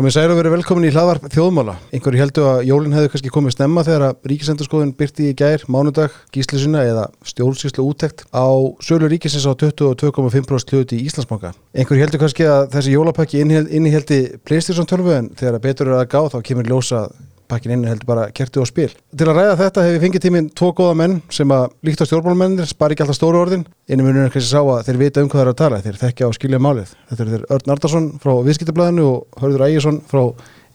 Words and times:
Komið 0.00 0.14
særu 0.14 0.32
að 0.32 0.38
vera 0.38 0.50
velkomin 0.54 0.86
í 0.88 0.90
hlaðvarp 0.94 1.26
þjóðmála. 1.28 1.74
Einhverju 1.92 2.20
heldur 2.22 2.46
að 2.48 2.62
jólinn 2.70 2.94
hefði 2.96 3.08
kannski 3.12 3.32
komið 3.34 3.52
snemma 3.52 3.82
þegar 3.84 4.04
að 4.06 4.28
ríkisendurskoðun 4.30 4.94
byrti 4.96 5.26
í 5.28 5.34
gær, 5.36 5.66
mánudag, 5.68 6.14
gísli 6.32 6.56
sinna 6.62 6.86
eða 6.88 7.02
stjórnsýslu 7.28 7.84
úttekt 7.84 8.24
á 8.32 8.48
sölu 8.80 9.10
ríkisins 9.12 9.44
á 9.44 9.52
22,5% 9.52 10.72
hluti 10.72 10.96
í 10.96 11.04
Íslandsbanka. 11.04 11.52
Einhverju 11.76 12.06
heldur 12.06 12.22
kannski 12.24 12.48
að 12.48 12.70
þessi 12.78 12.94
jólapakki 12.94 13.44
inniheldi 13.44 14.22
Playstation 14.40 14.88
12 14.88 15.12
en 15.18 15.28
þegar 15.36 15.60
að 15.60 15.66
betur 15.68 15.92
er 15.92 15.98
að 15.98 16.08
gá 16.16 16.20
þá 16.32 16.38
kemur 16.48 16.72
ljósa 16.72 17.02
pakkin 17.50 17.74
inn 17.74 17.86
heldur 17.88 18.08
bara 18.08 18.28
kertu 18.34 18.62
og 18.62 18.68
spil. 18.70 18.90
Til 19.10 19.26
að 19.28 19.40
ræða 19.40 19.56
þetta 19.60 19.84
hefur 19.86 20.04
fengið 20.04 20.24
tíminn 20.26 20.50
tvo 20.56 20.70
góða 20.78 20.96
menn 21.02 21.18
sem 21.34 21.52
að 21.54 21.66
líkt 21.86 22.00
á 22.02 22.08
stjórnmálmennir 22.08 22.70
spari 22.70 22.96
ekki 22.96 23.04
alltaf 23.06 23.18
stóru 23.18 23.42
orðin. 23.42 23.66
Einu 23.90 24.06
munur 24.06 24.28
er 24.28 24.32
kannski 24.34 24.52
sá 24.52 24.62
að 24.62 24.86
þeir 24.88 25.02
vita 25.02 25.24
um 25.24 25.30
hvað 25.32 25.44
er 25.44 25.52
að 25.52 25.60
tala, 25.60 25.82
þeir 25.84 26.00
þekkja 26.04 26.30
og 26.30 26.38
skilja 26.38 26.62
málið. 26.62 26.94
Þetta 27.10 27.26
er 27.26 27.32
þeir 27.34 27.46
Örn 27.56 27.74
Ardarsson 27.76 28.08
frá 28.22 28.32
Viðskiptablaðinu 28.46 29.08
og 29.10 29.42
Hörður 29.42 29.66
Ægjesson 29.68 30.00
frá 30.10 30.22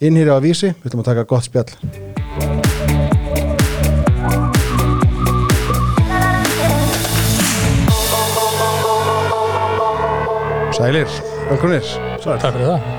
Innhýri 0.04 0.32
á 0.32 0.38
Vísi. 0.44 0.74
Við 0.82 0.90
ætlum 0.90 1.04
að 1.04 1.10
taka 1.12 1.28
gott 1.30 1.48
spjall. 1.48 1.72
Sælir, 10.76 11.08
velkominir. 11.48 11.88
Takk 12.20 12.50
fyrir 12.52 12.66
það. 12.68 12.90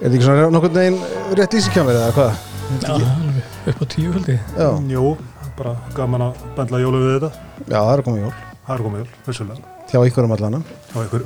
Er 0.00 0.08
þetta 0.08 0.16
ekki 0.16 0.24
svona 0.24 0.46
nokkurn 0.54 0.78
veginn 0.78 0.96
rétt 1.36 1.58
ísikjámið 1.60 1.98
eða 2.00 2.14
hvað? 2.16 2.51
Upp 2.80 3.82
á 3.82 3.84
tíu 3.90 4.12
höldi. 4.14 4.38
Já, 4.56 4.68
Jú, 4.92 5.16
bara 5.58 5.74
gaman 5.96 6.28
að 6.28 6.40
bendla 6.56 6.80
jólu 6.82 7.02
við 7.02 7.12
þetta. 7.18 7.30
já, 7.66 7.76
það 7.78 7.92
er 7.92 7.98
að 8.02 8.06
koma 8.08 8.22
jól. 8.22 8.32
Það 8.62 8.74
er 8.78 8.82
komið 8.86 9.02
jól, 9.02 9.10
vissulega. 9.26 9.76
Hjá 9.92 9.98
einhverjum 10.00 10.34
allana. 10.36 10.62
Hjá 10.92 10.98
ykkur. 11.06 11.22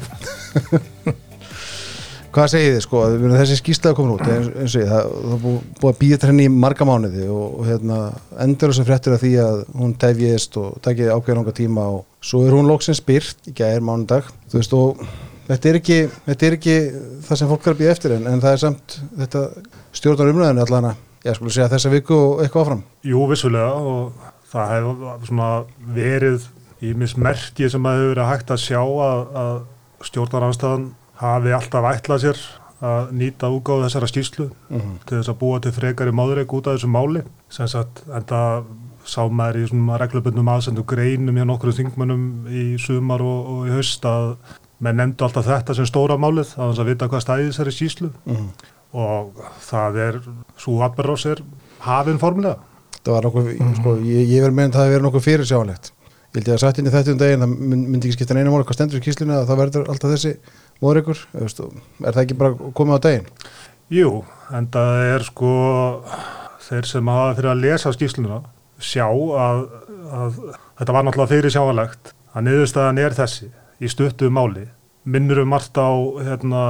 Hvað 2.36 2.50
segið 2.52 2.74
þið 2.74 2.82
sko, 2.84 3.02
þessi 3.32 3.54
skýrslaði 3.56 3.96
komin 3.96 4.12
út 4.12 4.24
eins, 4.28 4.48
eins 4.60 4.74
og 4.76 4.82
ég, 4.82 4.88
það, 4.90 5.06
það 5.30 5.44
búið, 5.44 5.86
að 5.88 6.00
býja 6.02 6.18
henni 6.26 6.44
í 6.44 6.50
marga 6.52 6.84
mánuði 6.88 7.28
og, 7.32 7.44
og 7.62 7.68
hérna, 7.70 8.00
endur 8.44 8.74
þessu 8.74 8.84
fréttir 8.84 9.14
af 9.16 9.22
því 9.22 9.30
að 9.40 9.62
hún 9.78 9.94
tefjist 10.02 10.58
og 10.60 10.74
takið 10.84 11.12
ákveðan 11.14 11.40
ánga 11.46 11.54
tíma 11.56 11.86
og 11.94 12.02
svo 12.20 12.42
er 12.44 12.52
hún 12.58 12.68
loksins 12.68 13.00
byrt 13.06 13.48
í 13.48 13.54
gæðir 13.56 13.86
mánudag, 13.88 14.28
þú 14.52 14.60
veist 14.60 14.76
og 14.76 15.00
þetta 15.48 15.70
er 15.72 15.78
ekki, 15.80 15.98
þetta 16.26 16.48
er 16.50 16.58
ekki 16.58 16.76
það 17.30 17.40
sem 17.40 17.50
fólk 17.54 17.64
er 17.70 17.72
að 17.72 17.80
býja 17.80 17.94
eftir 17.96 18.16
en, 18.18 18.28
en 18.34 18.44
það 18.44 18.52
er 18.58 18.62
samt 18.66 18.98
þetta 19.22 19.46
stjórnar 19.96 20.32
umræðinu 20.34 20.64
allana, 20.66 20.92
ég 21.26 21.38
skulle 21.38 21.54
segja 21.54 21.70
þessa 21.72 21.92
viku 21.92 22.16
og 22.16 22.44
eitthvað 22.44 22.66
áfram. 22.66 22.84
Jú, 23.06 23.24
vissulega 23.30 23.72
og 23.76 24.28
það 24.52 24.74
hefur 24.74 25.66
verið 25.96 26.46
í 26.84 26.92
mismerki 26.98 27.70
sem 27.72 27.88
að 27.88 27.98
hefur 27.98 28.12
verið 28.14 28.30
hægt 28.30 28.52
að 28.54 28.62
sjá 28.62 28.80
að, 28.82 29.24
að 29.42 29.56
stjórnaranstæðan 30.10 30.86
hafi 31.20 31.54
alltaf 31.56 31.90
ætlað 31.90 32.24
sér 32.26 32.42
að 32.86 33.12
nýta 33.16 33.48
úgáð 33.48 33.86
þessara 33.86 34.08
skýrslu 34.10 34.50
Mm 34.68 34.98
til 35.06 35.16
þess 35.16 35.30
að 35.32 35.38
búa 35.40 35.60
til 35.64 35.72
frekari 35.72 36.12
máðureik 36.12 36.52
út 36.52 36.66
af 36.66 36.76
þessu 36.76 36.90
máli. 36.92 37.22
Sem 37.48 37.68
sagt, 37.70 38.02
en 38.12 38.26
það 38.28 38.66
sá 39.06 39.22
maður 39.30 39.62
í 39.62 39.66
svona 39.70 39.98
reglubundum 40.02 40.48
aðsendu 40.50 40.84
greinum 40.84 41.36
hjá 41.38 41.46
nokkru 41.46 41.72
þingmönnum 41.72 42.48
í 42.50 42.64
sumar 42.82 43.22
og, 43.22 43.50
og 43.52 43.68
í 43.68 43.74
haust 43.76 44.04
að 44.04 44.34
menn 44.82 44.98
nefndu 45.00 45.24
alltaf 45.24 45.46
þetta 45.46 45.76
sem 45.78 45.88
stóra 45.88 46.18
málið 46.20 46.52
að 46.58 46.72
þess 46.72 46.82
að 46.82 46.90
vita 46.90 47.08
hvað 47.12 47.22
stæði 47.24 47.46
þessari 47.48 47.74
skýrslu 47.76 48.10
-hmm. 48.10 48.48
Og 48.96 49.42
það 49.66 49.98
er, 50.06 50.18
svo 50.60 50.78
atbyrðs 50.86 51.26
er 51.34 51.42
hafinn 51.86 52.20
formulega. 52.22 52.56
Það 53.06 53.12
var 53.14 53.26
nokkuð, 53.28 53.50
sko, 53.78 53.92
ég, 54.02 54.24
ég 54.32 54.42
verið 54.42 54.56
meðan 54.58 54.74
það 54.74 54.86
hefur 54.86 54.94
verið 54.96 55.06
nokkuð 55.06 55.26
fyrir 55.28 55.48
sjáanlegt. 55.50 55.92
Ég 56.36 56.40
held 56.40 56.48
ég 56.50 56.56
að 56.56 56.62
satt 56.64 56.80
inn 56.82 56.88
í 56.88 56.92
þetta 56.92 57.12
um 57.14 57.20
daginn, 57.20 57.44
það 57.44 57.52
mynd- 57.72 57.90
myndi 57.92 58.08
ekki 58.08 58.16
skipta 58.18 58.34
neina 58.36 58.50
máli 58.52 58.66
hvað 58.68 58.76
stendur 58.76 58.98
í 59.00 59.04
kíslinu 59.06 59.36
að 59.36 59.46
það 59.48 59.60
verður 59.62 59.86
alltaf 59.92 60.12
þessi 60.12 60.32
móðreikur, 60.84 61.20
er 61.38 62.12
það 62.16 62.22
ekki 62.24 62.38
bara 62.40 62.72
komið 62.76 62.98
á 62.98 63.04
daginn? 63.06 63.28
Jú, 63.94 64.10
en 64.52 64.66
það 64.74 65.04
er 65.14 65.24
sko 65.28 65.52
þeir 66.66 66.88
sem 66.90 67.10
hafa 67.12 67.34
fyrir 67.38 67.52
að 67.52 67.62
lesa 67.62 67.92
skýrsluna 67.94 68.40
sjá 68.82 69.06
að, 69.06 69.62
að 70.12 70.40
þetta 70.80 70.96
var 70.96 71.06
náttúrulega 71.06 71.32
fyrir 71.32 71.54
sjáanlegt 71.54 72.12
að 72.36 72.46
niðurstaðan 72.48 73.00
er 73.06 73.16
þessi 73.16 73.48
í 73.80 73.88
stuttu 73.92 74.28
máli 74.34 74.66
minnur 75.06 75.44
um 75.44 75.52
margt 75.54 75.78
á 75.78 75.88
hérna 76.26 76.62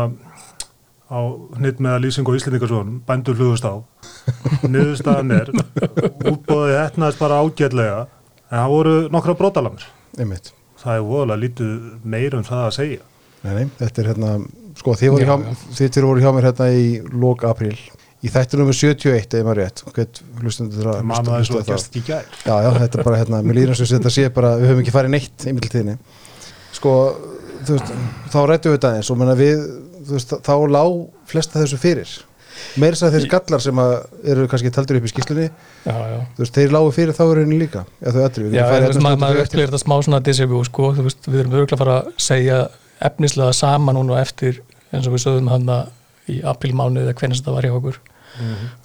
á 1.07 1.19
hnitt 1.61 1.79
með 1.83 1.97
að 1.97 2.05
lýsing 2.07 2.29
og 2.31 2.37
íslendingarsvonum 2.39 3.01
bændur 3.07 3.39
hlugust 3.39 3.67
á 3.67 3.75
niðurstaðan 4.73 5.35
er 5.37 5.51
útbóðið 6.33 6.79
etnaðist 6.83 7.21
bara 7.23 7.41
ágætlega 7.45 7.99
en 8.51 8.57
það 8.61 8.73
voru 8.75 8.95
nokkra 9.15 9.37
brotalamir 9.39 9.85
Einmitt. 10.19 10.53
það 10.81 10.97
er 11.01 11.05
voðalega 11.11 11.43
lítið 11.45 11.77
meir 12.17 12.37
um 12.39 12.47
það 12.47 12.65
að 12.69 12.75
segja 12.81 13.05
Nei, 13.47 13.53
nei, 13.61 13.67
þetta 13.79 14.03
er 14.03 14.09
hérna, 14.11 14.31
sko, 14.81 14.95
þið 14.99 15.13
voru 15.15 15.23
Já, 15.23 15.29
hjá, 15.29 15.55
já. 15.55 15.87
þið 15.95 16.07
voru 16.09 16.23
hjá 16.25 16.31
mér 16.35 16.47
hérna 16.49 16.67
í 16.75 16.87
lók 17.23 17.45
april, 17.47 17.77
í 18.27 18.31
þættu 18.33 18.59
nummer 18.59 18.75
71 18.75 19.37
eða 19.39 19.47
maður 19.47 19.61
rétt, 19.61 19.83
hlustendur 20.41 20.89
það 20.89 20.97
að 20.97 21.53
það. 21.61 21.69
gerst 21.69 21.99
í 22.01 22.03
gær 22.09 22.25
Já, 22.43 22.55
já, 22.65 22.71
þetta 22.81 22.99
er 22.99 23.07
bara 23.07 23.21
hérna, 23.21 23.43
mér 23.47 23.59
líður 23.61 23.75
eins 23.77 23.85
og 23.85 23.93
þetta 23.93 24.13
sé 24.17 24.25
bara, 24.35 24.51
við 24.59 24.73
höfum 24.73 24.83
ekki 24.83 24.95
farið 24.97 25.15
neitt 25.15 25.47
í 25.47 25.55
mittiltíðinni. 25.55 25.95
Sko, 26.81 26.95
þú 27.69 27.77
veist, 27.77 27.95
þá 28.35 28.39
rættum 28.51 28.75
við 28.75 28.79
þetta 28.81 28.93
eins 28.99 29.13
og 29.15 29.21
menna 29.23 29.37
við, 29.39 29.63
veist, 30.15 30.33
þá 30.47 30.55
lá 30.71 30.83
flesta 31.31 31.63
þessu 31.63 31.79
fyrir. 31.83 32.15
Meira 32.81 32.97
þess 32.97 33.05
að 33.05 33.15
þessi 33.19 33.29
gallar 33.35 33.61
sem 33.61 33.81
eru 34.33 34.47
kannski 34.49 34.71
taldur 34.73 34.97
upp 34.97 35.05
í 35.09 35.11
skýslunni, 35.13 35.51
Já, 35.85 35.97
já. 36.13 36.21
veist, 36.39 36.55
þeir 36.57 36.73
lágu 36.73 36.93
fyrir 36.97 37.17
þá 37.17 37.23
er 37.27 37.41
henni 37.43 37.59
líka, 37.61 37.83
eða 38.01 38.15
þau 38.31 38.39
þú 38.39 38.47
veist, 38.87 39.03
maður, 39.05 39.43
upplýðir 39.43 39.69
þetta 39.69 39.83
smá 39.83 39.97
svona 40.07 40.23
disefjú, 40.25 40.63
sko, 40.65 40.89
þú 40.97 41.05
veist, 41.05 41.29
við 41.29 41.43
erum 41.43 41.57
örgulega 41.59 41.77
að 41.77 41.83
fara 41.85 41.99
að 42.01 42.09
segja 42.29 42.63
efnislega 43.11 43.53
sama 43.53 43.93
núna 43.93 44.23
eftir 44.23 44.63
eins 44.89 45.05
og 45.05 45.17
við 45.19 45.27
sögum 45.27 45.53
hann 45.53 45.69
í 46.33 46.41
aprílmánu 46.49 47.05
eða 47.05 47.15
hvernig 47.19 47.43
þetta 47.43 47.57
var 47.59 47.69
hjá 47.69 47.75
okkur. 47.77 48.01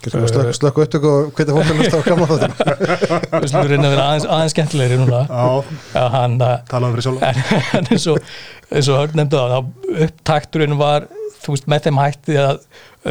Getur 0.01 0.21
við 0.23 0.29
slökk, 0.31 0.51
slökku 0.55 0.83
upptöku 0.85 1.09
og 1.11 1.31
hvita 1.35 1.55
fólk 1.55 1.71
að 1.71 1.79
lusta 1.81 1.99
á 1.99 2.03
gamla 2.05 2.27
þáttum. 2.29 2.53
Við 3.43 3.47
slúum 3.51 3.67
reyna 3.67 3.87
að 3.87 3.95
vera 3.95 4.05
aðeins, 4.07 4.27
aðeins 4.35 4.53
skemmtilegri 4.55 4.99
núna. 5.01 5.23
Já, 5.27 5.73
Já, 5.95 6.03
hann, 6.13 6.37
uh, 6.39 6.53
talaðu 6.69 6.95
fyrir 6.95 7.07
sjálf 7.07 7.25
en, 7.79 7.89
eins 7.91 8.05
og, 8.13 8.29
eins 8.71 8.91
og 8.91 9.01
Hörn 9.01 9.17
nefndu 9.19 9.41
það, 9.41 9.55
þá 9.57 10.05
upptakturinn 10.05 10.77
var, 10.79 11.07
þú 11.41 11.55
veist, 11.55 11.67
með 11.73 11.87
þeim 11.87 11.99
hætti 11.99 12.37
að 12.39 12.61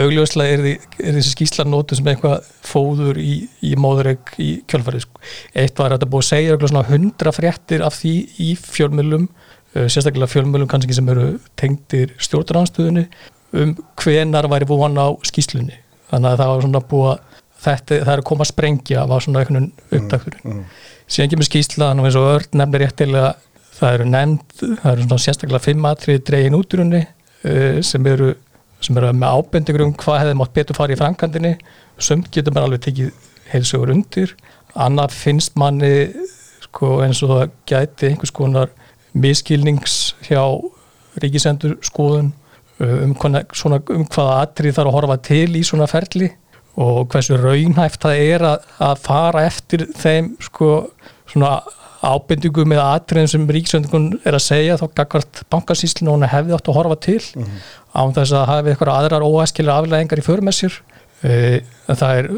augljóslega 0.00 0.54
er, 0.54 0.86
er 1.02 1.18
þessi 1.18 1.34
skýsla 1.34 1.66
nótu 1.66 1.98
sem 1.98 2.08
eitthvað 2.12 2.48
fóður 2.64 3.20
í, 3.20 3.34
í 3.66 3.74
móðureg 3.80 4.32
í 4.40 4.48
kjölfarið. 4.70 5.04
Sko. 5.04 5.24
Eitt 5.60 5.82
var 5.82 5.90
að 5.90 5.98
þetta 5.98 6.10
búið 6.14 6.24
að 6.24 6.30
segja 6.30 6.54
örugglega 6.54 6.72
svona 6.72 6.86
hundra 6.88 7.34
fréttir 7.36 7.84
af 7.84 7.98
því 7.98 8.14
í 8.46 8.48
fjölmjölum, 8.64 9.28
uh, 9.76 9.84
sérstaklega 9.90 10.30
fjölmjölum 10.30 10.70
kannski 10.70 10.96
sem 10.96 11.12
eru 11.12 11.28
tengdir 11.60 12.16
stjórnarhanstöðunni 12.22 13.06
um 13.60 13.76
hvenar 13.98 14.46
væri 14.50 14.68
búin 14.70 14.98
á 14.98 15.10
skýslunni. 15.26 15.80
Þannig 16.10 16.30
að 16.30 16.40
það 16.42 16.52
var 16.52 16.64
svona 16.66 16.82
búið 16.90 17.10
að 17.10 17.20
þetta, 17.60 17.98
það 18.00 18.12
er 18.14 18.22
að 18.22 18.28
koma 18.30 18.44
að 18.46 18.50
sprengja 18.50 19.06
var 19.10 19.24
svona 19.24 19.42
einhvern 19.44 19.70
upptakturinn 19.90 20.44
Mm. 20.50 20.64
síðan 21.10 21.30
kemur 21.30 21.48
skýrslan 21.48 22.00
og 22.00 22.06
eins 22.08 22.16
og 22.16 22.28
Örn 22.34 22.60
nefnir 22.60 22.84
réttilega 22.86 23.34
það 23.76 23.94
eru 23.96 24.06
nefnd, 24.08 24.54
það 24.80 24.92
eru 24.92 25.04
svona 25.06 25.24
sérstaklega 25.24 25.64
fimm 25.64 25.88
atrið 25.90 26.22
dregin 26.28 26.56
út 26.56 26.74
úr 26.74 26.82
henni 26.84 27.02
uh, 27.04 27.80
sem 27.84 28.06
eru 28.06 28.34
sem 28.80 28.96
eru 28.96 29.12
með 29.12 29.36
ábendingur 29.36 29.84
um 29.84 29.92
hvað 30.00 30.20
hefði 30.22 30.36
mátt 30.40 30.54
betur 30.56 30.78
fara 30.78 30.94
í 30.94 30.98
framkvæmdini 31.00 31.52
sumt 32.00 32.30
getur 32.32 32.54
maður 32.56 32.70
alveg 32.70 32.84
tekið 32.86 33.10
heilsugur 33.52 33.92
undir. 33.92 34.34
Annað 34.72 35.16
finnst 35.18 35.56
manni 35.60 35.92
sko, 36.64 37.00
eins 37.04 37.20
og 37.26 37.34
það 37.34 37.50
gæti 37.68 38.08
einhvers 38.08 38.32
konar 38.32 38.70
miskilnings 39.12 40.14
hjá 40.24 40.40
ríkisendur 41.20 41.76
skoðun 41.84 42.30
um, 42.80 43.14
hvaðna- 43.20 43.44
svona, 43.56 43.80
um 43.94 44.04
hvaða 44.08 44.36
atrið 44.44 44.76
þarf 44.78 44.90
að 44.92 44.96
horfa 44.98 45.16
til 45.30 45.48
í 45.56 45.64
svona 45.66 45.88
ferli 45.90 46.30
og 46.80 47.08
hversu 47.12 47.36
raunhæft 47.40 48.00
það 48.06 48.20
er 48.24 48.44
að, 48.54 48.68
að 48.86 49.00
fara 49.04 49.42
eftir 49.48 49.86
þeim 50.00 50.32
sko, 50.40 50.68
svona 51.28 51.58
ábendingum 52.00 52.72
eða 52.72 52.84
atriðum 52.96 53.28
sem 53.28 53.42
ríkisöndingun 53.52 54.06
er 54.24 54.36
að 54.38 54.44
segja 54.46 54.78
þá 54.80 54.86
gagvart 55.02 55.42
bankasýslinu 55.52 56.14
hún 56.14 56.24
hefði 56.30 56.54
átt 56.56 56.70
að 56.72 56.78
horfa 56.78 56.96
til. 57.04 57.18
Án 57.92 58.14
þess 58.16 58.32
að 58.38 58.46
hafi 58.48 58.70
eitthvað 58.72 58.92
aðrar 58.94 59.26
óæskilir 59.26 59.74
afleðingar 59.74 60.22
í 60.22 60.24
förmessir 60.24 60.78
en 61.20 61.98
það 62.00 62.14
er, 62.22 62.28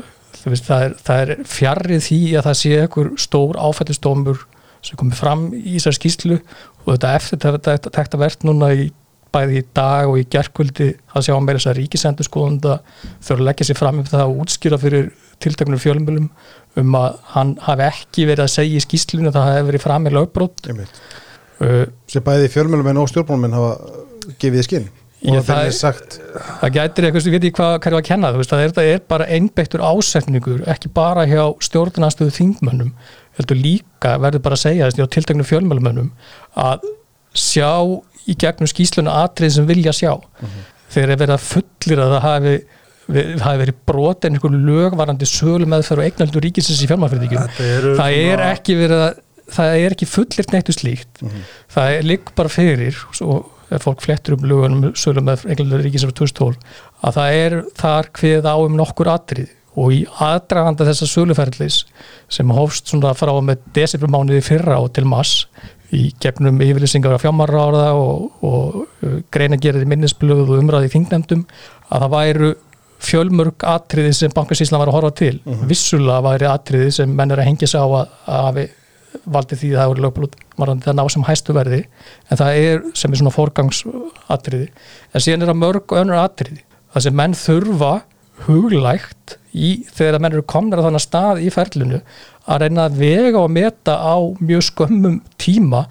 það 0.43 0.83
er, 0.89 0.97
það 1.07 1.21
er 1.23 1.33
fjarrið 1.53 2.03
því 2.09 2.19
að 2.41 2.49
það 2.49 2.57
sé 2.65 2.73
einhver 2.81 3.13
stór 3.23 3.61
áfættistómur 3.63 4.41
sem 4.83 4.99
komið 4.99 5.21
fram 5.21 5.45
í 5.55 5.77
þessar 5.77 5.95
skýslu 6.01 6.41
og 6.83 6.89
þetta 6.97 7.13
eftir 7.21 7.45
þetta 7.61 7.93
tekta 7.95 8.19
verðt 8.19 8.49
núna 8.49 8.73
í 8.75 8.89
bæði 9.35 9.61
í 9.61 9.65
dag 9.77 10.09
og 10.11 10.19
í 10.21 10.25
gerkvöldi 10.33 10.89
að 11.17 11.27
sjá 11.29 11.35
meira 11.41 11.59
þess 11.61 11.71
að 11.73 11.79
ríkisendur 11.81 12.29
skoðunda 12.29 12.79
þurfa 13.25 13.39
að 13.41 13.47
leggja 13.49 13.69
sér 13.71 13.81
fram 13.81 14.01
um 14.03 14.09
það 14.11 14.25
að 14.27 14.35
útskýra 14.45 14.79
fyrir 14.83 15.11
tilteknum 15.43 15.81
fjölmjölum 15.83 16.29
um 16.83 16.95
að 16.97 17.19
hann 17.35 17.55
hafi 17.67 17.87
ekki 17.89 18.27
verið 18.31 18.47
að 18.47 18.55
segja 18.55 18.79
í 18.81 18.85
skýslunum 18.87 19.29
að 19.33 19.39
það 19.39 19.49
hafi 19.51 19.69
verið 19.71 19.85
fram 19.85 20.07
í 20.09 20.13
lögbrót 20.15 20.67
uh, 20.73 21.85
sem 22.11 22.25
bæði 22.27 22.51
fjölmjölumenn 22.55 23.01
og 23.03 23.11
stjórnmjölumenn 23.13 23.57
hafa 23.59 24.35
gefið 24.43 24.67
skinn 24.69 24.89
og 25.23 25.37
það 25.37 25.45
það 25.47 25.59
er- 25.63 25.69
er 25.71 25.75
sagt 25.79 26.17
það 26.63 26.73
gætir 26.77 27.05
eitthvað, 27.07 27.27
ég 27.29 27.35
veit 27.37 27.45
ekki 27.47 27.59
hvað 27.61 27.75
hverju 27.85 27.99
að 28.01 28.07
kenna 28.09 28.31
veist, 28.35 28.51
það 28.55 28.63
er, 28.65 28.73
það 28.79 28.89
er 28.95 29.03
bara 29.13 29.27
einbeittur 29.37 29.85
ásetningur 29.87 30.65
ekki 30.73 30.91
bara 30.97 31.27
hjá 31.31 31.45
stjórnanstöðu 31.69 32.35
þingmönnum, 32.39 32.89
heldur 33.39 33.61
líka 33.61 34.17
verður 34.23 34.43
bara 34.49 34.59
að 34.59 34.65
segja 34.65 34.89
þess 34.89 34.99
hjá 34.99 35.07
tilteknum 35.15 35.47
fjölmjölumönnum 35.47 36.09
að 36.59 36.89
sjá 37.39 37.71
í 38.29 38.37
gegnum 38.39 38.71
skýsluna 38.71 39.17
atrið 39.25 39.57
sem 39.57 39.67
vilja 39.69 39.95
sjá. 39.97 40.13
Þegar 40.93 41.15
er 41.15 41.21
verið 41.25 41.37
að 41.37 41.45
fullir 41.49 42.03
að 42.05 42.15
það 42.15 42.25
hafi 42.29 42.55
það 43.13 43.43
hefur 43.43 43.61
verið 43.63 43.79
brotin 43.89 44.37
einhver 44.37 44.59
lögvarandi 44.69 45.27
sölu 45.29 45.67
meðferð 45.69 46.05
og 46.05 46.09
eignaldur 46.09 46.45
ríkisins 46.45 46.83
í 46.85 46.89
eru 47.77 47.95
það 47.99 48.19
er 48.21 48.45
ekki 48.47 48.77
verið 48.79 49.03
að 49.07 49.17
það 49.53 49.79
er 49.81 49.97
ekki 49.97 50.09
fullirt 50.09 50.55
neittu 50.55 50.75
slíkt. 50.77 51.25
Það 51.73 51.97
er 51.97 52.07
lík 52.07 52.31
bara 52.39 52.53
fyrir 52.53 53.01
og 53.27 53.51
ef 53.73 53.87
fólk 53.87 54.05
flettur 54.05 54.37
um 54.37 54.47
lögunum 54.49 54.95
sölu 54.99 55.25
með 55.25 55.47
eignaldur 55.49 55.83
ríkisins 55.83 56.13
frá 56.13 56.21
2012 56.23 56.79
að 57.03 57.19
það 57.19 57.41
er 57.41 57.59
þar 57.83 58.11
hvið 58.21 58.49
á 58.49 58.55
um 58.55 58.79
nokkur 58.79 59.13
atrið 59.13 59.51
og 59.81 59.95
í 59.97 60.03
aðdraganda 60.21 60.85
þessa 60.85 61.09
söluferðlis 61.09 61.79
sem 62.33 62.51
hófst 62.53 62.93
svona 62.93 63.15
frá 63.17 63.33
með 63.45 63.63
desembermánuði 63.77 64.43
fyrra 64.45 64.79
og 64.85 64.93
til 64.97 65.07
mass 65.09 65.47
í 65.93 66.03
gefnum 66.23 66.61
yfirlýsingar 66.65 67.17
af 67.17 67.25
fjármáraráða 67.25 67.87
og, 67.99 68.29
og 68.45 68.77
uh, 68.83 69.17
greina 69.35 69.59
gerði 69.61 69.89
minnisblöð 69.91 70.45
og 70.47 70.61
umræði 70.61 70.93
þingnefndum 70.95 71.47
að 71.89 72.05
það 72.05 72.15
væru 72.17 72.53
fjölmörg 73.03 73.67
atriði 73.67 74.13
sem 74.15 74.35
bankasíslan 74.35 74.81
var 74.83 74.93
að 74.93 74.97
horfa 74.99 75.17
til. 75.19 75.35
Vissulega 75.67 76.23
væri 76.23 76.47
atriði 76.47 76.93
sem 76.95 77.17
menn 77.19 77.35
er 77.35 77.43
að 77.43 77.49
hengja 77.51 77.69
sig 77.73 77.83
á 77.83 77.87
að, 77.87 78.13
að 78.31 78.61
valdi 79.35 79.59
því 79.59 79.73
að 79.73 79.81
það 79.81 79.91
voru 79.91 80.05
lögbrot 80.07 80.37
varandi 80.61 80.87
það 80.87 80.97
ná 80.99 81.03
sem 81.13 81.27
hæstu 81.27 81.57
verði 81.57 81.81
en 81.83 82.41
það 82.41 82.61
er 82.63 82.85
sem 82.99 83.13
er 83.13 83.21
svona 83.21 83.35
forgangsatriði. 83.35 84.69
En 85.13 85.25
síðan 85.25 85.45
er 85.45 85.53
það 85.53 85.61
mörg 85.63 85.97
önnur 85.99 86.21
atriði. 86.23 86.63
Það 86.95 87.07
sem 87.07 87.19
menn 87.19 87.37
þurfa 87.37 87.93
huglægt 88.47 89.37
í 89.53 89.73
þegar 89.93 90.23
menn 90.23 90.37
eru 90.37 90.47
komnir 90.49 90.81
á 90.81 90.87
þannig 90.87 91.05
stað 91.05 91.43
í 91.45 91.53
ferlinu 91.53 92.01
að 92.51 92.65
reyna 92.65 92.89
að 92.89 92.99
vega 93.03 93.43
og 93.43 93.53
meta 93.53 93.99
á 94.01 94.17
mjög 94.41 94.67
skömmum 94.71 95.21
tíma 95.41 95.85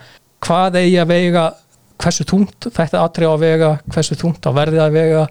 hvað 0.43 0.81
eigi 0.81 0.99
að 1.01 1.11
vega 1.13 1.47
hversu 2.01 2.25
þungt 2.27 2.69
þetta 2.73 3.05
atrið 3.05 3.29
á 3.29 3.33
að 3.33 3.43
vega 3.45 3.71
hversu 3.93 4.17
þungt 4.19 4.47
á 4.47 4.51
verði 4.55 4.81
að 4.83 4.95
vega 4.97 5.25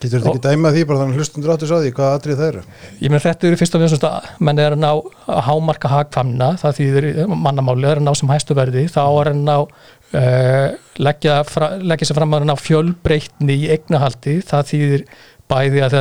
Getur 0.00 0.22
þetta 0.22 0.30
ekki 0.32 0.40
dæma 0.46 0.70
því 0.72 0.82
bara 0.88 1.00
þannig 1.02 1.18
hlustundur 1.20 1.50
áttu 1.52 1.66
svo 1.68 1.78
því 1.82 1.90
hvað 1.96 2.14
atrið 2.16 2.38
það 2.38 2.50
eru? 2.50 2.60
ég 3.02 3.10
meina 3.12 3.22
þetta 3.24 3.48
eru 3.48 3.58
fyrst 3.60 3.74
og 3.76 3.82
finnst 3.82 4.06
að 4.08 4.28
menn 4.48 4.60
er 4.62 4.76
að 4.76 4.80
ná 4.80 4.88
að 4.92 5.40
hámarka 5.48 5.90
hagfamna 5.92 6.48
það 6.62 6.78
þýðir 6.78 7.08
mannamáli 7.34 7.90
er 7.90 8.00
að 8.00 8.06
ná 8.06 8.12
sem 8.16 8.32
hæstu 8.32 8.56
verði 8.56 8.86
þá 8.88 9.02
er 9.04 9.30
að 9.34 9.42
ná 9.42 9.56
uh, 9.58 10.68
leggja, 11.04 11.36
leggja 11.84 12.08
sér 12.08 12.20
fram 12.20 12.38
að 12.38 12.48
ná 12.48 12.54
fjölbreytni 12.56 13.58
í 13.60 13.68
eignahaldi 13.76 14.38
það 14.48 14.72
þýðir 14.72 15.04
bæði 15.50 15.82
að 15.84 15.96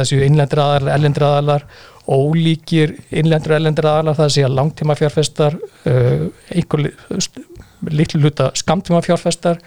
aðalar, 0.64 0.92
ellendir 0.96 1.26
aðalar 1.28 1.66
ólíkir 2.10 2.96
innlendir 3.14 3.54
og 3.54 3.60
ellendir 3.60 3.86
aðalar 3.90 4.18
það 4.18 4.32
séu 4.38 4.50
langtíma 4.50 4.96
fjárfestar 4.98 5.58
uh, 5.60 6.26
einhver 6.56 6.86
li- 6.88 6.96
st- 7.22 7.46
litlu 7.96 8.20
hluta 8.24 8.50
skamtíma 8.60 9.00
fjárfestar 9.06 9.60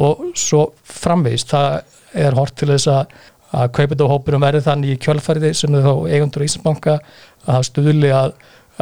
og 0.00 0.24
svo 0.38 0.68
framvegist 0.82 1.52
það 1.54 1.76
er 2.24 2.34
hort 2.38 2.56
til 2.58 2.70
þess 2.72 2.88
að 2.90 3.20
að 3.54 3.68
kaupendahópurum 3.76 4.42
verði 4.42 4.64
þannig 4.64 4.96
í 4.96 5.00
kjölfærið 5.04 5.52
sem 5.54 5.74
er 5.78 5.84
þá 5.84 5.92
eigundur 6.10 6.42
í 6.42 6.46
Íslandsbanka 6.48 6.94
að 6.98 7.52
það 7.52 7.66
stuðli 7.68 8.08
að, 8.10 8.32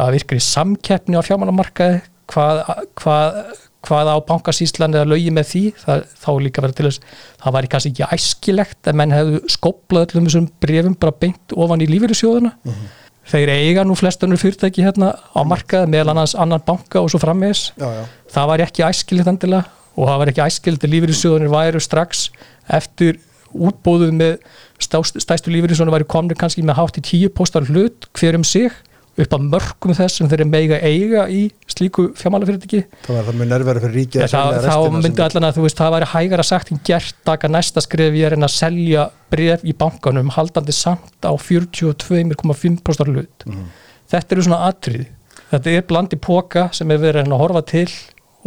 að 0.01 0.15
virkri 0.15 0.39
samkeppni 0.41 1.19
á 1.21 1.27
fjármálamarkaði 1.27 1.99
hvað, 2.33 2.63
hvað, 3.03 3.37
hvað 3.83 4.11
á 4.15 4.17
bankasíslan 4.29 4.95
eða 4.95 5.11
lögi 5.11 5.31
með 5.35 5.47
því 5.51 5.63
það, 5.83 6.03
þá 6.23 6.31
líka 6.45 6.65
verið 6.65 6.79
til 6.79 6.89
þess 6.89 7.01
það 7.43 7.55
væri 7.57 7.71
kannski 7.73 7.93
ekki 7.93 8.09
æskilegt 8.17 8.91
að 8.91 8.99
menn 9.01 9.15
hefðu 9.17 9.41
skoplað 9.51 10.07
öllum 10.09 10.29
þessum 10.29 10.49
brefum 10.63 10.97
bara 11.03 11.17
beint 11.25 11.57
ofan 11.57 11.83
í 11.83 11.89
lífeyrissjóðuna 11.91 12.53
þeir 13.33 13.53
eiga 13.55 13.85
nú 13.87 13.95
flestunur 13.99 14.41
fyrirtæki 14.41 14.83
hérna 14.83 15.13
á 15.15 15.41
markaði 15.47 15.91
meðal 15.93 16.15
annars 16.15 16.35
annan 16.35 16.63
banka 16.67 17.03
og 17.03 17.11
svo 17.13 17.21
frammeðis 17.23 17.71
það 18.33 18.49
var 18.51 18.65
ekki 18.67 18.87
æskilegt 18.87 19.31
endilega 19.31 19.67
og 19.97 20.09
það 20.09 20.23
var 20.23 20.33
ekki 20.33 20.47
æskilegt 20.47 20.87
að 20.87 20.95
lífeyrissjóðunir 20.97 21.53
væru 21.53 21.83
strax 21.83 22.31
eftir 22.73 23.21
útbóðuð 23.53 24.15
með 24.17 24.39
stæstu 24.83 25.53
lífeyrissjóðunir 25.53 25.99
væri 25.99 26.09
komnir 26.11 26.39
kannski 26.41 26.65
með 26.65 26.81
hátt 26.81 26.99
í 26.99 27.05
tíu 27.05 27.31
postar 27.35 27.67
hlut 27.69 28.09
hver 28.17 28.39
um 28.39 28.47
sig 28.47 28.73
upp 29.21 29.35
að 29.37 29.43
mörgum 29.53 29.93
þess 29.97 30.19
sem 30.19 30.29
þeir 30.31 30.45
meiga 30.49 30.79
eiga 30.81 31.27
í 31.29 31.43
slíku 31.69 32.07
fjármálafyrirtæki. 32.17 32.81
Það 33.05 33.31
mjög 33.37 33.51
nervera 33.51 33.83
fyrir 33.83 33.99
ríkið 34.01 34.23
ja, 34.25 34.29
það, 34.33 34.69
þá 34.69 34.97
myndi 34.97 35.25
allan 35.27 35.49
að 35.49 35.59
þú 35.59 35.65
veist 35.67 35.81
það 35.83 35.93
væri 35.97 36.09
hægara 36.15 36.47
sagt 36.49 36.73
en 36.73 36.81
gert 36.87 37.19
taka 37.29 37.51
næsta 37.53 37.85
skref 37.85 38.17
ég 38.17 38.31
er 38.31 38.39
en 38.39 38.49
að 38.49 38.55
selja 38.55 39.07
bref 39.33 39.67
í 39.69 39.77
bankanum 39.77 40.33
haldandi 40.33 40.77
samt 40.77 41.29
á 41.29 41.33
42,5% 41.37 43.13
hlut. 43.13 43.47
Þetta 44.13 44.37
eru 44.37 44.47
svona 44.49 44.65
atriði. 44.71 45.11
Þetta 45.53 45.77
er 45.77 45.87
blandi 45.89 46.17
póka 46.17 46.71
sem 46.73 46.91
er 46.93 47.01
verið 47.03 47.29
að 47.29 47.41
horfa 47.45 47.65
til 47.69 47.89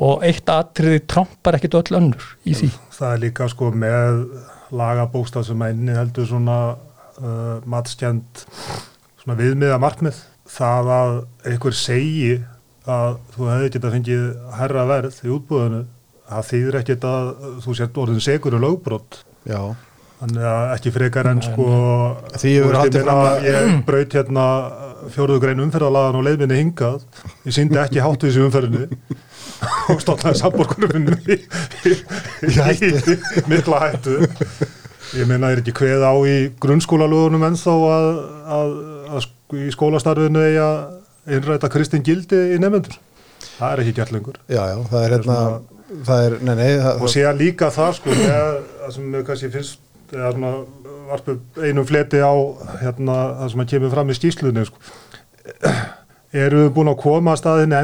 og 0.02 0.26
eitt 0.26 0.50
atriði 0.50 1.06
trompar 1.08 1.60
ekkit 1.60 1.78
öll 1.78 2.00
önnur 2.02 2.26
í 2.50 2.58
því. 2.58 2.74
Það 2.98 3.14
er 3.14 3.22
líka 3.22 3.48
sko 3.52 3.70
með 3.72 4.24
lagabókstaf 4.76 5.46
sem 5.46 5.62
að 5.62 5.76
inni 5.76 5.96
heldur 5.96 6.28
svona 6.28 6.58
uh, 6.74 7.62
matskjönd 7.70 8.42
svona 9.22 9.38
viðmiða 9.40 9.78
markmið 9.82 10.18
það 10.50 10.92
að 10.96 11.14
einhver 11.52 11.76
segi 11.78 12.32
að 12.86 13.18
þú 13.34 13.48
hefði 13.50 13.70
getað 13.76 13.96
fengið 13.98 14.26
herra 14.60 14.86
verð 14.92 15.20
í 15.26 15.32
útbúðinu 15.34 15.84
það 16.30 16.48
þýðir 16.52 16.78
ekkit 16.82 17.08
að 17.10 17.30
þú 17.66 17.76
sért 17.80 18.00
orðin 18.04 18.24
segur 18.26 18.58
og 18.58 18.64
lögbrott 18.66 19.20
Já, 19.50 19.62
þannig 20.22 20.46
að 20.50 20.74
ekki 20.76 20.94
frekar 20.96 21.30
en 21.32 21.42
sko 21.46 21.66
Því 22.38 22.54
hefur 22.60 22.78
haldið 22.80 23.02
ég 23.02 23.10
meina, 23.10 23.34
ég 23.46 23.76
braut 23.88 24.16
hérna 24.20 24.46
fjóruðu 25.14 25.42
grein 25.44 25.62
umferðalagan 25.62 26.16
og 26.18 26.24
leiðminni 26.26 26.56
hingað. 26.58 27.04
Ég 27.46 27.54
síndi 27.54 27.78
ekki 27.78 28.02
háttu 28.02 28.26
þessu 28.26 28.48
umferðinu 28.48 28.88
og 29.94 30.00
stofnaði 30.02 30.40
samborgunum 30.40 31.12
í, 31.14 31.36
í, 31.86 31.94
í, 32.50 32.90
í 32.90 33.44
mikla 33.52 33.84
hættu. 33.84 34.16
Ég 35.16 35.30
meina 35.30 35.52
er 35.54 35.62
ekki 35.62 35.76
kveð 35.78 36.02
á 36.10 36.14
í 36.26 36.36
grunnskólalögunum 36.64 37.46
ennþá 37.52 37.76
að, 37.94 38.10
að, 38.58 38.74
að 39.14 39.22
sk- 39.28 39.45
í 39.64 39.72
skólastarfinu 39.74 40.44
eigi 40.46 40.62
að 40.64 41.36
innræta 41.36 41.72
kristin 41.74 42.06
gildi 42.06 42.40
í 42.56 42.62
nefnendur 42.62 43.00
það 43.56 43.72
er 43.72 43.82
ekki 43.84 43.96
gert 44.00 44.14
lengur. 44.16 44.38
Já, 44.50 44.62
já, 44.72 44.78
það 44.92 45.02
er 45.02 45.16
hérna 45.16 45.38
það 46.06 46.28
er, 46.28 46.38
nei, 46.42 46.54
nei 46.60 46.70
það, 46.84 47.02
og 47.02 47.12
síðan 47.14 47.42
líka 47.42 47.72
það 47.74 47.92
sko 48.00 48.16
það 48.20 48.96
sem 48.96 49.18
kannski 49.28 49.52
finnst 49.54 50.16
eða 50.16 50.32
svona 50.36 50.54
varpu 51.10 51.36
einum 51.62 51.88
fleti 51.88 52.22
á 52.22 52.34
hérna 52.82 53.18
það 53.42 53.52
sem 53.54 53.64
að 53.64 53.74
kemur 53.74 53.94
fram 53.94 54.12
í 54.12 54.18
skýslunni 54.18 54.66
sko. 54.70 54.96
Eru 56.36 56.64
við 56.66 56.72
búin 56.76 56.92
að 56.92 57.02
koma 57.04 57.36
að 57.36 57.42
staðinni 57.44 57.78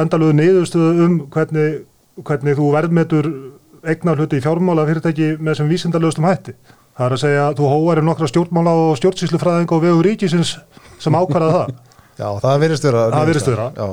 endalögu 0.00 0.36
niðurstöðu 0.38 1.06
um 1.06 1.16
hvernig, 1.32 1.82
hvernig 2.24 2.56
þú 2.56 2.68
verðmetur 2.76 3.28
eignar 3.82 4.20
hluti 4.20 4.38
í 4.38 4.44
fjármála 4.44 4.86
fyrirtæki 4.88 5.34
með 5.42 5.58
sem 5.58 5.68
vísindalögustum 5.68 6.28
hætti? 6.28 6.54
Það 6.96 7.06
er 7.06 7.16
að 7.16 7.22
segja 7.24 7.44
að 7.48 7.58
þú 7.58 7.68
hóar 7.72 8.00
um 8.00 8.08
nokkra 8.08 8.28
stjórnmála 8.30 8.72
og 8.78 8.96
stjórnsýslufræðinga 9.00 9.76
og 9.76 9.82
vegu 9.82 10.02
ríkisins 10.06 10.54
sem 11.02 11.18
ákvarða 11.18 11.52
það 11.58 11.74
já, 12.22 12.28
það 12.46 12.64
virðist 12.66 12.88
vera 12.88 13.04
Það 13.12 13.30
virðist 13.32 13.52
vera. 13.52 13.68
Já, 13.76 13.86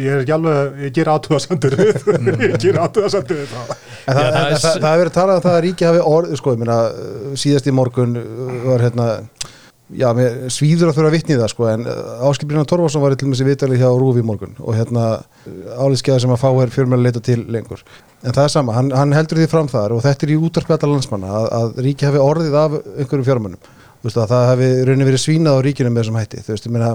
ég 0.00 0.16
er 0.16 0.24
ekki 0.24 0.34
alveg, 0.36 0.82
ég 0.86 0.96
ger 0.98 1.12
aðtúðasendur 1.14 1.78
ég 2.50 2.58
ger 2.62 2.82
aðtúðasendur 2.84 3.40
við 3.42 3.54
það 3.54 3.78
En 4.10 4.16
það, 4.16 4.26
það 4.26 4.40
er 4.40 4.50
það, 4.50 4.60
það, 4.64 4.82
það 4.82 4.90
hefur 4.90 5.00
verið 5.04 5.16
talað 5.16 5.38
um 5.38 5.46
það 5.46 5.56
að 5.56 5.64
ríki 5.66 5.86
hafi 5.88 6.02
orð, 6.10 6.36
sko, 6.40 6.52
ég 6.54 6.60
meina, 6.62 6.76
uh, 6.90 7.32
síðast 7.38 7.68
í 7.68 7.74
morgun 7.76 8.14
uh, 8.16 8.52
var 8.64 8.84
hérna, 8.86 9.06
já, 10.00 10.06
mér, 10.16 10.38
svíður 10.54 10.90
að 10.90 10.96
þurfa 10.98 11.10
að 11.10 11.16
vitni 11.16 11.36
það, 11.36 11.50
sko, 11.52 11.66
en 11.70 11.84
Áskipirina 12.30 12.68
Torfarsson 12.70 13.04
var 13.04 13.16
til 13.20 13.28
með 13.30 13.40
sér 13.42 13.50
vitali 13.50 13.80
hjá 13.80 13.88
Rúfi 13.90 14.22
í 14.22 14.26
morgun 14.30 14.56
og 14.62 14.78
hérna 14.78 15.04
álískeiða 15.82 16.22
sem 16.24 16.32
að 16.34 16.40
fá 16.42 16.48
er 16.64 16.72
fjörmjölu 16.74 17.06
leita 17.06 17.22
til 17.26 17.42
lengur. 17.52 17.84
En 18.24 18.34
það 18.36 18.46
er 18.46 18.54
sama, 18.56 18.76
hann, 18.78 18.90
hann 18.96 19.14
heldur 19.16 19.42
því 19.42 19.50
fram 19.52 19.70
þar 19.70 19.96
og 19.96 20.02
þetta 20.06 20.26
er 20.26 20.34
í 20.34 20.40
útarpjata 20.48 20.90
landsmanna 20.90 21.34
að, 21.42 21.50
að 21.60 21.84
ríki 21.88 22.08
hafi 22.08 22.24
orðið 22.24 22.58
af 22.62 22.78
einhverjum 22.80 23.28
fjármönnum. 23.28 23.76
Veist 24.04 24.16
að 24.20 24.30
það 24.32 24.46
hafi 24.50 24.68
raunin 24.88 25.08
verið 25.10 25.24
svínað 25.24 25.58
á 25.60 25.64
ríkinu 25.66 25.90
með 25.92 26.02
þessum 26.04 26.20
hætti. 26.20 26.44
Veist, 26.46 26.68
meina, 26.72 26.92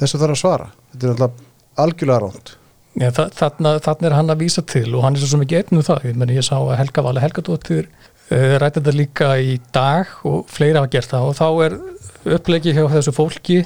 þessu 0.00 0.20
þarf 0.20 0.36
að 0.36 0.42
svara. 0.42 0.68
Þetta 0.92 1.06
er 1.08 1.14
alltaf 1.14 1.42
algjörlega 1.84 2.22
ránt. 2.22 2.54
Já, 2.94 3.08
þa- 3.10 3.30
þarna, 3.34 3.70
þarna 3.82 4.06
er 4.06 4.14
hann 4.14 4.30
að 4.30 4.42
vísa 4.44 4.62
til 4.70 4.86
og 4.94 5.02
hann 5.02 5.16
er 5.18 5.24
svo 5.26 5.40
ekki 5.42 5.56
einn 5.58 5.80
um 5.80 5.82
það 5.82 6.04
ég, 6.06 6.18
meni, 6.20 6.36
ég 6.38 6.46
sá 6.46 6.54
að 6.60 6.76
Helga 6.78 7.02
Vala 7.02 7.22
Helgadóttir 7.24 7.88
uh, 7.88 8.52
rætti 8.62 8.78
þetta 8.78 8.94
líka 8.94 9.30
í 9.42 9.56
dag 9.74 10.12
og 10.30 10.44
fleiri 10.46 10.78
hafa 10.78 10.92
gert 10.92 11.10
það 11.10 11.26
og 11.26 11.34
þá 11.40 11.48
er 11.64 11.74
upplegi 12.36 12.74
hjá 12.76 12.84
þessu 12.92 13.14
fólki 13.16 13.56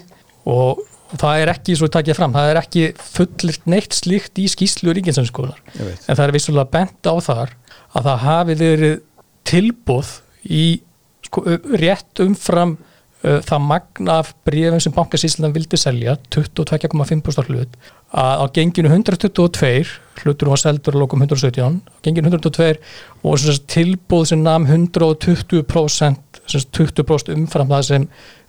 og, 0.48 0.80
það 1.20 1.42
er 1.42 1.52
ekki, 1.52 1.76
svo 1.76 1.90
takk 1.92 2.08
ég 2.08 2.16
fram 2.16 2.32
það 2.32 2.54
er 2.54 2.60
ekki 2.62 2.86
fullirt 2.96 3.68
neitt 3.68 3.96
slíkt 3.96 4.40
í 4.40 4.48
skýslu 4.48 4.96
veit. 4.96 6.08
en 6.08 6.16
það 6.16 6.24
er 6.24 6.34
vissulega 6.38 6.72
bent 6.72 7.08
á 7.08 7.14
þar 7.28 7.52
að 7.92 8.08
það 8.08 8.24
hafi 8.24 8.56
verið 8.64 8.96
tilbúð 9.48 10.14
í 10.48 10.64
sko, 11.28 11.44
rétt 11.78 12.24
umfram 12.24 12.76
uh, 12.78 13.38
það 13.44 13.64
magna 13.68 14.18
af 14.22 14.32
brefum 14.48 14.82
sem 14.82 14.94
bankasíslan 14.96 15.54
vildi 15.54 15.80
selja 15.80 16.16
22,5% 16.34 17.52
hlut 17.52 17.78
að 18.08 18.42
á 18.42 18.44
genginu 18.56 18.88
122 18.88 20.22
hlutur 20.22 20.50
var 20.52 20.60
seldur 20.60 20.96
að 20.96 21.04
lókum 21.04 21.22
117 21.26 21.60
á 21.60 21.68
genginu 22.04 22.32
122 22.32 22.80
og 23.28 23.38
sem 23.42 23.62
tilbúð 23.68 24.30
sem 24.32 24.42
nam 24.42 24.66
120% 24.66 26.42
sem 26.48 26.62
sagt 26.62 26.78
20% 26.80 27.34
umfram 27.36 27.68
það 27.68 27.88
sem 27.90 28.06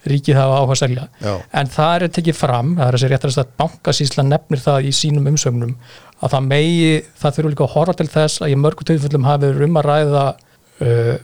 ríkið 0.07 0.38
hafa 0.39 0.59
áhuga 0.62 0.75
að 0.75 0.81
selja 0.83 1.07
Já. 1.19 1.33
en 1.59 1.71
það 1.74 1.95
er 1.95 2.13
tekið 2.15 2.38
fram, 2.38 2.75
það 2.77 2.86
er 2.86 2.95
að 2.95 3.01
segja 3.01 3.15
réttar 3.15 3.33
að 3.41 3.50
bankasíslan 3.59 4.31
nefnir 4.31 4.62
það 4.63 4.88
í 4.88 4.93
sínum 4.95 5.27
umsögnum 5.33 5.74
að 6.19 6.36
það 6.36 6.48
megi, 6.48 6.93
það 7.19 7.36
þurfa 7.36 7.51
líka 7.53 7.65
að 7.65 7.74
horfa 7.75 7.98
til 8.00 8.07
þess 8.13 8.43
að 8.43 8.53
í 8.53 8.59
mörgu 8.59 8.88
tilfellum 8.88 9.27
hafi 9.27 9.45
verið 9.50 9.65
um 9.67 9.79
að 9.79 9.89
ræða 9.89 10.24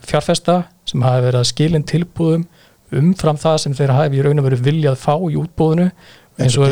fjárfesta 0.05 0.59
sem 0.85 1.03
hafi 1.05 1.25
verið 1.25 1.39
að 1.41 1.50
skilin 1.51 1.88
tilbúðum 1.88 2.45
umfram 2.95 3.39
það 3.41 3.57
sem 3.63 3.75
þeir 3.77 3.95
hafi 3.95 4.19
í 4.19 4.24
raun 4.25 4.41
og 4.41 4.47
veru 4.50 4.62
viljað 4.67 5.01
fá 5.01 5.13
í 5.15 5.38
útbóðinu 5.39 5.89
eins 6.35 6.57
og, 6.59 6.67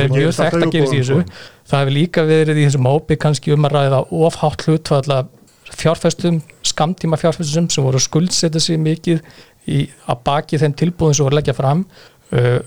er 0.00 0.12
mjög 0.12 0.32
þekkt 0.32 0.62
að 0.64 0.70
gerist 0.72 0.94
í 0.96 1.00
þessu. 1.02 1.18
útboðum, 1.20 1.40
það 1.68 1.82
hefur 1.82 1.96
líka 1.98 2.24
verið 2.28 2.60
í 2.60 2.66
þessum 2.66 2.88
hópi 2.88 3.18
kannski 3.20 3.52
um 3.54 3.66
að 3.68 3.76
ræða 3.76 4.00
ofhátt 4.24 4.64
hlutfalla 4.64 5.18
fjárfestum, 5.74 6.40
skamtíma 6.64 7.18
fjárfestum 7.20 7.68
sem 7.72 7.84
voru 7.84 8.00
að 8.00 8.06
skuldsetja 8.06 8.62
sig 8.62 8.80
mikið 8.80 9.20
í, 9.68 9.84
að 10.08 10.22
baki 10.24 10.60
þeim 10.60 10.76
tilbúðum 10.80 11.16
sem 11.16 11.26
voru 11.26 11.36
að 11.36 11.40
leggja 11.42 11.56
fram 11.58 11.84
uh, 12.32 12.58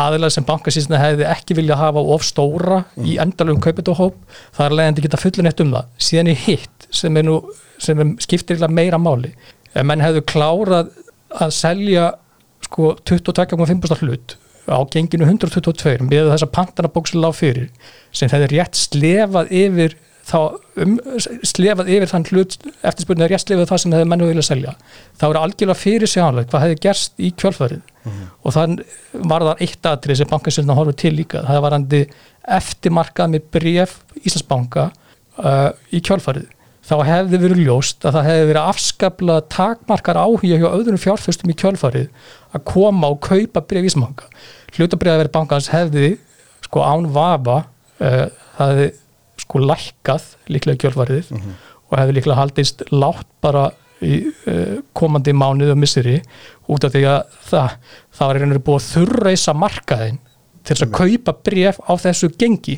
aðilega 0.00 0.34
sem 0.34 0.46
bankasýsna 0.48 1.00
hefði 1.00 1.28
ekki 1.30 1.56
viljað 1.58 1.82
hafa 1.84 2.04
of 2.14 2.26
stóra 2.26 2.82
í 2.98 3.16
endalum 3.22 3.60
kaupitahóp 3.62 4.18
það 4.56 4.66
er 4.66 4.76
leiðandi 4.78 5.06
geta 5.06 5.20
fullin 5.20 5.50
eitt 5.50 5.62
um 5.64 5.74
það. 5.76 5.90
Síðan 6.08 6.32
í 6.32 6.36
hitt 6.46 6.88
sem 6.90 7.16
er 7.16 7.26
nú 7.26 7.40
sem 7.80 8.02
er, 8.02 8.12
skiptir 8.22 8.60
meira 8.68 8.98
máli 9.00 9.32
ef 9.70 9.86
menn 9.86 10.02
hefðu 10.02 10.24
klárað 10.28 10.92
að 11.30 11.54
selja 11.54 12.10
sko 12.66 12.94
22,5% 13.08 14.04
hlut 14.04 14.36
á 14.70 14.78
genginu 14.92 15.26
122 15.26 16.06
með 16.06 16.30
þessa 16.34 16.50
pantanabók 16.52 17.08
sem 17.10 17.22
lág 17.22 17.34
fyrir 17.38 17.70
sem 18.14 18.30
hefði 18.30 18.50
rétt 18.52 18.78
slefað 18.78 19.52
yfir 19.62 19.96
þá 20.30 20.38
um, 20.84 20.96
slefað 21.46 21.90
yfir 21.90 22.10
þann 22.10 22.26
hlut 22.30 22.56
eftirspurnin 22.86 23.26
er 23.26 23.32
rétt 23.34 23.44
slefað 23.44 23.70
það 23.72 23.82
sem 23.82 23.94
hefði 23.96 24.10
menn 24.12 24.24
vilja 24.28 24.46
selja. 24.46 24.74
Þá 25.18 25.24
er 25.28 25.38
algjörlega 25.40 25.80
fyrir 25.80 26.10
sjálfleg 26.10 26.50
hvað 26.50 26.64
hefði 26.66 26.78
gerst 26.86 27.18
í 27.18 27.32
kjölfarið. 27.40 27.82
Og 28.44 28.54
þann 28.54 28.78
var 29.28 29.44
það 29.48 29.64
eitt 29.66 29.90
atrið 29.90 30.20
sem 30.20 30.30
bankansöldan 30.30 30.78
horfður 30.78 30.98
til 31.02 31.12
líka. 31.18 31.42
Það 31.48 31.64
var 31.66 31.76
handi 31.76 32.00
eftirmarkað 32.60 33.34
með 33.34 33.50
bref 33.56 33.98
Íslandsbanka 34.22 34.86
uh, 34.88 35.68
í 35.92 36.00
kjölfarið. 36.06 36.48
Þá 36.90 36.94
hefði 37.06 37.42
verið 37.42 37.60
ljóst 37.66 38.06
að 38.08 38.16
það 38.16 38.28
hefði 38.30 38.46
verið 38.48 38.70
afskapla 38.70 39.36
takmarkar 39.52 40.18
áhuga 40.18 40.58
hjá 40.62 40.70
öðrum 40.70 40.98
fjárföstum 40.98 41.52
í 41.52 41.58
kjölfarið 41.60 42.08
að 42.56 42.64
koma 42.70 43.12
og 43.12 43.20
kaupa 43.26 43.62
bref 43.62 43.90
Íslandsbanka. 43.90 44.30
Hlutabriða 44.74 45.20
verið 45.24 45.36
bankans 45.36 45.70
hefði 45.74 46.14
sko 46.64 46.82
án 46.86 47.10
vafa 47.12 47.62
uh, 48.00 48.26
það 48.56 48.72
hefði 48.72 48.90
sko 49.44 49.62
lækkað 49.64 50.26
líklega 50.52 50.82
kjölfarið 50.86 51.30
og 51.90 51.98
hefði 51.98 52.16
líklega 52.18 52.38
haldist 52.40 52.82
látt 52.94 53.26
bara 53.42 53.68
í 54.00 54.14
uh, 54.48 54.78
komandi 54.96 55.32
mánuð 55.36 55.74
og 55.74 55.78
misseri 55.82 56.18
út 56.72 56.84
af 56.86 56.92
því 56.94 57.02
að 57.10 57.22
það, 57.50 57.74
það 58.16 58.28
var 58.30 58.38
einhverju 58.40 58.62
búið 58.68 58.78
að 58.80 58.90
þurreisa 58.94 59.54
markaðin 59.60 60.18
til 60.60 60.76
þess 60.76 60.84
að 60.86 60.92
kaupa 60.96 61.32
bref 61.48 61.78
á 61.88 61.92
þessu 62.00 62.28
gengi. 62.36 62.74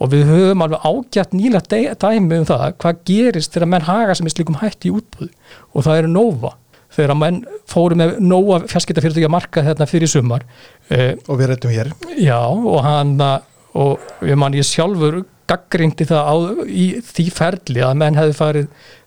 Og 0.00 0.08
við 0.12 0.22
höfum 0.28 0.62
alveg 0.64 0.84
ágætt 0.88 1.34
nýlega 1.36 1.68
dæ- 1.68 1.96
dæmi 2.00 2.38
um 2.40 2.46
það 2.48 2.62
hvað 2.80 3.00
gerist 3.08 3.52
þegar 3.52 3.68
menn 3.74 3.84
haga 3.88 4.14
sem 4.16 4.26
er 4.28 4.32
slíkum 4.34 4.56
hætti 4.62 4.88
í 4.88 4.94
útbúð 4.96 5.28
og 5.76 5.84
það 5.84 5.98
eru 6.00 6.12
Nova. 6.14 6.52
Þegar 6.96 7.12
að 7.12 7.20
menn 7.20 7.40
fóru 7.68 7.98
með 8.00 8.14
Nova 8.24 8.62
fjarskiptafyrirtækja 8.72 9.28
markað 9.36 9.68
hérna 9.68 9.88
fyrir 9.90 10.08
sumar 10.10 10.46
uh, 10.48 11.12
og 11.28 11.34
við 11.40 11.50
rættum 11.52 11.74
hér. 11.76 11.92
Já, 12.16 12.40
og 12.48 12.80
hann 12.88 13.16
og 13.76 14.24
ég 14.24 14.36
man 14.40 14.56
ég 14.56 14.64
sjálfur 14.64 15.22
gaggrindi 15.50 16.06
það 16.08 16.30
á, 16.30 16.34
í 16.66 16.86
því 17.06 17.26
ferli 17.34 17.84
að 17.84 17.98
menn 18.02 18.18
hefði 18.18 18.38
farið, 18.38 18.66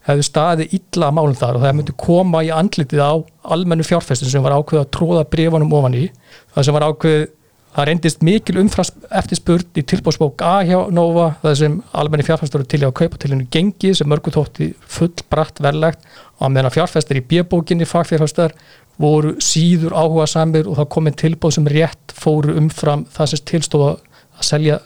hefði 0.10 0.28
staðið 0.28 0.78
illa 0.80 1.10
málum 1.16 1.36
þar 1.38 1.60
og 1.60 1.66
það 1.66 1.76
myndi 1.80 1.98
koma 2.06 2.44
í 2.46 2.54
andlitið 2.54 3.04
á 3.04 3.14
almennu 3.56 3.88
fjárfestin 3.88 4.32
sem 4.32 4.46
var 4.46 4.56
ákveð 4.58 4.84
að 4.84 4.94
tróða 4.96 5.28
brefunum 5.32 5.76
ofan 5.80 5.98
í. 6.00 6.08
Það 6.56 6.68
sem 6.68 6.78
var 6.78 6.88
ákveð 6.88 7.28
það 7.76 7.88
reyndist 7.90 8.24
mikil 8.26 8.58
umfrast 8.64 8.98
eftirspurn 9.14 9.78
í 9.78 9.84
tilbúrsbók 9.88 10.42
A 10.46 10.60
hjá 10.66 10.78
Nova 10.94 11.30
það 11.44 11.58
sem 11.62 11.78
almenni 12.02 12.26
fjárfestur 12.26 12.66
til 12.66 12.82
að 12.88 12.96
kaupa 12.98 13.20
til 13.22 13.32
hennu 13.34 13.48
gengi 13.54 13.94
sem 13.98 14.10
mörgu 14.10 14.34
þótti 14.34 14.72
full 14.90 15.12
bratt 15.30 15.62
verlegt 15.62 16.08
og 16.40 16.54
meðan 16.54 16.74
fjárfestur 16.74 17.20
í 17.20 17.26
B-bókinni 17.30 17.88
fagfjárfestar 17.90 18.56
voru 19.00 19.36
síður 19.44 19.96
áhuga 19.96 20.26
samir 20.28 20.68
og 20.68 20.80
það 20.80 20.92
komið 20.96 21.20
tilbúð 21.24 21.56
sem 21.56 21.70
rétt 21.72 22.16
fóru 22.16 22.58
umfram 22.60 23.06
það 23.14 23.32
sem 23.34 23.46
tilstóða 23.54 23.94
að 24.40 24.50
selja 24.50 24.80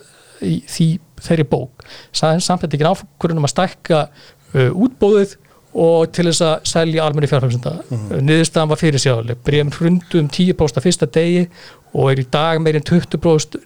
í 0.44 0.60
því 0.68 0.88
þeirri 1.22 1.46
bók. 1.48 1.84
Samt 2.12 2.66
ekki 2.66 2.86
áfkurinn 2.88 3.40
um 3.40 3.48
að 3.48 3.54
stækka 3.54 4.04
uh, 4.08 4.70
útbóðið 4.70 5.36
og 5.74 6.10
til 6.14 6.28
þess 6.28 6.42
að 6.46 6.68
selja 6.70 7.02
almenni 7.02 7.26
fjárfæmsenda 7.26 7.72
mm 7.74 7.96
-hmm. 7.98 8.20
niðurstaðan 8.28 8.70
var 8.70 8.78
fyrir 8.78 9.02
sjáðuleg 9.02 9.40
breyfum 9.44 9.72
hrundu 9.74 10.20
um 10.20 10.28
10% 10.28 10.78
að 10.78 10.84
fyrsta 10.86 11.06
degi 11.06 11.48
og 11.94 12.12
er 12.12 12.20
í 12.22 12.26
dag 12.30 12.60
meirinn 12.62 12.86
20% 12.90 13.56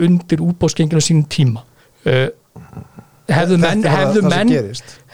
undir 0.00 0.42
útbóðsgenginu 0.42 1.02
sínum 1.02 1.26
tíma. 1.26 1.64
Uh, 2.06 2.28
hefðu 3.26 3.58
menn, 3.58 3.82
hefðu, 3.82 4.22
menn 4.22 4.52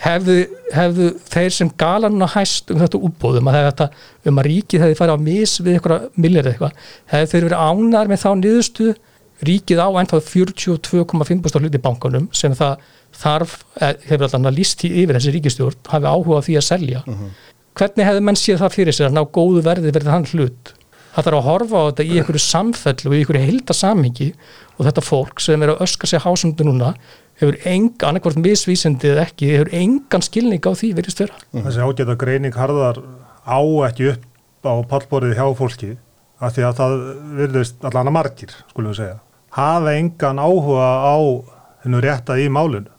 hefðu, 0.03 0.35
hefðu 0.73 1.07
þeir 1.33 1.55
sem 1.55 1.71
gala 1.77 2.09
núna 2.11 2.27
hæst 2.29 2.69
um 2.73 2.81
þetta 2.81 3.01
útbóðum 3.07 3.49
að 3.49 3.57
þetta, 3.59 3.87
um 4.29 4.41
að 4.41 4.49
ríkið 4.49 4.85
hefði 4.85 4.99
farið 4.99 5.17
á 5.17 5.25
mis 5.25 5.55
við 5.61 5.77
eitthvað 5.77 6.05
milljar 6.15 6.49
eitthvað, 6.51 6.75
hefðu 7.13 7.31
þeir 7.31 7.47
verið 7.47 7.63
ánar 7.63 8.11
með 8.11 8.21
þá 8.23 8.29
niðurstu 8.41 8.93
ríkið 9.41 9.81
á 9.81 9.87
ennþá 10.01 10.19
42,5% 10.27 11.63
hluti 11.63 11.81
bankanum 11.81 12.29
sem 12.35 12.53
það 12.57 12.83
þarf, 13.13 13.57
eh, 13.79 13.95
hefur 14.09 14.27
alltaf 14.27 14.53
líst 14.55 14.85
í 14.85 14.91
yfir 15.03 15.17
þessi 15.17 15.33
ríkistjórn, 15.37 15.81
hafi 15.89 16.05
áhuga 16.05 16.39
á 16.39 16.45
því 16.45 16.55
að 16.59 16.69
selja. 16.69 17.03
Hvernig 17.73 18.05
hefðu 18.05 18.21
menn 18.21 18.37
séð 18.37 18.61
það 18.61 18.73
fyrir 18.77 18.93
sér 18.93 19.09
að 19.09 19.17
ná 19.17 19.23
góðu 19.25 19.63
verði 19.65 19.91
verið 19.91 20.13
hann 20.13 20.25
hlut? 20.29 20.73
Það 21.13 21.25
þarf 21.25 21.37
að 21.37 21.47
horfa 21.47 21.77
á 21.77 21.85
þetta 21.89 22.05
í 22.05 22.13
einhverju 22.17 22.41
samfellu 22.41 23.09
og 23.09 23.13
í 23.13 23.19
einhverju 23.21 23.45
heilda 23.45 23.73
samhengi 23.77 24.29
og 24.77 24.85
þetta 24.87 25.03
fólk 25.05 25.41
sem 25.45 25.61
er 25.61 25.73
að 25.73 25.83
öska 25.85 26.09
sér 26.09 26.23
hásundu 26.25 26.65
núna 26.65 26.93
hefur 27.41 27.57
engan, 27.65 28.09
annarkvort 28.09 28.39
misvísindi 28.41 29.11
eða 29.11 29.27
ekki, 29.27 29.51
hefur 29.53 29.69
engan 29.77 30.25
skilning 30.25 30.63
á 30.65 30.71
því 30.73 30.89
verið 30.97 31.15
störa. 31.15 31.37
Þessi 31.53 31.85
ágæta 31.85 32.17
greining 32.17 32.57
harðar 32.57 33.01
á 33.45 33.61
ekki 33.89 34.13
upp 34.13 34.25
á 34.65 34.73
pallborðið 34.89 35.37
hjá 35.37 35.47
fólki 35.57 35.91
af 36.39 36.55
því 36.55 36.65
að 36.67 36.79
það 36.79 36.97
virðist 37.39 37.85
allan 37.89 38.09
að 38.11 38.17
margir, 38.17 38.55
skulum 38.71 38.93
við 38.93 38.99
segja. 39.01 39.19
Hafa 39.53 39.93
engan 39.99 40.41
áhuga 40.41 40.89
á 41.05 41.17
hennu 41.83 42.01
rétta 42.03 42.39
í 42.41 42.49
málinu 42.49 42.89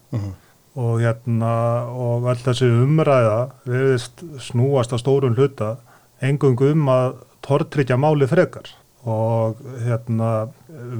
og 0.74 1.02
hérna 1.02 1.50
og 1.90 2.26
all 2.30 2.40
þessi 2.42 2.68
umræða 2.82 3.38
virðist 3.66 4.24
snúast 4.42 4.94
á 4.94 4.98
stórun 4.98 5.36
hluta 5.38 5.76
engungu 6.22 6.72
um 6.74 6.88
að 6.90 7.20
tortryggja 7.44 7.98
máli 8.00 8.26
frekar 8.30 8.70
og 9.04 9.60
hérna 9.84 10.48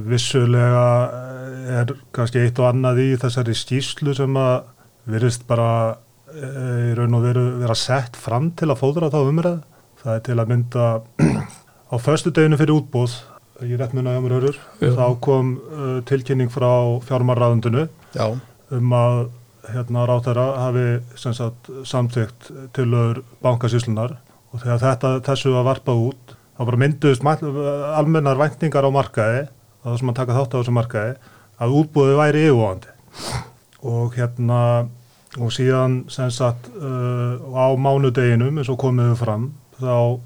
vissulega 0.05 0.85
er 1.81 1.93
kannski 2.15 2.43
eitt 2.43 2.59
og 2.61 2.69
annað 2.69 3.01
í 3.03 3.07
þessari 3.19 3.55
skýslu 3.57 4.13
sem 4.15 4.37
að 4.37 4.69
virðist 5.09 5.45
bara 5.49 5.69
e, 6.29 6.49
í 6.91 6.93
raun 6.97 7.17
og 7.17 7.25
veru 7.25 7.45
vera 7.63 7.77
sett 7.77 8.17
fram 8.19 8.51
til 8.57 8.69
að 8.69 8.81
fóðra 8.81 9.09
þá 9.13 9.19
umræð. 9.23 9.59
Það 10.01 10.13
er 10.13 10.23
til 10.27 10.37
að 10.37 10.51
mynda 10.51 10.85
á 11.95 11.97
föstu 12.03 12.33
deginu 12.35 12.59
fyrir 12.59 12.75
útbóð, 12.75 13.15
ég 13.63 13.79
rétt 13.79 13.95
munna 13.95 14.15
hjá 14.15 14.21
mér 14.23 14.35
hörur, 14.35 14.59
Já. 14.83 14.91
þá 14.97 15.07
kom 15.23 15.55
uh, 15.55 15.97
tilkynning 16.07 16.51
frá 16.51 16.69
fjármarraðundinu 17.07 17.87
Já, 18.15 18.35
um 18.75 18.95
að 18.95 19.19
hérna 19.71 20.05
ráþæra 20.05 20.45
hafi 20.59 20.85
sagt, 21.17 21.69
samþygt 21.87 22.51
tilöður 22.75 23.23
bankasýslunar 23.43 24.17
og 24.51 24.61
þegar 24.61 24.81
þetta, 24.83 25.13
þessu 25.25 25.53
var 25.55 25.67
varpað 25.69 26.03
út 26.09 26.35
þá 26.55 26.61
bara 26.69 26.81
mynduðist 26.83 27.25
almennar 27.95 28.39
væntingar 28.39 28.87
á 28.87 28.91
markaði 28.93 29.41
að 29.45 29.87
það 29.87 29.97
sem 30.01 30.11
að 30.11 30.19
taka 30.19 30.37
þátt 30.37 30.53
á 30.53 30.57
þessu 30.59 30.75
markaði 30.75 31.15
að 31.55 31.75
útbúðið 31.79 32.21
væri 32.21 32.45
yfirvóðandi 32.45 32.93
og 33.85 34.15
hérna 34.19 34.61
og 35.35 35.51
síðan 35.51 35.97
sagt 36.11 36.69
uh, 36.75 37.35
á 37.51 37.67
mánudeginum 37.75 38.61
eins 38.61 38.71
og 38.71 38.79
komiðu 38.81 39.17
fram 39.19 39.49
þá 39.79 40.19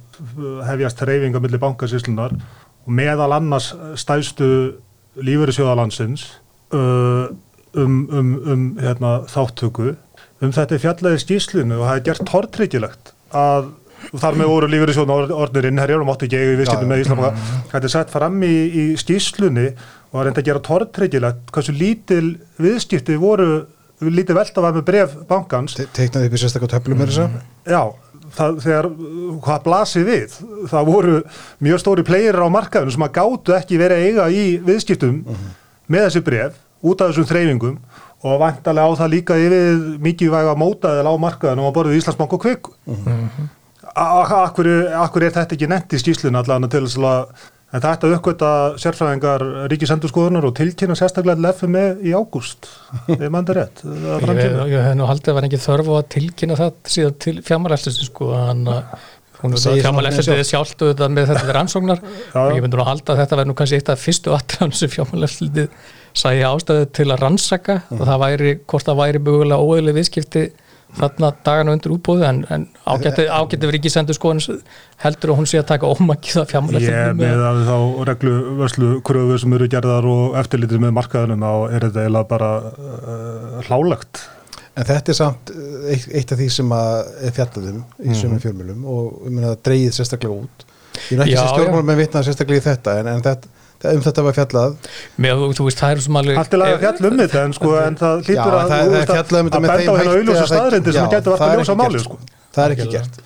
hefjast 0.68 1.00
treyfinga 1.00 1.42
millir 1.44 1.62
bankasýslunar 1.62 2.36
og 2.36 2.96
meðal 2.96 3.32
annars 3.38 3.72
stæðstu 4.00 4.50
lífeyrissjóðalandsins 5.20 6.26
uh, 6.76 7.30
um, 7.74 8.00
um, 8.12 8.34
um 8.46 8.66
hérna, 8.80 9.20
þáttöku 9.30 9.94
um 10.40 10.56
þetta 10.56 10.76
er 10.76 10.84
fjallaði 10.86 11.24
skýslinu 11.26 11.80
og 11.80 11.88
það 11.88 11.96
er 11.96 12.06
gert 12.10 12.26
tortryggilegt 12.30 13.14
að 13.36 13.72
þar 14.16 14.38
með 14.40 14.52
voru 14.54 14.70
lífeyrissjóðan 14.72 15.34
orðnir 15.36 15.68
innherjar 15.70 16.04
og 16.04 16.08
máttu 16.08 16.28
ekki 16.28 16.40
eiga 16.40 16.54
í 16.54 16.68
já. 16.70 16.86
með 16.88 17.02
Íslamaka 17.04 17.48
þetta 17.74 17.84
er 17.84 17.96
sett 17.96 18.14
fram 18.14 18.38
í, 18.48 18.54
í 18.70 18.86
skýslunni 19.00 19.68
og 19.74 20.14
það 20.14 20.22
er 20.22 20.32
enda 20.32 20.44
að 20.44 20.50
gera 20.50 20.64
tortryggilegt 20.70 21.52
hversu 21.54 21.76
lítil 21.76 22.24
viðskipti 22.62 23.20
voru 23.20 23.50
lítið 24.00 24.38
velta 24.38 24.64
var 24.64 24.76
með 24.78 24.86
bref 24.88 25.16
bankans. 25.28 25.76
Te 25.76 25.86
teiknaði 25.96 26.30
upp 26.30 26.36
í 26.36 26.40
sérstaklega 26.40 26.78
töflum 26.78 27.02
með 27.02 27.12
þess 27.12 27.24
að 27.26 27.74
Já, 27.74 27.82
það, 28.40 28.58
þegar 28.66 28.90
hvað 29.46 29.64
blasir 29.68 30.08
við, 30.08 30.36
það 30.72 30.90
voru 30.90 31.16
mjög 31.68 31.84
stóri 31.84 32.06
players 32.08 32.40
á 32.42 32.48
markaðinu 32.56 32.96
sem 32.96 33.06
að 33.06 33.16
gátu 33.20 33.56
ekki 33.60 33.80
verið 33.82 34.00
að 34.00 34.08
eiga 34.10 34.28
í 34.32 34.46
viðskiptum 34.66 35.22
með 35.90 36.08
þessi 36.08 36.24
bref 36.30 36.58
út 36.80 37.02
af 37.04 37.12
þessum 37.12 37.30
þreyfingum 37.30 37.78
og 38.20 38.42
vantarlega 38.42 38.88
á 38.92 39.00
það 39.00 39.14
líka 39.14 39.38
yfir 39.40 39.80
mikið 40.04 40.34
væga 40.34 40.56
mótaðil 40.60 41.08
á 41.08 41.14
markaðinu 41.24 41.68
og 41.68 41.76
borðið 41.78 42.02
Íslandsbank 42.02 42.36
og 42.36 42.44
kvik 42.44 42.74
Akkur, 44.00 44.68
akkur 44.96 45.24
er 45.26 45.34
þetta 45.36 45.56
ekki 45.56 45.68
nefnt 45.68 45.96
í 45.96 46.00
skýslun 46.00 46.38
allan 46.40 46.68
til 46.72 46.84
þess 46.86 47.00
að 47.04 47.32
en 47.70 47.84
þetta 47.84 48.10
uppgöta 48.16 48.52
sérfræðingar 48.82 49.46
ríkisendurskoðunar 49.70 50.48
og 50.50 50.56
tilkynna 50.58 50.98
sérstaklega 50.98 51.38
til 51.38 51.52
FME 51.54 51.86
í 52.02 52.16
ágúst, 52.18 52.72
ég 53.12 53.30
mann 53.30 53.46
það 53.46 53.60
rétt 53.60 53.84
það 53.86 54.34
Ég, 54.40 54.58
ég 54.74 54.88
hef 54.88 54.98
nú 54.98 55.10
haldið 55.10 55.32
að 55.34 55.40
vera 55.40 55.50
ekki 55.52 55.62
þörf 55.68 55.92
á 55.92 55.94
að 56.00 56.10
tilkynna 56.16 56.60
það 56.60 56.76
síðan 56.96 57.18
til 57.26 57.36
fjármálæstis 57.46 58.02
sko, 58.08 58.34
hann 58.34 58.66
að 58.74 59.08
hún 59.40 59.56
er 59.56 59.62
segir 59.62 59.80
það 59.80 59.86
fjármálefsildið 59.86 60.48
sjálft. 60.50 60.82
og 60.84 60.92
þetta 60.92 61.10
með 61.16 61.30
þetta 61.32 61.56
rannsóknar. 61.56 62.02
Og 62.42 62.56
ég 62.58 62.64
myndi 62.64 62.80
nú 62.80 62.84
að 62.84 62.90
halda 62.92 63.14
að 63.14 63.22
þetta 63.22 63.38
verður 63.38 63.50
nú 63.50 63.58
kannski 63.60 63.80
eitt 63.80 63.92
af 63.94 64.02
fyrstu 64.04 64.34
atriðan 64.36 64.74
sem 64.76 64.92
fjármálefsildið 64.96 65.70
sæði 66.20 66.46
ástæðu 66.50 66.90
til 67.00 67.08
að 67.08 67.22
rannsaka. 67.24 67.78
Og 67.96 68.04
það 68.10 68.24
væri, 68.26 68.56
hvort 68.66 68.90
það 68.90 69.00
væri 69.00 69.24
mögulega 69.30 69.70
óeðlega 69.70 70.00
viðskipti 70.00 70.46
þarna 70.98 71.30
dagana 71.46 71.74
undir 71.76 71.92
útbóðu 71.94 72.24
en, 72.26 72.40
en 72.50 72.64
ágætti, 72.90 73.28
ágætti 73.30 73.68
verið 73.70 73.78
ekki 73.80 73.92
sendur 73.94 74.18
skoðan 74.18 74.42
heldur 75.04 75.32
að 75.34 75.38
hún 75.40 75.50
sé 75.52 75.60
að 75.62 75.68
taka 75.70 75.92
ómakið 75.92 76.40
að 76.42 76.46
Ég 76.46 76.50
fjármálefsildið 76.54 77.20
með 77.20 77.44
að 77.50 77.60
þá 77.70 77.76
reglu 78.10 78.34
vörslu 78.60 78.90
kröfu 79.06 79.38
sem 79.44 79.54
eru 79.60 79.68
gerðar 79.76 80.08
og 80.10 80.36
eftirlitið 80.42 80.82
með 80.88 80.96
markaðunum 80.98 81.46
þá 81.46 81.54
er 81.78 81.86
þetta 81.88 82.04
eiginlega 82.08 82.30
bara 82.34 82.50
uh, 82.66 83.62
hlálegt. 83.70 84.24
En 84.80 84.88
þetta 84.88 85.12
er 85.14 85.18
samt 85.18 85.50
eh, 85.54 85.94
eitt, 85.94 86.10
eitt 86.16 86.34
af 86.34 86.40
því 86.40 86.50
sem 86.56 86.70
að 86.72 87.14
er 87.28 87.34
fjallaðum 87.36 87.80
í 88.00 88.10
Mhm. 88.10 88.18
sömum 88.24 88.42
fjölmjölum 88.44 88.84
og 88.90 89.22
ég 89.28 89.32
meina 89.36 89.54
það 89.54 89.64
dreigið 89.70 89.96
sérstaklega 90.00 90.42
út. 90.42 90.68
Ég 91.10 91.16
er 91.20 91.24
ekki 91.26 91.38
sem 91.38 91.50
stjórnmál 91.54 91.86
með 91.90 92.00
vitnað 92.04 92.28
sérstaklega 92.30 92.62
í 92.62 92.68
þetta 92.70 92.94
en, 93.02 93.08
en 93.14 93.24
þetta, 93.26 93.48
það- 93.50 93.59
um 93.88 94.02
þetta 94.04 94.24
var 94.26 94.36
fjallað. 94.36 94.74
með, 95.24 95.44
þú 95.56 95.66
veist, 95.70 95.80
það 95.80 95.92
er 95.96 96.02
sem 96.06 96.18
alveg 96.20 96.38
Allt 96.42 96.54
er 96.54 96.64
að 96.66 96.80
fjalla 96.84 97.10
um 97.10 97.20
þetta 97.20 97.44
en, 97.46 97.54
sko, 97.56 97.70
en 97.80 97.96
það 98.00 98.16
Já, 98.20 98.26
hlýtur 98.28 98.56
að, 98.60 98.70
það, 98.70 98.96
er 99.00 99.08
fjallað 99.14 99.40
um 99.40 99.50
þetta 99.50 99.60
að 99.60 99.64
með 99.64 99.70
benda 99.70 99.80
þeim 99.80 99.90
á 99.90 100.00
hérna 100.00 100.10
hætti 100.10 100.40
að 100.40 100.50
það- 100.50 101.54
er 101.54 101.60
að 101.60 101.70
ekki 101.70 101.94
gert, 101.94 102.04
Sko. 102.04 102.20
Það 102.50 102.66
er 102.66 102.76
ekki 102.76 102.90
gert. 102.92 103.22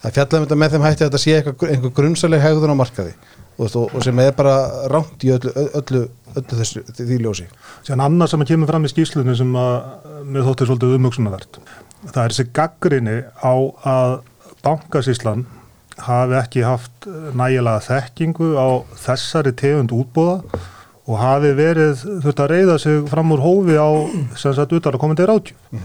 Það 0.00 0.08
er 0.10 0.16
fjallað 0.16 0.38
um 0.40 0.46
þetta 0.46 0.58
með 0.62 0.70
þeim 0.74 0.86
hætti 0.88 1.04
að 1.04 1.10
þetta 1.10 1.20
sé 1.20 1.36
eitthvað, 1.36 1.70
einhver 1.74 1.92
grunnsaleg 2.00 2.40
hegðun 2.40 2.72
á 2.72 2.76
markaði 2.80 3.14
og, 3.60 4.02
sem 4.02 4.18
er 4.24 4.32
bara 4.32 4.54
rámt 4.88 5.20
í 5.20 5.32
öllu, 5.34 5.52
öllu, 5.76 6.02
öllu 6.32 6.56
þessu 6.62 6.80
því 6.96 7.18
ljósi. 7.20 7.46
Sér 7.84 8.00
annað 8.00 8.30
sem 8.32 8.44
kemur 8.48 8.70
fram 8.70 8.86
í 8.88 8.88
skýslunni 8.88 9.36
sem 9.36 9.52
að 9.52 10.24
mér 10.24 10.46
þótti 10.48 10.68
svolítið 10.70 10.96
umhugsunarvert. 10.96 11.58
Það 12.08 12.22
er 12.24 12.32
þessi 12.32 12.46
gaggrinni 12.56 13.18
á 13.44 13.52
að 13.84 14.14
bankasíslan 14.64 15.44
hafi 16.06 16.36
ekki 16.40 16.64
haft 16.66 17.08
nægilega 17.36 17.82
þekkingu 17.86 18.52
á 18.56 18.68
þessari 19.04 19.52
tegund 19.56 19.94
útbúða 19.94 20.60
og 21.10 21.18
hafi 21.18 21.52
verið 21.58 22.04
þurft 22.22 22.42
að 22.44 22.52
reyða 22.54 22.76
sig 22.82 23.00
fram 23.10 23.34
úr 23.34 23.42
hófi 23.44 23.76
á 23.78 23.88
sem 24.38 24.54
sagt 24.56 24.74
utan 24.76 24.94
að 24.94 25.02
komandi 25.02 25.26
ráðgjöf. 25.28 25.80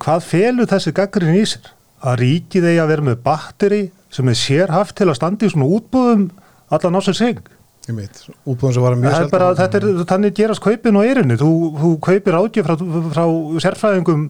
Hvað 0.00 0.26
felur 0.28 0.68
þessi 0.70 0.92
gaggrinni 0.96 1.40
í 1.40 1.46
sér? 1.48 1.70
Að 2.00 2.20
ríkið 2.22 2.68
eigi 2.70 2.82
að 2.82 2.92
vera 2.92 3.06
með 3.10 3.22
batteri 3.24 3.80
sem 4.12 4.28
er 4.28 4.38
sérhaft 4.38 4.96
til 4.98 5.08
að 5.08 5.18
standa 5.18 5.46
í 5.46 5.52
svona 5.52 5.68
útbúðum 5.68 6.28
allan 6.72 6.98
á 6.98 7.00
sig? 7.10 7.40
Ég 7.88 7.96
veit, 7.96 8.18
útbúðum 8.44 8.74
sem 8.76 8.84
var 8.84 8.96
mjög 9.00 9.14
er 9.16 9.30
bara, 9.32 9.52
þetta 9.56 9.78
er, 9.80 9.86
þannig 10.10 10.34
gerast 10.36 10.62
kaupin 10.62 10.98
og 11.00 11.06
erinni, 11.08 11.36
þú, 11.40 11.52
þú 11.80 11.92
kaupir 12.04 12.36
ágjöf 12.36 12.68
frá, 12.68 12.74
frá 13.14 13.24
sérfræðingum 13.64 14.26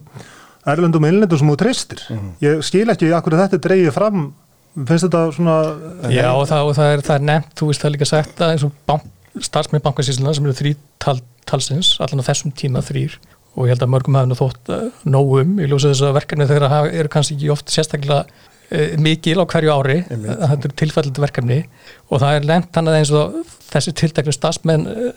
erlendum 0.71 1.05
og 1.05 1.11
innlendum 1.11 1.41
sem 1.41 1.51
þú 1.51 1.57
treystir. 1.59 2.03
Ég 2.43 2.63
skil 2.65 2.87
ekki 2.93 3.11
að 3.11 3.29
þetta 3.33 3.59
dreigið 3.65 3.95
fram, 3.95 4.31
finnst 4.75 5.07
þetta 5.07 5.23
svona, 5.35 5.55
Já 6.13 6.29
og 6.31 6.45
það, 6.49 6.69
og 6.69 6.77
það, 6.77 6.93
er, 6.93 7.03
er 7.15 7.25
nefnt, 7.27 7.51
þú 7.59 7.71
veist 7.71 7.83
það 7.83 7.89
er 7.89 7.95
líka 7.97 8.07
sagt 8.09 8.43
að 8.43 8.53
eins 8.53 8.65
og 8.67 8.77
bank, 8.89 9.09
starfsmið 9.47 9.83
bankasísluna 9.85 10.33
sem 10.35 10.47
eru 10.47 10.55
þrý 10.57 10.73
tal, 11.01 11.17
talsins, 11.47 11.93
allan 12.03 12.23
á 12.23 12.29
þessum 12.29 12.53
tíma 12.55 12.83
þrýr 12.85 13.17
og 13.51 13.67
ég 13.67 13.73
held 13.73 13.83
að 13.83 13.91
mörgum 13.91 14.15
hafi 14.15 14.31
nú 14.31 14.37
þótt 14.39 14.71
uh, 14.71 14.87
nógum, 15.03 15.57
ég 15.59 15.71
ljósa 15.71 15.91
þess 15.91 16.05
að 16.07 16.17
verkefni 16.19 16.47
þeirra 16.47 16.81
eru 16.87 17.11
kannski 17.11 17.35
ekki 17.35 17.51
oft 17.51 17.71
sérstaklega 17.73 18.23
uh, 18.23 18.93
mikil 19.03 19.43
á 19.43 19.45
hverju 19.51 19.75
ári, 19.75 19.97
þetta 20.07 20.55
eru 20.55 20.77
tilfællandi 20.81 21.25
verkefni 21.25 21.59
og 22.07 22.23
það 22.23 22.37
er 22.37 22.49
nefnt 22.53 22.79
hann 22.79 22.91
að 22.91 22.99
eins 23.01 23.13
og 23.15 23.39
þessi 23.71 23.95
tilteknu 23.99 24.35
starfsmenn 24.35 24.87
uh, 24.87 25.09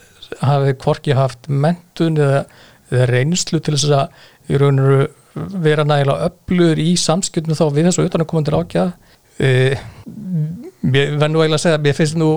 hafi 0.42 0.74
hvorki 0.82 1.14
haft 1.14 1.46
mentun 1.46 2.18
eða, 2.18 2.42
eða 2.90 3.10
reynslu 3.12 3.62
til 3.62 3.76
þess 3.76 3.94
að 3.94 5.10
vera 5.34 5.82
nægilega 5.86 6.28
öflugur 6.28 6.78
í 6.78 6.92
samskipnum 7.00 7.58
þá 7.58 7.64
við 7.74 7.88
þessu 7.88 8.04
utanakomandir 8.08 8.56
ákjað 8.58 8.92
uh, 9.40 9.84
mér 10.84 11.14
verð 11.18 11.32
nú 11.32 11.42
eiginlega 11.42 11.58
að 11.58 11.64
segja 11.64 11.78
að 11.78 11.86
mér 11.86 11.98
finnst 11.98 12.18
nú 12.20 12.30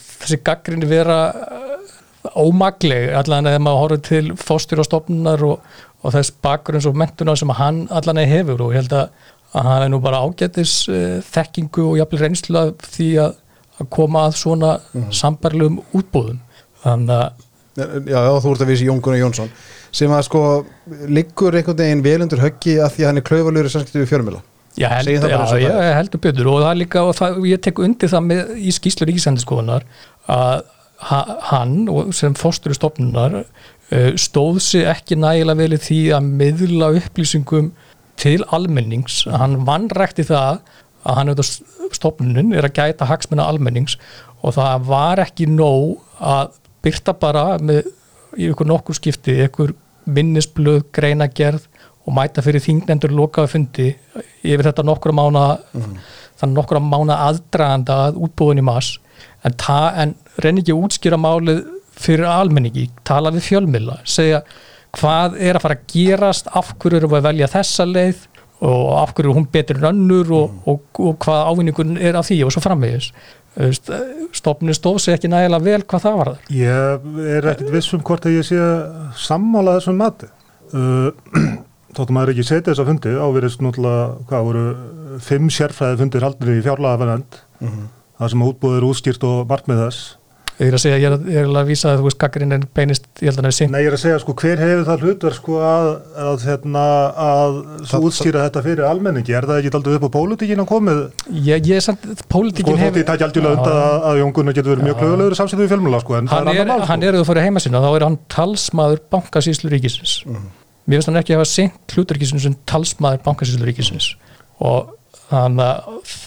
þessi 0.00 0.40
gaggrinni 0.46 0.88
vera 0.90 1.18
uh, 1.32 2.40
ómagleg 2.40 3.12
allan 3.18 3.50
eða 3.50 3.62
maður 3.62 3.82
horfður 3.82 4.04
til 4.08 4.24
fóstur 4.40 4.82
og 4.82 4.88
stofnunar 4.88 5.44
og, 5.46 5.62
og 6.02 6.16
þess 6.16 6.34
bakgrunns 6.44 6.88
og 6.90 6.98
mentunar 7.00 7.38
sem 7.40 7.52
hann 7.58 7.84
allan 7.90 8.20
eða 8.22 8.32
hefur 8.38 8.66
og 8.66 8.74
ég 8.74 8.82
held 8.82 8.98
að, 8.98 9.30
að 9.54 9.70
hann 9.70 9.86
er 9.86 9.94
nú 9.94 10.02
bara 10.04 10.22
ágætis 10.24 10.82
uh, 10.92 11.20
þekkingu 11.34 11.88
og 11.92 11.98
jafnvel 12.02 12.26
reynslu 12.26 12.66
því 12.84 13.08
að, 13.24 13.40
að 13.80 13.90
koma 13.98 14.28
að 14.28 14.38
svona 14.42 14.76
mm. 14.92 15.10
sambarlegum 15.22 15.82
útbúðum 15.92 16.40
þannig 16.84 17.18
að 17.22 17.42
Já, 17.74 17.88
já, 18.06 18.34
þú 18.38 18.52
ert 18.52 18.60
að 18.62 18.68
vísi 18.70 18.84
Jón 18.86 19.00
Gunnar 19.02 19.18
Jónsson 19.18 19.48
sem 19.94 20.12
að 20.14 20.26
sko 20.28 20.40
liggur 21.10 21.54
einhvern 21.58 21.78
veginn 21.80 22.04
vel 22.04 22.20
undir 22.22 22.42
höggi 22.42 22.76
að 22.78 22.92
því 22.94 23.04
að 23.04 23.08
hann 23.10 23.20
er 23.20 23.26
klaufalugur 23.26 23.66
í 23.66 23.72
samskipti 23.72 24.02
við 24.02 24.10
fjölmjöla. 24.12 24.42
Já, 24.74 24.88
held, 24.90 25.26
já, 25.30 25.70
er. 25.70 25.92
heldur 26.00 26.20
betur 26.22 26.48
og 26.50 26.62
það 26.64 26.70
er 26.72 26.78
líka, 26.80 27.02
og 27.06 27.14
það, 27.14 27.36
ég 27.46 27.60
tek 27.62 27.78
undir 27.78 28.10
það 28.10 28.24
með, 28.26 28.54
í 28.58 28.72
skýslu 28.74 29.06
ríkisendurskoðunar 29.06 29.84
að 30.34 30.64
ha, 31.10 31.20
hann 31.52 31.76
sem 32.16 32.34
fórstur 32.38 32.74
í 32.74 32.78
stofnunar 32.78 33.36
uh, 33.44 34.10
stóð 34.18 34.58
sig 34.66 34.88
ekki 34.90 35.18
nægilega 35.20 35.60
vel 35.60 35.76
í 35.76 35.80
því 35.84 36.00
að 36.16 36.32
miðla 36.40 36.90
upplýsingum 36.98 37.70
til 38.18 38.40
almennings, 38.54 39.24
hann 39.30 39.60
vannrækti 39.66 40.26
það 40.26 40.60
að 41.04 41.18
hann 41.18 41.30
auðvitað 41.30 41.94
stofnunin 41.94 42.54
er 42.56 42.66
að 42.66 42.76
gæta 42.78 43.08
hagsmuna 43.10 43.46
almennings 43.50 43.98
og 44.42 44.56
það 44.56 44.86
var 44.90 45.22
ekki 45.22 45.46
nóg 45.50 46.00
að 46.18 46.58
byrta 46.84 47.14
bara 47.16 47.46
með 47.62 47.86
í 48.34 48.48
ykkur 48.50 48.68
nokkur 48.68 48.98
skipti, 48.98 49.36
ykkur 49.46 49.74
minnisblöð, 50.10 50.82
greinagerð 50.94 51.68
og 52.04 52.16
mæta 52.16 52.44
fyrir 52.44 52.62
þingnendur 52.64 53.14
lokaðu 53.14 53.54
fundi 53.54 53.88
yfir 54.44 54.66
þetta 54.68 54.84
nokkura 54.84 55.16
mána 55.16 55.44
þannig 55.72 56.58
nokkura 56.58 56.82
mána 56.84 57.20
aðdraganda 57.28 58.00
að 58.08 58.20
útbúin 58.26 58.60
í 58.60 58.66
mass 58.66 58.98
en, 59.46 59.54
en 59.54 60.14
reyni 60.42 60.62
ekki 60.62 60.74
að 60.74 60.84
útskýra 60.88 61.20
málið 61.20 61.64
fyrir 61.94 62.26
almenningi, 62.26 62.88
tala 63.06 63.30
við 63.34 63.46
fjölmilla 63.48 64.00
segja 64.08 64.42
hvað 64.94 65.38
er 65.42 65.56
að 65.56 65.64
fara 65.64 65.76
að 65.78 65.86
gerast 65.90 66.50
af 66.54 66.74
hverju 66.78 67.00
eru 67.00 67.10
að 67.18 67.28
velja 67.28 67.50
þessa 67.50 67.86
leið 67.88 68.26
og 68.64 68.90
af 68.96 69.14
hverju 69.14 69.32
er 69.32 69.38
hún 69.38 69.48
betur 69.52 69.80
en 69.80 69.88
önnur 69.90 70.30
og, 70.34 70.52
og, 70.70 70.84
og 71.02 71.16
hvað 71.24 71.48
ávinningun 71.50 71.98
er 71.98 72.18
af 72.18 72.28
því 72.28 72.40
og 72.46 72.54
svo 72.54 72.62
framvegis. 72.64 73.10
Stofnun 74.34 74.74
stóð 74.74 75.00
sér 75.02 75.18
ekki 75.18 75.30
nægilega 75.30 75.62
vel 75.66 75.82
hvað 75.86 76.06
það 76.06 76.16
var 76.20 76.30
þar 76.32 76.54
ég 76.58 77.28
er 77.36 77.50
ekkit 77.52 77.70
viss 77.74 77.94
um 77.94 78.02
hvort 78.06 78.26
að 78.26 78.38
ég 78.38 78.48
sé 78.48 78.70
sammála 79.26 79.76
þessum 79.78 80.00
mati. 80.00 80.30
Uh, 80.74 81.10
þóttum 81.96 82.18
maður 82.18 82.34
ekki 82.34 82.46
setja 82.48 82.72
þessa 82.72 82.88
fundi, 82.88 83.14
áverðist 83.14 83.62
náttúrulega, 83.64 84.04
hvað 84.30 84.48
voru, 84.48 84.64
fimm 85.24 85.48
sérfræði 85.52 86.00
fundir 86.02 86.26
haldinni 86.26 86.58
í 86.58 86.66
fjárlagafanend, 86.66 87.40
mm 87.60 87.70
-hmm. 87.70 87.88
það 88.18 88.34
sem 88.34 88.44
útbúður 88.48 88.90
útskýrt 88.90 89.26
og 89.30 89.48
markmið 89.50 89.82
þess. 89.86 90.12
Ég 90.54 90.68
er 90.70 90.74
að 90.76 90.82
segja, 90.84 90.98
ég 91.02 91.10
er, 91.10 91.22
ég 91.34 91.40
er 91.40 91.48
að 91.50 91.66
vísa 91.66 91.88
að 91.90 91.96
þú 91.98 92.04
veist 92.06 92.18
gaggarinn 92.22 92.54
en 92.54 92.64
beinist, 92.78 93.08
ég 93.18 93.26
held 93.26 93.40
að 93.40 93.42
hann 93.42 93.48
er 93.48 93.54
sint 93.56 93.72
Nei, 93.74 93.80
ég 93.82 93.88
er 93.90 93.96
að 93.96 94.02
segja, 94.04 94.18
sko, 94.22 94.34
hver 94.38 94.60
hefur 94.62 94.84
það 94.86 95.02
hlutverk 95.02 95.34
sko 95.40 95.56
að, 95.66 95.88
að, 96.24 96.44
hérna, 96.46 96.84
að 97.24 97.56
svo 97.80 97.90
Það- 97.90 98.06
útskýra 98.06 98.44
þetta 98.44 98.62
fyrir 98.62 98.86
almenningi? 98.86 99.34
Er 99.34 99.48
það 99.50 99.58
ekki 99.58 99.74
aldrei 99.80 99.96
upp 99.98 100.06
á 100.06 100.10
pólitíkin 100.14 100.62
að 100.62 100.70
komið? 100.70 101.00
Ég, 101.34 101.66
ég 101.66 101.74
er 101.74 101.82
samt, 101.82 102.06
Sko, 102.06 102.28
pólitíkin 102.30 102.78
þótt 102.78 103.00
ég 103.02 103.08
takja 103.10 103.26
aldrei 103.26 103.42
undan 103.50 103.74
að, 103.82 103.98
að 104.12 104.20
Jón 104.22 104.34
Gunnar 104.38 104.54
getur 104.54 104.76
verið 104.76 104.86
mjög 104.86 105.00
klögulegur 105.02 105.38
samsættu 105.40 105.64
við 105.64 105.72
fjölmjöla, 105.74 106.00
sko, 106.06 106.14
en 106.20 106.30
hann 106.30 106.46
það 106.46 106.52
er 106.52 106.54
er, 106.54 106.62
annar 106.62 106.78
mál, 106.78 106.86
hann 106.86 107.02
sko. 107.02 107.08
er 107.08 107.14
að 107.14 107.18
þú 107.24 107.28
fyrir 107.32 107.48
heima 107.48 107.64
sinna, 107.66 107.82
þá 107.82 107.90
er 107.90 108.06
hann 108.06 108.18
talsmaður 108.30 109.02
bankasýslu 109.10 109.74
ríkisins 109.74 110.20
mér 110.84 110.98
finnst 111.00 111.10
hann 111.10 111.20
ekki 111.22 111.36
hafa 111.36 111.48
sint 111.48 111.96
hlutverkisins 111.96 112.44
sem 112.46 112.56
talsmaður 112.68 113.24
bankasýslu 113.24 113.66
ríkisins 113.68 114.12
og 114.60 114.92
þannig 115.30 115.64
að 115.64 116.24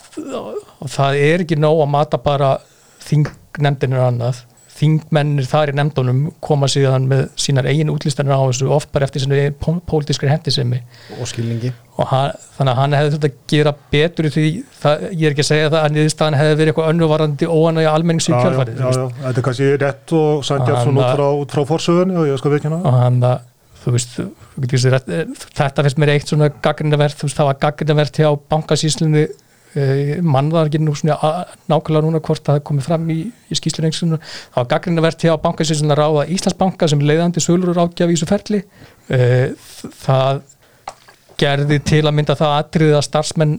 og 0.82 0.92
það 0.92 1.22
er 1.22 1.44
ekki 1.46 1.58
nóg 1.62 1.82
að 1.84 1.92
mata 1.94 2.18
bara 2.22 2.56
þingnefndinir 3.08 4.02
og 4.02 4.08
annað. 4.12 4.46
Þingmennir 4.78 5.48
þar 5.50 5.72
í 5.72 5.74
nefndunum 5.74 6.18
koma 6.46 6.68
síðan 6.70 7.08
með 7.10 7.24
sínar 7.42 7.66
eigin 7.66 7.90
útlistanir 7.90 8.38
á 8.38 8.46
þessu 8.46 8.68
oft 8.76 8.92
bara 8.94 9.08
eftir 9.08 9.24
sinni 9.24 9.48
pólitískri 9.58 10.30
hendisemi 10.30 10.84
og 11.18 11.26
skilningi. 11.32 11.72
og 11.98 12.06
hann, 12.12 12.36
þannig 12.60 12.74
að 12.76 12.78
hann 12.78 12.94
hefði 12.94 13.14
þurft 13.16 13.26
að 13.26 13.40
gera 13.50 13.74
betur 13.96 14.30
því, 14.36 14.46
það, 14.78 15.08
ég 15.18 15.26
er 15.26 15.34
ekki 15.34 15.46
að 15.48 15.50
segja 15.50 15.72
það 15.74 15.80
að 15.82 15.96
niðurstaðan 15.96 16.38
hefði 16.38 16.60
verið 16.60 16.72
eitthvað 16.74 16.92
önnuvarandi 16.94 17.50
óanægja 17.50 17.96
almennings 17.98 18.30
í 18.30 18.32
Já, 18.32 18.38
já, 18.38 18.44
kjálfarið 18.46 18.78
já, 18.78 18.92
já, 18.94 19.08
þetta 19.24 19.42
er 19.42 19.48
kannski 19.50 19.72
rétt 19.82 20.14
og 20.20 20.46
sandjart 20.52 20.84
svona 20.86 21.00
út 21.02 21.08
Hann- 21.08 21.18
frá, 21.18 21.28
út 21.42 21.58
frá 21.58 21.66
forsögunni 21.74 22.22
og 22.22 22.30
ég 22.30 22.50
veikina 22.54 22.82
og 22.84 23.00
hann 23.02 23.24
að 23.26 23.40
þú 23.84 23.96
veist, 23.96 24.20
eh, 24.20 25.26
þetta 25.58 25.86
finnst 25.86 26.00
mér 26.02 26.14
eitt 26.16 26.32
svona 26.32 26.50
gaggrinavert, 26.52 27.18
þú 27.20 27.30
veist, 27.30 27.38
það 27.40 27.52
var 27.52 27.60
gaggrinavert 27.66 28.22
hjá 28.22 28.30
bankasýslunni 28.52 29.28
uh, 29.78 30.24
mann 30.26 30.52
var 30.54 30.70
ekki 30.70 30.82
nú 30.82 30.96
svona 30.98 31.46
nákvæmlega 31.70 32.06
núna 32.06 32.22
hvort 32.24 32.44
það 32.46 32.62
komið 32.68 32.88
fram 32.88 33.08
í, 33.14 33.20
í 33.28 33.58
skýslunni 33.58 34.20
það 34.20 34.60
var 34.60 34.70
gaggrinavert 34.74 35.26
hjá 35.28 35.34
bankasýslunni 35.44 35.96
að 35.96 36.02
ráða 36.02 36.28
Íslandsbanka 36.36 36.90
sem 36.92 37.04
leiðandi 37.04 37.44
sölur 37.44 37.74
og 37.74 37.80
ráðgjafi 37.80 38.14
í 38.14 38.18
þessu 38.18 38.30
ferli. 38.30 38.62
Uh, 39.08 39.74
það 40.04 40.44
gerði 41.38 41.82
til 41.86 42.04
að 42.04 42.16
mynda 42.18 42.38
það 42.38 42.60
atriðið 42.64 43.00
að 43.00 43.08
starfsmenn 43.08 43.58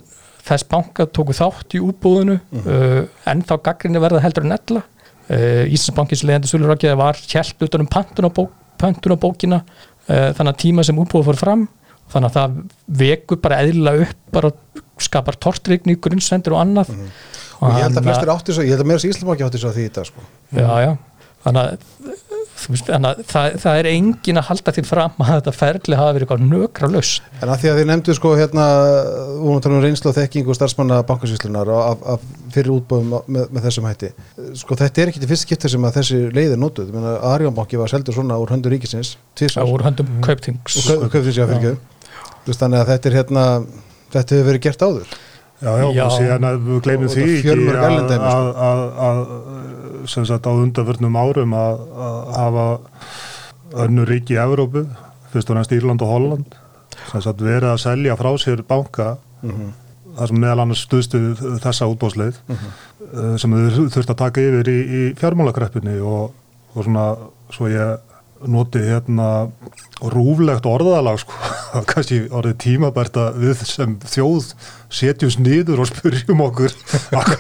þess 0.48 0.68
banka 0.70 1.04
tóku 1.12 1.34
þátt 1.36 1.76
í 1.76 1.82
útbúðinu 1.84 2.38
uh, 2.38 3.02
en 3.28 3.44
þá 3.46 3.58
gaggrinni 3.70 4.02
verða 4.02 4.24
heldur 4.24 4.48
en 4.48 4.56
ella. 4.58 4.86
Íslandsbankins 5.28 6.22
leiðandi 6.24 6.48
sölur 6.48 6.70
og 6.70 6.78
ráðgjafi 6.78 6.96
var 6.96 7.18
hjælt 7.20 7.64
utan 7.66 7.82
um 7.84 7.88
pantunabók, 7.92 8.54
pantunabókina 8.80 9.58
uh, 9.60 9.87
þannig 10.08 10.52
að 10.54 10.60
tíma 10.64 10.84
sem 10.88 10.98
útbúið 11.02 11.26
fór 11.28 11.36
fram 11.40 11.66
þannig 12.12 12.30
að 12.30 12.36
það 12.38 12.54
vekur 13.02 13.40
bara 13.44 13.58
eðlilega 13.62 14.06
upp 14.08 14.32
bara 14.32 14.50
skapar 14.98 15.36
tortrygni, 15.38 15.98
grunnsendur 16.00 16.56
og 16.56 16.62
annað 16.64 16.88
Mhm. 16.94 17.10
og 17.60 17.68
ég 17.74 17.82
held 17.84 17.98
að 18.00 18.06
flestir 18.08 18.32
átti 18.32 18.54
svo, 18.56 18.62
ég 18.64 18.72
held 18.74 18.80
að 18.84 18.88
meira 18.90 19.08
Íslamaki 19.10 19.44
átti 19.46 19.58
svo 19.60 19.70
því 19.74 19.92
dag 19.92 20.06
sko. 20.06 20.20
já, 20.52 20.68
já, 20.86 20.96
þannig 21.44 21.62
að, 21.62 21.78
veist, 22.66 22.88
að 22.90 23.22
það, 23.30 23.56
það 23.62 23.78
er 23.80 23.88
engin 23.92 24.40
að 24.40 24.46
halda 24.48 24.74
til 24.76 24.84
fram 24.88 25.14
að 25.22 25.30
þetta 25.34 25.54
ferli 25.56 25.98
hafa 25.98 26.14
verið 26.16 26.26
eitthvað 26.26 26.46
nökra 26.48 26.90
laus 26.92 27.12
En 27.42 27.52
að 27.52 27.60
því 27.62 27.70
að 27.72 27.78
þið 27.80 27.88
nefndu 27.92 28.16
sko 28.18 28.32
hérna 28.38 28.66
að 28.68 29.68
um 29.68 29.80
reynslu 29.84 30.10
og 30.10 30.16
þekkingu 30.16 30.56
starfsmanna 30.56 31.00
bankasýslunar 31.08 31.70
og 31.74 31.82
af, 31.84 32.02
af 32.14 32.26
fyrir 32.54 32.72
útbóðum 32.74 33.14
með, 33.28 33.46
með 33.54 33.66
þessum 33.68 33.88
hætti. 33.88 34.10
Sko 34.58 34.78
þetta 34.80 35.02
er 35.04 35.12
ekki 35.12 35.22
til 35.22 35.30
fyrst 35.30 35.46
skipta 35.46 35.70
sem 35.72 35.86
að 35.88 35.98
þessi 36.00 36.20
leið 36.34 36.56
er 36.56 36.62
notuð. 36.62 36.90
Ég 36.90 36.96
meina 36.98 37.14
Arjónbanki 37.32 37.80
var 37.80 37.92
seldur 37.92 38.16
svona 38.16 38.38
úr 38.40 38.52
höndu 38.54 38.72
ríkisins 38.72 39.14
tvisvar 39.38 39.68
úr 39.68 39.84
höndum 39.86 40.10
kauptings 40.24 40.80
kaup- 40.88 41.08
kaupþings, 41.12 41.38
já, 41.38 41.76
Þannig 42.48 42.80
að 42.80 42.90
þetta 42.94 43.08
er 43.10 43.16
hérna 43.18 43.42
þetta 44.14 44.36
hefur 44.38 44.46
verið 44.48 44.62
gert 44.64 44.84
áður. 44.86 45.16
Já, 45.58 45.70
já, 45.74 45.86
Já. 45.96 46.04
og 46.06 46.12
síðan 46.14 46.44
að 46.46 46.58
við 46.68 46.80
gleymum 46.86 47.08
því 47.10 47.22
ekki 47.38 47.50
að, 47.50 47.96
sko. 48.08 48.18
að, 48.30 48.48
að, 48.68 48.82
að 49.08 50.08
sem 50.12 50.26
sagt 50.28 50.46
á 50.46 50.52
undanvörnum 50.54 51.16
árum 51.18 51.54
að, 51.58 51.80
að 52.08 52.28
hafa 52.38 52.66
önnur 53.84 54.08
ríki 54.08 54.36
í 54.36 54.40
Evrópu, 54.40 54.84
fyrst 55.32 55.50
og 55.52 55.58
næst 55.58 55.74
Írland 55.76 56.02
og 56.06 56.12
Holland, 56.12 56.54
sem 57.10 57.24
sagt 57.24 57.42
verið 57.44 57.72
að 57.74 57.82
selja 57.84 58.16
frá 58.20 58.30
sér 58.40 58.62
banka 58.68 59.16
Mhm. 59.38 59.68
það 60.18 60.26
sem 60.32 60.38
meðal 60.42 60.60
annars 60.64 60.80
stuðstu 60.82 61.18
þessa 61.62 61.86
útbóðsleið 61.92 62.38
uh, 62.50 63.36
sem 63.38 63.52
þau 63.54 63.84
þurft 63.94 64.10
að 64.10 64.16
taka 64.18 64.42
yfir 64.42 64.66
í, 64.72 64.78
í 64.82 65.02
fjármálakreppunni 65.20 65.92
og, 66.02 66.32
og 66.74 66.82
svona 66.88 67.04
svo 67.54 67.68
ég 67.70 68.00
noti 68.46 68.82
hérna 68.84 69.48
rúflegt 69.98 70.66
orðalag 70.68 71.18
sko, 71.22 71.34
kannski 71.90 72.20
orðið 72.30 72.58
tímabært 72.62 73.18
að 73.18 73.40
við 73.42 73.64
sem 73.66 73.96
þjóð 74.06 74.52
setjumst 74.94 75.42
niður 75.42 75.82
og 75.82 75.90
spurjum 75.90 76.44
okkur 76.46 76.74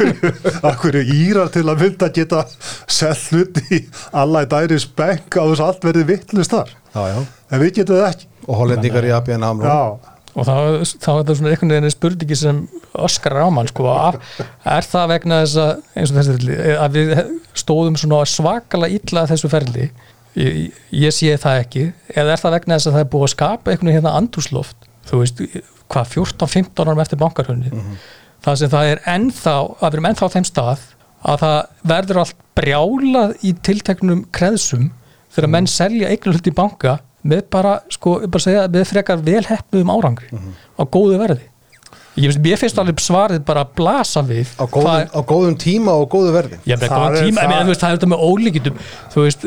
akkur, 0.72 1.00
írar 1.02 1.52
til 1.54 1.64
að 1.68 1.84
mynda 1.84 2.10
geta 2.14 2.44
sett 2.90 3.30
hluti 3.30 3.64
í 3.78 3.82
alla 4.10 4.44
í 4.44 4.50
dæri 4.50 4.80
spenk 4.82 5.38
á 5.38 5.44
þess 5.46 5.62
að 5.62 5.66
allt 5.70 5.88
verði 5.88 6.06
vittlust 6.12 6.54
þar? 6.54 6.76
Já, 6.94 7.02
já. 7.14 7.18
en 7.24 7.62
við 7.62 7.74
getum 7.80 8.00
það 8.00 8.08
ekki. 8.12 8.30
Og 8.48 8.62
hollendingar 8.62 9.04
í 9.04 9.10
ABN 9.12 9.44
AMRO. 9.44 9.68
Já, 9.68 10.14
og 10.38 10.46
þá, 10.46 10.54
þá 11.02 11.10
er 11.12 11.24
það 11.28 11.34
svona 11.38 11.52
einhvern 11.52 11.74
veginn 11.74 11.92
spurningi 11.92 12.38
sem 12.38 12.60
Óskar 12.98 13.36
Ráman 13.36 13.70
sko, 13.70 13.88
af, 13.92 14.18
er 14.66 14.86
það 14.88 15.10
vegna 15.12 15.40
þess 15.44 15.58
að 15.62 16.78
að 16.78 16.98
við 16.98 17.12
stóðum 17.58 17.98
svona 18.00 18.22
svakalega 18.28 18.98
illa 18.98 19.24
að 19.24 19.34
þessu 19.34 19.50
ferli 19.52 19.90
ég, 20.36 20.72
ég 20.92 21.12
sé 21.14 21.32
það 21.40 21.60
ekki. 21.64 21.86
Eða 22.14 22.32
er 22.36 22.42
það 22.42 22.54
vegna 22.58 22.76
þess 22.78 22.86
að 22.90 22.92
það 22.98 23.04
er 23.04 23.10
búið 23.14 23.26
að 23.28 23.34
skapa 23.34 23.70
einhvern 23.72 23.88
veginn 23.88 23.98
hérna 23.98 24.14
andrúsloft 24.18 24.88
þú 25.08 25.22
veist, 25.22 25.42
hvað 25.88 26.14
14-15 26.14 26.84
árum 26.84 27.00
eftir 27.00 27.18
bankarhunni 27.22 27.70
það 28.44 28.58
sem 28.60 28.70
það 28.70 28.90
er 28.92 29.00
ennþá 29.14 29.54
að 29.56 29.88
við 29.88 29.94
erum 29.98 30.08
ennþá 30.10 30.26
á 30.28 30.34
þeim 30.36 30.44
stað 30.48 30.86
að 31.28 31.40
það 31.42 31.58
verður 31.92 32.20
allt 32.22 32.36
brjálað 32.58 33.32
í 33.48 33.52
tilteknum 33.66 34.24
kreðsum 34.36 34.90
þegar 35.34 35.50
menn 35.54 35.66
selja 35.70 36.10
hluti 36.14 36.52
í 36.52 36.54
banka 36.54 36.98
með 37.28 37.42
bara, 37.50 37.72
sko, 37.90 38.20
bara 38.30 38.40
segja, 38.44 38.66
með 38.70 38.84
frekar 38.92 39.18
velheppuðum 39.26 39.90
árangri 39.90 40.28
á 40.78 40.82
góðu 40.86 41.16
verði. 41.18 41.48
Ég 42.18 42.58
finnst, 42.58 42.78
alveg 42.78 42.98
svarið 43.02 43.42
bara 43.46 43.64
að 43.66 43.72
blasa 43.78 44.22
við 44.26 44.48
Á 44.58 44.64
góðum, 44.66 45.10
á 45.14 45.20
góðum 45.26 45.56
tíma 45.58 45.92
og 45.98 46.08
góðu 46.10 46.32
verði. 46.34 46.58
ég 46.66 46.74
er 46.78 46.88
tíma, 46.88 47.42
það- 47.42 47.64
þú 47.64 47.72
veist, 47.72 47.80
það 47.82 47.90
er 47.90 47.98
þetta 47.98 48.10
með 48.12 48.24
ólíkitum 48.28 48.78
þú 49.14 49.24
veist 49.26 49.46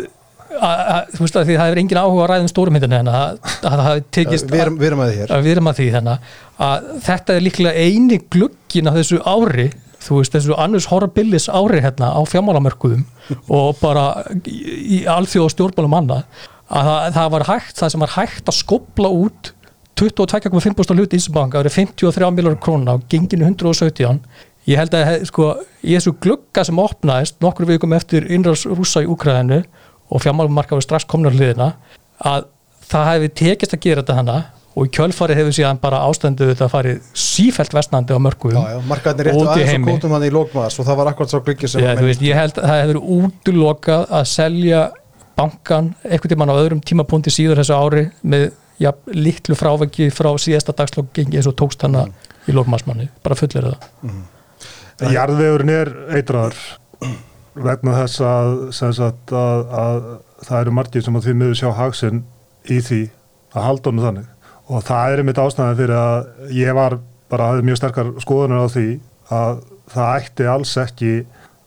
þú 0.52 1.22
veist 1.24 1.38
að 1.40 1.46
því 1.48 1.58
það 1.60 1.72
er 1.72 1.80
engin 1.82 2.00
áhuga 2.02 2.24
að 2.26 2.30
ræða 2.32 2.46
um 2.46 2.50
stórum 2.52 2.76
myndinu 2.76 2.98
hérna 2.98 3.14
að, 3.18 3.38
að 3.62 3.76
það 3.76 3.86
hafi 3.88 4.04
tekist 4.18 4.52
Við 4.52 4.64
erum, 4.66 4.80
við 4.82 4.90
erum 4.90 5.04
að 5.04 5.12
því 5.12 5.22
hér. 5.22 5.32
að 5.36 5.46
við 5.46 5.54
erum 5.56 5.72
að 5.72 5.80
því 5.80 5.88
þannig 5.96 6.34
að 6.68 6.90
þetta 7.08 7.36
er 7.38 7.46
líklega 7.46 7.86
eini 7.86 8.20
glukkin 8.36 8.92
á 8.92 8.96
þessu 8.98 9.22
ári 9.24 9.68
þú 10.02 10.20
veist 10.20 10.36
þessu 10.36 10.58
annars 10.58 10.90
horribilis 10.92 11.48
ári 11.54 11.82
hérna 11.86 12.12
á 12.18 12.22
fjármálamörkuðum 12.28 13.06
og 13.58 13.80
bara 13.82 14.06
í, 14.44 14.58
í 15.00 15.02
alþjóð 15.10 15.52
stjórnmálum 15.56 15.98
annað 16.02 16.46
að 16.72 16.88
það, 16.92 17.08
það 17.18 17.34
var 17.36 17.48
hægt, 17.50 17.74
það 17.80 17.92
sem 17.94 18.06
var 18.06 18.16
hægt 18.18 18.52
að 18.52 18.60
skopla 18.60 19.12
út 19.12 19.52
22,5% 20.02 20.98
hluti 20.98 21.20
Ísbanka, 21.20 21.60
það 21.60 21.68
eru 21.68 21.74
53 21.76 22.32
miljónar 22.34 22.62
krónar 22.64 22.98
á 22.98 23.04
genginu 23.12 23.46
117 23.52 24.22
ég 24.70 24.80
held 24.80 24.96
að 24.98 25.26
sko, 25.30 25.52
í 25.84 25.96
þessu 25.96 26.14
glugga 26.22 26.64
sem 26.66 26.80
opnaðist 26.82 27.40
nokkur 27.44 27.70
vikum 27.70 27.94
eftir 27.98 28.28
innræðs 28.32 28.68
rúsa 28.70 29.04
í 29.04 29.10
Úkræðinu 29.10 29.62
og 30.12 30.24
fjármálumarka 30.24 30.78
var 30.78 30.86
strax 30.86 31.08
komnar 31.10 31.36
hliðina 31.36 31.74
að 32.28 32.50
það 32.92 33.08
hefði 33.12 33.30
tekist 33.42 33.76
að 33.78 33.86
gera 33.86 34.04
þetta 34.04 34.18
hana 34.20 34.40
og 34.72 34.88
í 34.88 34.92
kjölfari 34.96 35.36
hefur 35.36 35.56
síðan 35.56 35.80
bara 35.82 36.00
ástöndu 36.08 36.48
þetta 36.52 36.70
farið 36.72 37.02
sífælt 37.18 37.74
vestnandi 37.76 38.16
á 38.16 38.20
mörgum 38.24 38.56
Já, 38.56 38.62
já, 38.76 38.80
markaðin 38.88 39.32
Úti 39.34 39.44
í 39.44 39.66
aðeins 39.66 39.76
og 39.76 39.90
kótum 39.90 40.16
hann 40.16 40.26
í 40.28 40.32
lókmaðas 40.32 40.80
og 40.80 40.88
það 40.88 41.00
var 41.02 41.12
akkurat 41.12 41.34
svo 41.34 41.42
Já, 41.82 41.92
veist, 42.00 42.24
ég 42.24 42.40
held 42.40 42.60
að 42.60 42.70
það 42.70 42.82
hefur 42.86 43.02
útlokað 43.18 44.06
að 44.20 44.28
selja 44.32 44.82
bankan 45.36 45.92
einhvern 46.08 46.34
tímann 46.34 46.54
á 46.54 46.56
öðrum 46.56 46.84
tímapunkti 46.88 47.34
síður 47.34 47.62
þessu 47.62 47.76
ári 47.76 48.06
með 48.22 48.52
ja, 48.82 48.94
litlu 49.14 49.58
fráveggi 49.58 50.10
frá 50.14 50.32
síðasta 50.42 50.76
dagslokk 50.78 51.12
gengi 51.16 51.40
eins 51.40 51.50
og 51.50 51.58
tókst 51.60 51.84
hana 51.86 52.08
í 52.50 52.56
lókmaðsmanni, 52.56 53.10
bara 53.24 53.38
fullir 53.38 53.68
það. 53.70 54.16
Jarðvegurinn 55.12 55.74
er 55.74 55.92
eitraður 56.18 56.58
vegna 57.56 57.96
þess 58.00 58.22
að, 58.24 58.52
sagt, 58.76 59.34
að, 59.36 59.64
að 59.76 60.04
það 60.46 60.60
eru 60.62 60.76
margir 60.76 61.06
sem 61.06 61.18
að 61.18 61.28
því 61.28 61.38
miður 61.40 61.60
sjá 61.60 61.70
hagsinn 61.78 62.24
í 62.72 62.80
því 62.84 63.02
að 63.52 63.66
halda 63.68 63.92
honum 63.92 64.06
þannig. 64.06 64.30
Og 64.72 64.86
það 64.88 65.14
er 65.14 65.22
einmitt 65.22 65.42
ástæðan 65.42 65.80
fyrir 65.80 65.98
að 65.98 66.54
ég 66.56 66.78
var 66.78 66.98
bara 67.32 67.50
hafði 67.50 67.68
mjög 67.68 67.80
sterkar 67.80 68.12
skoðunar 68.24 68.64
á 68.64 68.68
því 68.72 68.88
að 69.32 69.64
það 69.92 70.16
ætti 70.20 70.48
alls 70.52 70.74
ekki 70.80 71.14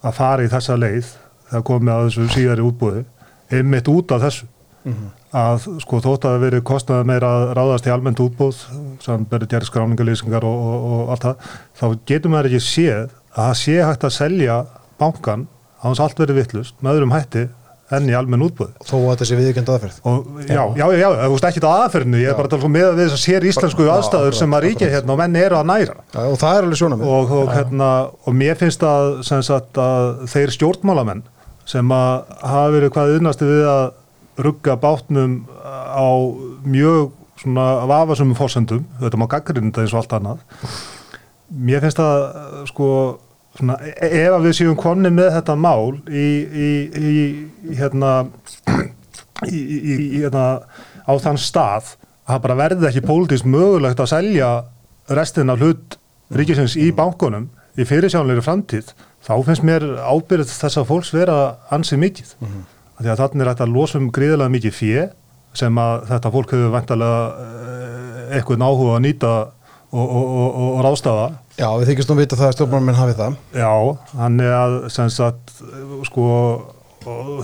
að 0.04 0.16
fara 0.18 0.44
í 0.44 0.52
þessa 0.52 0.78
leið 0.80 1.10
þegar 1.50 1.66
komið 1.68 1.94
að 1.94 2.06
þessu 2.06 2.28
síðari 2.34 2.64
útbúði 2.64 3.04
einmitt 3.52 3.90
út 3.92 4.14
af 4.14 4.24
þessu. 4.24 4.48
Að 5.34 5.66
sko 5.82 5.98
þótt 6.04 6.26
að 6.28 6.34
það 6.34 6.42
verið 6.44 6.64
kostnaði 6.68 7.08
meira 7.08 7.30
að 7.32 7.52
ráðast 7.58 7.86
í 7.88 7.92
almennt 7.94 8.20
útbúð 8.20 8.58
sem 9.02 9.24
berið 9.30 9.50
gerð 9.54 9.70
skráningalýsingar 9.70 10.44
og, 10.44 10.58
og, 10.64 10.84
og 10.84 11.12
allt 11.14 11.24
það, 11.24 11.48
þá 11.80 11.86
getur 12.10 12.32
maður 12.32 12.50
ekki 12.50 12.66
séð 12.68 12.98
að 13.00 13.40
það 13.40 13.54
sé 13.62 13.76
hægt 13.80 14.04
að 14.04 14.14
selja 14.18 14.58
bankan 15.00 15.46
á 15.84 15.86
hans 15.90 16.00
allt 16.00 16.18
verið 16.24 16.40
vittlust 16.40 16.80
með 16.80 16.96
öðrum 16.98 17.14
hætti 17.14 17.44
enn 17.92 18.08
í 18.08 18.14
almenn 18.16 18.42
útbúð 18.46 18.70
þó 18.88 18.94
að 18.96 19.08
þetta 19.10 19.26
sé 19.28 19.36
viðkjönd 19.38 19.70
aðferð. 19.74 19.96
og 20.08 20.38
já, 20.48 20.62
já, 20.72 20.84
já, 20.96 21.04
já, 21.04 21.08
þú 21.20 21.34
veist 21.34 21.46
ekki 21.48 21.60
þetta 21.60 21.72
aðferðinu 21.84 22.20
ég 22.22 22.30
er 22.30 22.38
bara 22.38 22.48
að 22.48 22.54
tala 22.54 22.68
um 22.68 22.72
með 22.74 23.00
þess 23.00 23.16
að 23.16 23.20
sér 23.20 23.46
íslensku 23.50 23.84
Já, 23.84 23.90
aðstæður 23.92 24.24
akkurat, 24.30 24.38
sem 24.40 24.56
að 24.56 24.64
ríkja 24.64 24.88
hérna 24.94 25.12
og 25.14 25.20
menn 25.20 25.36
eru 25.36 25.58
að 25.58 25.68
næra. 25.68 25.96
Já, 26.14 26.20
og 26.24 26.38
það 26.40 26.56
er 26.56 26.64
alveg 26.68 26.80
sjónamið. 26.80 27.10
og, 27.18 27.34
og, 27.38 27.50
hérna, 27.52 27.90
og 28.24 28.38
mér 28.40 28.56
finnst 28.62 28.86
að, 28.88 29.10
sem 29.28 29.44
sagt, 29.44 29.80
að 29.84 30.24
þeir 30.32 30.54
stjórnmálamenn 30.56 31.22
sem 31.68 31.92
að 31.96 32.32
hafa 32.40 32.72
verið 32.72 32.94
hvað 32.96 33.12
yðnasti 33.18 33.50
við 33.50 33.68
að 33.74 33.84
rugga 34.48 34.78
bátnum 34.80 35.36
á 35.68 36.08
mjög 36.64 37.12
svona 37.44 37.68
vafasumum 37.90 38.38
fórsendum, 38.38 38.84
þetta 39.02 39.20
má 39.20 39.28
gaggrinda 39.28 39.84
eins 39.84 39.92
og 39.92 40.00
allt 40.00 40.16
annað. 40.16 40.40
Mér 41.52 41.84
finnst 41.84 42.00
að 42.00 42.24
sko 42.72 42.88
svona, 43.58 43.78
e- 43.94 44.10
ef 44.24 44.36
að 44.36 44.46
við 44.48 44.56
séum 44.60 44.78
konni 44.78 45.12
með 45.14 45.32
þetta 45.38 45.56
mál 45.56 45.98
í, 46.08 46.28
í, 46.44 46.70
í, 46.94 47.12
í 47.70 47.78
hérna 47.78 48.12
í, 49.50 49.58
í, 49.58 49.78
í, 49.78 49.98
í 50.18 50.22
hérna 50.22 50.46
á 51.04 51.12
þann 51.20 51.40
stað 51.40 51.94
að 52.24 52.32
það 52.32 52.44
bara 52.46 52.60
verði 52.62 52.88
ekki 52.88 53.04
pólitískt 53.04 53.48
mögulegt 53.50 54.00
að 54.00 54.12
selja 54.14 54.52
restin 55.12 55.52
af 55.52 55.60
hlut 55.60 55.98
ríkisins 56.34 56.76
í 56.80 56.88
bankunum 56.96 57.50
í 57.76 57.84
fyrirsjánleiri 57.88 58.44
framtíð 58.44 58.94
þá 59.24 59.34
finnst 59.46 59.64
mér 59.66 59.84
ábyrð 60.04 60.48
þessa 60.52 60.84
fólks 60.86 61.12
vera 61.14 61.56
ansið 61.74 62.00
mikið. 62.04 62.32
Mm 62.38 62.48
-hmm. 62.48 62.64
því 63.00 63.10
að 63.10 63.20
þannig 63.22 63.42
er 63.42 63.50
þetta 63.52 63.64
að 63.64 63.74
losa 63.74 63.98
um 63.98 64.10
gríðilega 64.10 64.54
mikið 64.54 64.74
fjö 64.74 65.08
sem 65.54 65.78
að 65.78 66.06
þetta 66.10 66.32
fólk 66.34 66.52
hefur 66.52 66.74
vantarlega 66.74 67.20
eitthvað 68.34 68.58
náhuga 68.58 68.96
að 68.96 69.04
nýta 69.04 69.32
og, 69.94 70.04
og, 70.04 70.24
og, 70.24 70.48
og, 70.54 70.70
og 70.74 70.84
rástafa 70.84 71.26
Já, 71.54 71.68
við 71.78 71.92
þykist 71.92 72.10
nú 72.10 72.16
vita 72.18 72.38
það 72.38 72.48
að 72.48 72.54
stjórnmálmenn 72.56 72.98
hafi 72.98 73.14
það. 73.18 73.34
Já, 73.54 73.72
hann 74.18 74.40
er 74.42 74.54
að 74.58 74.72
sem 74.90 75.10
sagt, 75.14 75.52
sko 76.08 76.28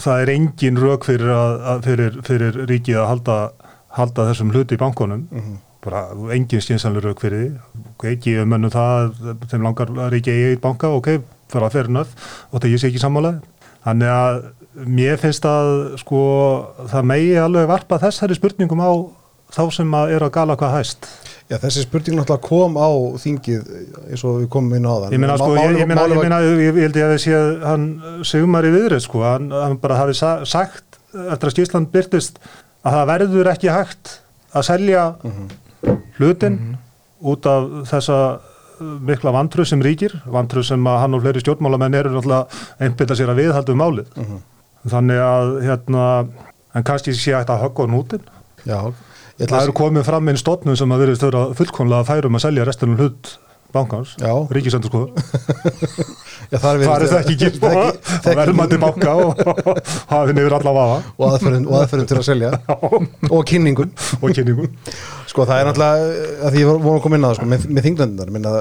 það 0.03 0.23
er 0.25 0.33
engin 0.35 0.81
rauk 0.81 1.07
fyrir, 1.07 1.31
fyrir, 1.85 2.16
fyrir 2.27 2.59
ríkið 2.66 2.99
að 3.05 3.11
halda, 3.12 3.37
halda 3.94 4.27
þessum 4.31 4.51
hluti 4.55 4.75
í 4.75 4.81
bankunum. 4.81 5.29
Bara 5.85 6.03
engin 6.35 6.64
skynsanlega 6.64 7.07
rauk 7.07 7.23
fyrir 7.23 7.44
því. 7.44 7.85
Ekki 8.11 8.35
um 8.42 8.57
ennum 8.59 8.75
það 8.75 9.14
að 9.31 9.46
þeim 9.53 9.68
langar 9.68 9.94
að 9.94 10.12
ríkið 10.16 10.35
eigi 10.35 10.51
eitt 10.57 10.64
banka, 10.66 10.90
ok, 10.99 11.12
fyrir 11.53 11.68
að 11.68 11.77
fyrir 11.79 11.94
nöð 11.94 12.18
og 12.51 12.59
það 12.59 12.70
ég 12.75 12.83
sé 12.83 12.90
ekki 12.90 13.05
sammála. 13.05 13.35
Þannig 13.87 14.14
að 14.16 14.42
mér 14.90 15.23
finnst 15.23 15.46
að 15.46 15.70
sko 16.03 16.20
það 16.90 17.11
megi 17.14 17.35
alveg 17.38 17.70
varpa 17.70 18.03
þessari 18.03 18.37
spurningum 18.37 18.83
á 18.83 18.90
þá 19.55 19.64
sem 19.75 19.94
að 20.03 20.16
er 20.16 20.27
að 20.27 20.35
gala 20.35 20.59
hvað 20.59 20.77
hæst 20.81 21.09
Já, 21.50 21.56
þessi 21.58 21.82
spurning 21.82 22.14
náttúrulega 22.20 22.46
kom 22.46 22.76
á 22.78 22.88
þingið 23.18 23.70
eins 24.06 24.22
og 24.22 24.36
við 24.38 24.48
komum 24.54 24.76
inn 24.78 24.86
á 24.86 24.94
það. 24.94 25.14
Ég 25.16 25.22
meina, 25.22 25.38
sko, 25.40 25.48
ég, 25.58 25.78
ég, 25.80 25.88
meina, 25.90 26.04
ég, 26.06 26.20
meina, 26.22 26.38
ég, 26.46 26.60
ég 26.62 26.76
held 26.84 26.98
ég 27.00 27.06
að 27.08 27.14
við 27.16 27.22
séð 27.24 27.48
hann 27.66 27.86
Sigmar 28.30 28.68
í 28.68 28.70
viðrið, 28.76 29.02
sko, 29.02 29.24
hann, 29.26 29.48
hann 29.50 29.74
bara 29.82 29.98
hafi 29.98 30.14
sa, 30.14 30.30
sagt 30.46 31.00
eftir 31.10 31.50
að 31.50 31.54
Skísland 31.56 31.90
byrtist 31.90 32.38
að 32.86 33.00
það 33.00 33.10
verður 33.10 33.50
ekki 33.50 33.72
hægt 33.74 34.12
að 34.54 34.66
selja 34.68 35.02
hlutin 36.20 36.60
út 37.20 37.50
af 37.50 37.66
þessa 37.90 38.20
mikla 38.80 39.34
vantröð 39.34 39.72
sem 39.72 39.82
ríkir, 39.84 40.14
vantröð 40.30 40.70
sem 40.70 40.86
að 40.88 41.02
hann 41.02 41.18
og 41.18 41.24
fleiri 41.24 41.42
stjórnmálamenn 41.42 41.98
eru 41.98 42.14
náttúrulega 42.14 42.62
einbyrða 42.80 43.18
sér 43.18 43.34
að 43.34 43.42
viðhaldu 43.42 43.74
um 43.74 43.82
málið. 43.82 44.14
Mhm. 44.16 44.40
Þannig 44.90 45.18
að, 45.20 45.50
hérna, 45.66 46.04
en 46.78 46.86
kannski 46.86 47.12
sé 47.12 47.34
að 47.36 47.58
höggva 47.66 47.84
á 47.84 47.92
nútin. 47.92 48.22
Já, 48.64 48.78
ég 48.78 48.94
ætla 48.94 49.10
Það 49.40 49.57
að 49.57 49.62
eru 49.68 49.76
komið 49.81 50.09
fram 50.09 50.29
einn 50.29 50.40
stofnum 50.40 50.76
sem 50.76 50.92
að 50.92 51.05
verið 51.05 51.20
stöður 51.20 51.38
að 51.40 51.55
fullkonlega 51.61 52.09
færum 52.11 52.37
að 52.37 52.44
selja 52.44 52.66
restunum 52.68 52.98
hlut 53.00 53.31
bankans, 53.72 54.16
ríkisendur 54.50 54.90
sko. 54.90 55.03
Það 56.50 56.81
er, 56.81 56.83
Það 56.83 57.05
er 57.05 57.05
það 57.07 57.18
ekki 57.20 57.37
gilt 57.38 57.62
á 57.62 57.70
að 57.70 58.38
verðmandi 58.40 58.79
banka 58.83 59.12
og 59.14 59.40
hafið 60.11 60.33
nefnir 60.35 60.57
alla 60.57 60.74
vafa. 60.74 60.96
Og 61.14 61.37
aðferðin 61.37 62.09
til 62.11 62.18
að 62.18 62.26
selja. 62.26 62.50
Og 63.37 63.44
kynningun. 63.46 63.92
Og 64.18 64.35
kynningum. 64.35 64.74
sko 65.31 65.46
það 65.46 65.62
er 65.62 65.68
náttúrulega 65.70 66.29
að 66.48 66.57
því 66.57 66.64
ég 66.64 66.70
voru 66.72 66.96
að 66.96 67.03
koma 67.07 67.20
inn 67.20 67.26
á 67.26 67.31
það 67.31 67.37
sko, 67.38 67.50
með, 67.53 67.66
með 67.70 67.87
þinglendunar 67.87 68.33
minna 68.35 68.55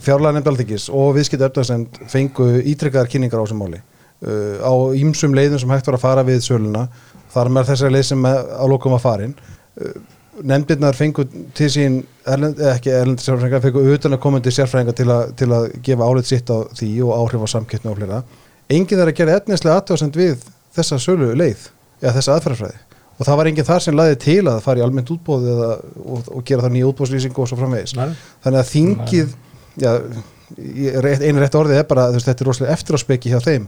fjárlega 0.00 0.36
nefnd 0.36 0.50
alþingis 0.52 0.84
og 0.94 1.08
viðskipt 1.16 1.46
öfnarsend 1.48 2.02
fengu 2.12 2.50
ítrekkaðar 2.62 3.10
kynningar 3.10 3.42
á 3.42 3.44
þessum 3.44 3.64
máli. 3.64 3.82
Uh, 4.20 4.60
á 4.62 4.72
ýmsum 5.00 5.34
leiðum 5.34 5.58
sem 5.58 5.72
hægt 5.74 5.90
var 5.90 5.98
að 5.98 6.04
fara 6.04 6.26
við 6.28 6.44
söluna. 6.46 6.86
Þar 7.34 7.50
með 7.56 7.72
þessari 7.72 7.96
leið 7.96 8.06
sem 8.12 8.28
á 8.30 8.64
lokum 8.70 8.94
var 8.94 9.02
farin 9.02 9.34
nefndirnar 10.46 10.94
fengu 10.96 11.24
til 11.54 11.68
sín 11.72 11.96
erlend, 12.26 12.60
eh, 12.60 12.74
ekki 12.76 12.92
erlendi 12.94 13.22
sérfræðinga 13.24 13.60
fengu 13.64 13.82
utan 13.94 14.14
að 14.16 14.20
sérfræðinga 14.56 14.94
til, 14.96 15.06
að- 15.12 15.32
til 15.36 15.48
að 15.56 15.66
gefa 15.82 16.06
álit 16.06 16.26
sitt 16.30 16.48
á 16.50 16.58
því 16.78 16.90
og 17.04 17.12
áhrif 17.18 17.42
á 17.44 17.48
samkettni 17.56 17.90
og 17.90 17.96
flera 17.98 18.22
enginn 18.70 18.98
þar 19.00 19.10
að 19.12 19.16
gera 19.18 19.36
etnislega 19.40 19.80
aðtöðsend 19.80 20.16
við 20.16 20.46
þessa 20.76 20.98
sölu 21.02 21.34
leið 21.34 21.66
eða 22.02 22.14
þessa 22.16 22.36
aðferðarfræði 22.38 22.78
og 23.20 23.26
það 23.26 23.36
var 23.36 23.46
enginn 23.50 23.68
þar 23.68 23.82
sem 23.84 23.96
laði 23.98 24.16
til 24.22 24.42
að 24.48 24.60
fara 24.64 24.80
í 24.80 24.82
almennt 24.86 25.10
útbóð 25.12 25.42
eða, 25.52 25.70
og, 26.06 26.28
og 26.30 26.44
gera 26.48 26.62
það 26.62 26.72
nýja 26.78 26.88
útbóðslýsingu 26.92 27.38
og 27.42 27.48
svo 27.50 27.58
framvegis. 27.60 27.96
Nei. 27.98 28.14
þannig 28.44 28.60
að 28.62 28.70
þingið 28.70 29.34
rétt- 31.04 31.22
einu 31.26 31.40
rétt 31.42 31.54
orðið 31.58 31.78
er 31.82 31.84
bara 31.90 32.08
veist, 32.14 32.26
þetta 32.26 32.42
er 32.44 32.48
rosalega 32.48 32.74
eftiráspeki 32.76 33.30
hjá 33.34 33.40
þeim 33.44 33.66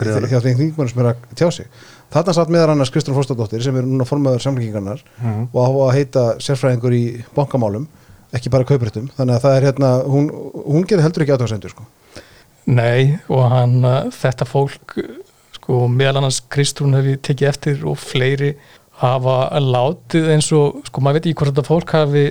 greiðalegt. 0.00 0.32
hjá 0.32 0.40
þeim 0.40 0.56
þingmennum 0.62 0.88
sem 0.90 1.02
er 1.04 1.10
að 1.12 1.16
tjá 1.36 1.50
sig 1.52 1.66
þarna 2.14 2.34
satt 2.36 2.50
meðar 2.52 2.72
annars 2.74 2.90
Kristrún 2.94 3.16
Fórstadóttir 3.18 3.62
sem 3.64 3.76
er 3.76 3.86
núna 3.86 4.06
formaður 4.08 4.44
samlíkingarnar 4.46 5.02
Mhm. 5.22 5.48
og 5.52 5.60
á 5.62 5.70
að 5.86 5.94
heita 5.96 6.24
sérfræðingur 6.38 6.94
í 6.94 7.04
bankamálum 7.34 7.86
ekki 8.34 8.50
bara 8.50 8.64
kaupréttum 8.64 9.10
þannig 9.16 9.36
að 9.36 9.42
það 9.46 9.56
er 9.56 9.66
hérna, 9.70 9.90
hún, 10.04 10.30
hún 10.66 10.84
getur 10.86 11.02
heldur 11.02 11.22
ekki 11.24 11.36
aðtöðsendur 11.36 11.70
sko. 11.70 11.86
Nei 12.66 13.18
og 13.28 13.44
hann, 13.50 13.84
uh, 13.84 14.08
þetta 14.10 14.46
fólk 14.48 14.96
sko 15.54 15.86
meðal 15.88 16.18
annars 16.20 16.40
Kristrún 16.50 16.94
hefði 16.98 17.16
tekið 17.22 17.48
eftir 17.48 17.84
og 17.86 17.96
fleiri 17.98 18.54
hafa 19.00 19.50
látið 19.60 20.30
eins 20.34 20.50
og 20.56 20.82
sko 20.88 21.00
maður 21.04 21.20
veit 21.20 21.26
ekki 21.26 21.38
hvort 21.40 21.52
þetta 21.54 21.68
fólk 21.68 21.94
hafi 21.94 22.26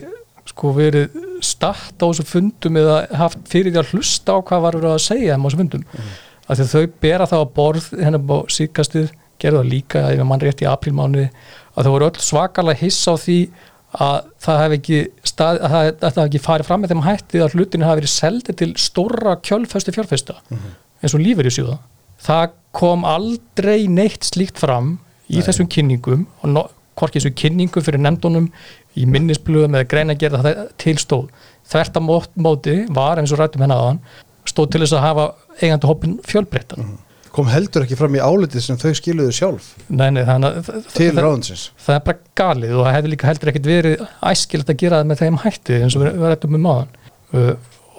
sko 0.50 0.72
verið 0.76 1.16
statt 1.46 1.98
á 2.02 2.06
þessu 2.06 2.26
fundum 2.28 2.78
eða 2.80 2.98
haft 3.18 3.42
fyrir 3.50 3.74
því 3.74 3.82
að 3.82 3.92
hlusta 3.94 4.36
á 4.36 4.40
hvað 4.46 4.64
var 4.66 4.78
verið 4.80 4.94
að 4.96 5.04
segja 5.06 5.36
þeim 5.36 5.46
á 5.46 5.48
þessu 5.48 5.62
fundum 5.62 5.86
mm. 5.86 6.12
að 6.50 6.64
þau 6.74 6.84
bera 7.06 7.28
það 7.32 7.44
á 7.46 7.54
borð 7.60 7.88
hennar 8.02 8.22
á 8.30 8.38
síkastið, 8.56 9.10
gerðu 9.46 9.62
það 9.62 9.72
líka 9.72 10.04
ef 10.12 10.26
mann 10.28 10.44
rétt 10.44 10.66
í 10.66 10.70
aprílmánuði 10.70 11.30
að 11.76 11.88
þau 11.88 11.94
voru 11.96 12.10
öll 12.10 12.26
svakalega 12.26 12.82
hiss 12.82 13.08
á 13.08 13.14
því 13.16 13.40
að 13.96 14.16
það 14.44 14.62
hef 14.62 14.76
ekki, 14.76 15.02
stað, 15.24 15.60
að 15.64 15.74
það, 15.74 15.90
að 15.90 16.16
það 16.16 16.24
ekki 16.26 16.44
farið 16.44 16.68
fram 16.70 16.82
með 16.84 16.92
þeim 16.92 17.04
hætti 17.06 17.42
að 17.44 17.56
hlutinu 17.56 17.88
hafi 17.88 18.02
verið 18.02 18.12
seldi 18.12 18.56
til 18.60 18.72
stóra 18.82 19.36
kjölfestu 19.46 19.94
fjárfesta 19.96 20.36
eins 20.52 21.16
og 21.16 21.24
lífur 21.24 21.48
í 21.48 21.54
sjóða 21.54 21.78
það 22.26 22.56
kom 22.76 23.06
aldrei 23.08 23.88
neitt 23.92 24.28
slíkt 24.28 24.60
fram 24.60 24.98
í 25.32 25.42
þessum 25.46 25.70
kynningum 25.72 26.26
og 26.42 26.52
no, 26.52 26.66
hvorki 27.00 27.20
þessu 27.20 27.36
kynningum 27.40 27.86
fyrir 27.86 28.04
nefndunum 28.04 28.50
í 28.96 29.08
minnisblöðum 29.10 29.78
eða 29.80 29.90
greina 29.92 30.18
gerða 30.20 30.44
það 30.44 30.62
tilstóð 30.82 31.26
þvert 31.66 31.98
að 32.00 32.08
mót, 32.08 32.30
móti 32.36 32.76
var 32.94 33.20
eins 33.20 33.34
og 33.34 33.42
rættum 33.42 33.66
henni 33.66 33.78
aðan 33.78 34.02
stóð 34.46 34.74
til 34.74 34.84
þess 34.84 34.96
að 34.98 35.06
hafa 35.08 35.26
eigandi 35.62 35.90
hoppin 35.90 36.16
fjölbreyttan 36.28 36.96
kom 37.36 37.50
heldur 37.52 37.86
ekki 37.86 37.98
fram 38.00 38.16
í 38.16 38.22
álitið 38.24 38.64
sem 38.64 38.80
þau 38.80 38.94
skiluðu 38.98 39.34
sjálf 39.36 39.72
Nei, 39.90 40.08
nei, 40.16 40.24
að 40.24 40.70
til 40.96 41.12
ráðinsins 41.16 41.68
það 41.84 41.98
er 41.98 42.06
bara 42.08 42.22
galið 42.40 42.76
og 42.78 42.88
það 42.88 42.96
hefði 42.98 43.12
líka 43.14 43.30
heldur 43.30 43.52
ekkert 43.52 43.70
verið 43.70 44.06
æskilt 44.32 44.72
að 44.72 44.80
gera 44.84 45.02
það 45.02 45.10
með 45.12 45.24
þeim 45.24 45.42
hætti 45.44 45.80
eins 45.82 45.98
og 45.98 46.06
við 46.06 46.26
rættum 46.26 46.58
um 46.58 46.66
maðan 46.66 46.96
uh, 47.36 47.52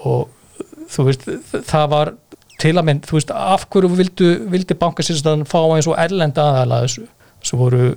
og 0.09 0.65
þú 0.93 1.07
veist 1.11 1.29
það 1.69 1.87
var 1.93 2.13
til 2.61 2.73
að 2.73 2.87
mynd, 2.89 3.07
þú 3.07 3.19
veist 3.19 3.33
af 3.37 3.67
hverju 3.73 3.93
vildu, 3.99 4.29
vildi 4.53 4.77
bankasýstan 4.81 5.45
fá 5.49 5.59
eins 5.65 5.89
og 5.91 5.99
erlenda 6.01 6.47
voru, 7.53 7.91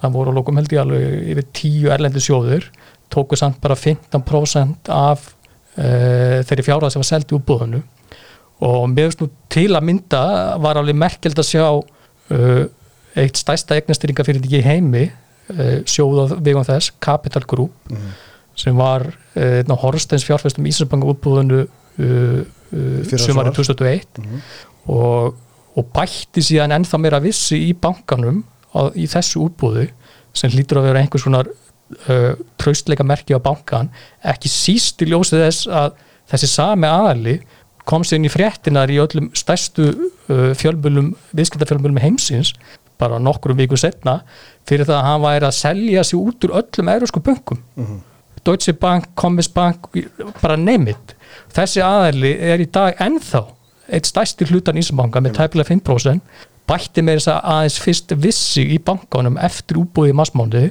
það 0.00 0.14
voru 0.16 0.32
að 0.32 0.38
lókum 0.38 0.60
held 0.60 0.72
ég 0.72 0.82
alveg 0.82 1.32
yfir 1.34 1.48
tíu 1.56 1.90
erlendi 1.92 2.22
sjóður 2.24 2.70
tóku 3.12 3.36
samt 3.38 3.60
bara 3.62 3.76
15% 3.78 4.90
af 4.92 5.28
uh, 5.76 6.40
þeirri 6.48 6.64
fjárað 6.66 6.94
sem 6.94 7.04
var 7.04 7.10
seldi 7.10 7.36
úr 7.36 7.44
búðinu 7.46 7.82
og 8.64 8.86
mér 8.88 9.10
finnst 9.10 9.20
nú 9.20 9.28
til 9.52 9.68
að 9.76 9.84
mynda 9.88 10.22
var 10.64 10.78
alveg 10.80 10.96
merkeld 10.96 11.38
að 11.42 11.48
sjá 11.50 11.66
uh, 11.68 12.64
eitt 13.16 13.36
stærsta 13.40 13.76
eignastýringa 13.76 14.24
fyrir 14.26 14.46
í 14.48 14.62
heimi 14.64 15.04
uh, 15.08 15.82
sjóða 15.88 16.38
vegum 16.44 16.64
þess, 16.66 16.92
Capital 17.00 17.44
Group 17.48 17.72
sem 18.56 18.76
var 18.76 19.04
uh, 19.36 19.76
Horsteins 19.82 20.24
fjárfestum 20.24 20.64
Íslandsbanka 20.68 21.10
útbúðinu 21.12 21.64
uh, 21.66 21.68
uh, 22.00 23.02
Fyrra 23.04 23.20
sumari 23.20 23.52
sumar. 23.52 23.58
2001 23.60 24.22
Mhm. 24.22 24.40
og, 24.88 25.36
og 25.76 25.86
bætti 25.92 26.40
síðan 26.40 26.72
ennþá 26.78 26.98
meira 27.02 27.20
vissi 27.20 27.58
í 27.68 27.74
bankanum 27.74 28.42
á, 28.72 28.88
í 28.96 29.04
þessu 29.10 29.44
útbúðu 29.48 29.88
sem 30.36 30.50
hlýtur 30.52 30.80
að 30.80 30.88
vera 30.90 31.00
einhvers 31.02 31.24
konar 31.26 31.48
uh, 31.48 32.32
traustleika 32.60 33.04
merki 33.04 33.36
á 33.36 33.40
bankan 33.42 33.90
ekki 34.24 34.48
síst 34.52 35.02
í 35.04 35.10
ljósið 35.10 35.44
þess 35.44 35.68
að 35.68 35.92
þessi 36.32 36.48
sami 36.50 36.88
aðali 36.88 37.36
kom 37.86 38.04
sér 38.04 38.20
inn 38.20 38.28
í 38.28 38.32
fréttinar 38.32 38.90
í 38.92 38.98
öllum 39.02 39.30
stærstu 39.36 39.88
uh, 39.92 40.50
fjölmjölum, 40.58 41.12
viðskiptafjölmjölum 41.36 42.02
heimsins 42.02 42.54
bara 43.00 43.20
nokkrum 43.20 43.58
viku 43.58 43.76
setna 43.78 44.20
fyrir 44.68 44.88
það 44.88 44.98
að 44.98 45.06
hann 45.06 45.24
væri 45.26 45.48
að 45.48 45.58
selja 45.58 46.04
sig 46.06 46.20
út 46.20 46.46
úr 46.46 46.54
öllum 46.62 46.92
eurósku 46.94 47.22
bönkum. 47.22 47.60
Deutsche 48.46 48.72
Bank, 48.78 49.10
Commerzbank 49.18 49.90
bara 50.40 50.56
neymit 50.56 51.16
þessi 51.54 51.82
aðali 51.84 52.34
er 52.38 52.62
í 52.62 52.68
dag 52.72 52.98
ennþá 53.02 53.42
eitt 53.86 54.08
stærsti 54.08 54.46
hlutan 54.50 54.78
Íslandsbanka 54.80 55.22
með 55.22 55.36
tæpilega 55.38 55.74
5% 55.74 56.46
bætti 56.66 57.02
með 57.04 57.20
þess 57.20 57.30
að 57.30 57.50
aðeins 57.54 57.78
fyrst 57.82 58.14
vissi 58.22 58.64
í 58.74 58.78
bankanum 58.82 59.38
eftir 59.38 59.78
útbúið 59.82 60.12
í 60.12 60.16
massmándi 60.18 60.62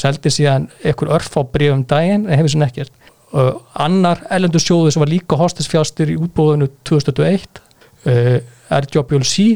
seldi 0.00 0.32
síðan 0.32 0.68
einhver 0.84 1.14
örf 1.16 1.36
á 1.40 1.42
bregum 1.44 1.84
daginn 1.88 2.26
en 2.26 2.36
hefur 2.36 2.52
sem 2.52 2.66
ekkert 2.66 2.92
uh, 3.32 3.54
annar 3.74 4.22
ellendur 4.30 4.62
sjóðu 4.62 4.92
sem 4.94 5.02
var 5.04 5.10
líka 5.12 5.36
hostisfjástir 5.40 6.12
í 6.14 6.18
útbúðinu 6.20 6.68
2021 6.88 7.60
uh, 8.06 8.38
RJBLC 8.70 9.48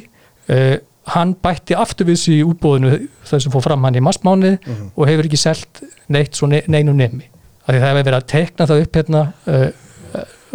uh, 0.51 0.77
hann 1.15 1.35
bætti 1.45 1.77
aftur 1.77 2.07
við 2.09 2.17
sig 2.23 2.39
í 2.41 2.45
útbúðinu 2.49 2.95
þess 3.29 3.49
að 3.49 3.53
fór 3.57 3.65
fram 3.67 3.85
hann 3.85 3.99
í 3.99 4.05
massmáni 4.05 4.55
og 4.97 5.09
hefur 5.11 5.27
ekki 5.29 5.37
selt 5.41 5.83
neitt 6.09 6.35
svo 6.39 6.49
ne 6.49 6.63
neinu 6.67 6.95
nemi. 6.97 7.27
Af 7.65 7.75
því 7.75 7.81
það 7.81 7.89
hefur 7.91 7.99
verið 8.05 8.17
að 8.21 8.29
tekna 8.33 8.67
það 8.71 8.85
upp 8.87 8.97
hérna 9.01 9.25
uh, 9.49 9.69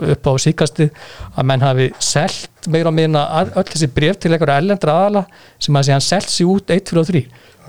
upp 0.09 0.27
á 0.31 0.33
síkasti 0.39 0.85
að 1.35 1.45
menn 1.49 1.61
hafi 1.65 1.87
selt 1.99 2.67
meira 2.71 2.89
að- 2.89 3.53
öll 3.59 3.67
þessi 3.67 3.89
bref 3.93 4.17
til 4.23 4.31
einhverja 4.33 4.57
ellendra 4.63 4.93
aðala 5.03 5.23
sem 5.59 5.75
að 5.75 5.85
sé 5.89 5.91
hann 5.97 6.05
selt 6.05 6.29
sig 6.31 6.47
út 6.47 6.69
1, 6.71 6.85
2 6.93 6.99
og 7.01 7.09
3 7.09 7.23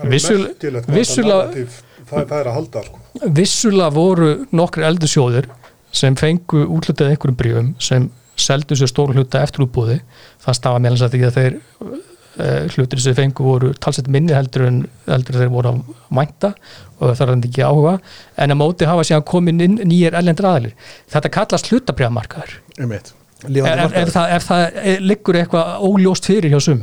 Vissul- 0.08 0.46
vissulega 0.94 1.64
það, 2.10 2.26
það 2.30 2.38
er 2.42 2.50
að 2.50 2.58
halda 2.58 2.82
sko. 2.86 3.00
vissulega 3.40 3.94
voru 3.94 4.30
nokkri 4.56 4.86
eldur 4.88 5.12
sjóðir 5.14 5.48
sem 5.92 6.16
fengu 6.18 6.64
útlutið 6.76 7.14
einhverjum 7.14 7.38
brífum 7.40 7.72
sem 7.82 8.10
seldu 8.40 8.76
sér 8.78 8.88
stóru 8.90 9.16
hluta 9.16 9.42
eftir 9.44 9.66
útbúði 9.66 9.98
það 10.44 10.56
stafa 10.60 10.80
meðlans 10.82 11.02
að 11.04 11.16
því 11.16 11.22
að 11.26 11.38
þeir 11.38 11.56
uh, 11.90 12.62
hlutir 12.74 13.02
sem 13.04 13.16
fengu 13.18 13.44
voru 13.44 13.72
talsett 13.82 14.08
minni 14.08 14.32
heldur 14.36 14.66
en 14.68 14.78
heldur 15.10 15.40
þeir 15.42 15.50
voru 15.52 15.72
að 15.74 15.80
mænta 16.14 16.52
og 17.00 17.14
það 17.16 17.32
er 17.32 17.46
ekki 17.48 17.64
áhuga. 17.64 17.94
En 18.36 18.52
að 18.54 18.58
móti 18.60 18.88
hafa 18.88 19.04
síðan 19.08 19.26
komin 19.28 19.60
inn 19.64 19.78
nýjir 19.88 20.16
ellendur 20.20 20.50
aðalir 20.50 20.74
þetta 21.12 21.32
kallast 21.36 21.70
hlutabriðamarkaður 21.72 22.56
um 22.84 22.94
eitt 22.96 23.12
ef, 23.48 23.66
ef, 23.66 23.94
ef 24.02 24.10
það, 24.14 24.34
ef 24.36 24.48
það 24.48 24.64
er- 24.94 25.06
liggur 25.10 25.38
eitthvað 25.40 25.86
óljóst 25.90 26.28
fyrir 26.28 26.52
hjá 26.52 26.60
sum 26.70 26.82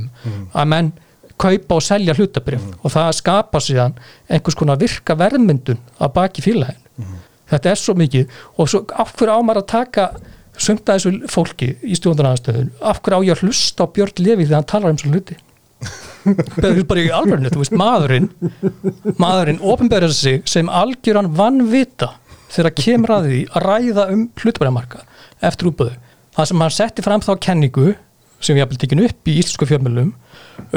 að 0.53 0.71
menn 0.73 0.91
kaupa 1.41 1.77
og 1.77 1.85
selja 1.85 2.15
hlutabrif 2.17 2.63
og 2.81 2.93
það 2.93 3.11
skapa 3.19 3.61
síðan 3.63 3.97
einhvers 4.29 4.57
konar 4.57 4.79
virka 4.81 5.17
verðmyndun 5.19 5.79
að 5.99 6.13
baki 6.17 6.45
félagin 6.45 6.83
þetta 7.51 7.71
er 7.71 7.81
svo 7.81 7.95
mikið 7.97 8.39
og 8.57 8.71
svo 8.71 8.83
af 8.93 9.13
hverju 9.17 9.39
ámar 9.39 9.61
að 9.61 9.69
taka 9.73 10.09
sumt 10.57 10.89
að 10.89 10.97
þessu 10.97 11.31
fólki 11.31 11.73
í 11.85 11.97
stjórnarnaðastöðun 11.99 12.71
af 12.81 13.01
hverju 13.05 13.21
á 13.21 13.25
ég 13.27 13.35
að 13.37 13.43
hlusta 13.45 13.85
á 13.85 13.93
Björn 13.93 14.23
Levi 14.23 14.47
þegar 14.47 14.59
hann 14.59 14.71
talar 14.71 14.95
um 14.95 15.01
svo 15.01 15.11
hluti? 15.13 15.37
Bara 16.57 16.83
bara 16.89 17.01
í 17.05 17.11
alvörinu, 17.13 17.51
þú 17.53 17.61
veist, 17.61 17.75
maðurinn 17.77 18.31
maðurinn 19.21 19.61
ofinberðar 19.61 20.15
sig 20.17 20.41
sem 20.49 20.67
algjöran 20.73 21.29
vannvita 21.37 22.15
þegar 22.51 22.73
kemur 22.79 23.13
að 23.13 23.29
því 23.29 23.41
að 23.51 23.67
ræða 23.67 24.07
um 24.13 24.25
hlutabæramarka 24.41 25.03
eftir 25.45 25.69
útböðu. 25.69 25.93
Það 26.35 26.49
sem 26.49 26.63
hann 26.63 26.73
setti 26.73 27.05
fram 27.05 27.23
þá 27.23 27.31
kenningu 27.45 27.93
sem 28.41 28.57
ég 28.57 28.65
hafði 28.65 28.81
tekinu 28.83 29.07
upp 29.07 29.29
í 29.29 29.37
íslensku 29.41 29.69
fjölmjölum 29.69 30.11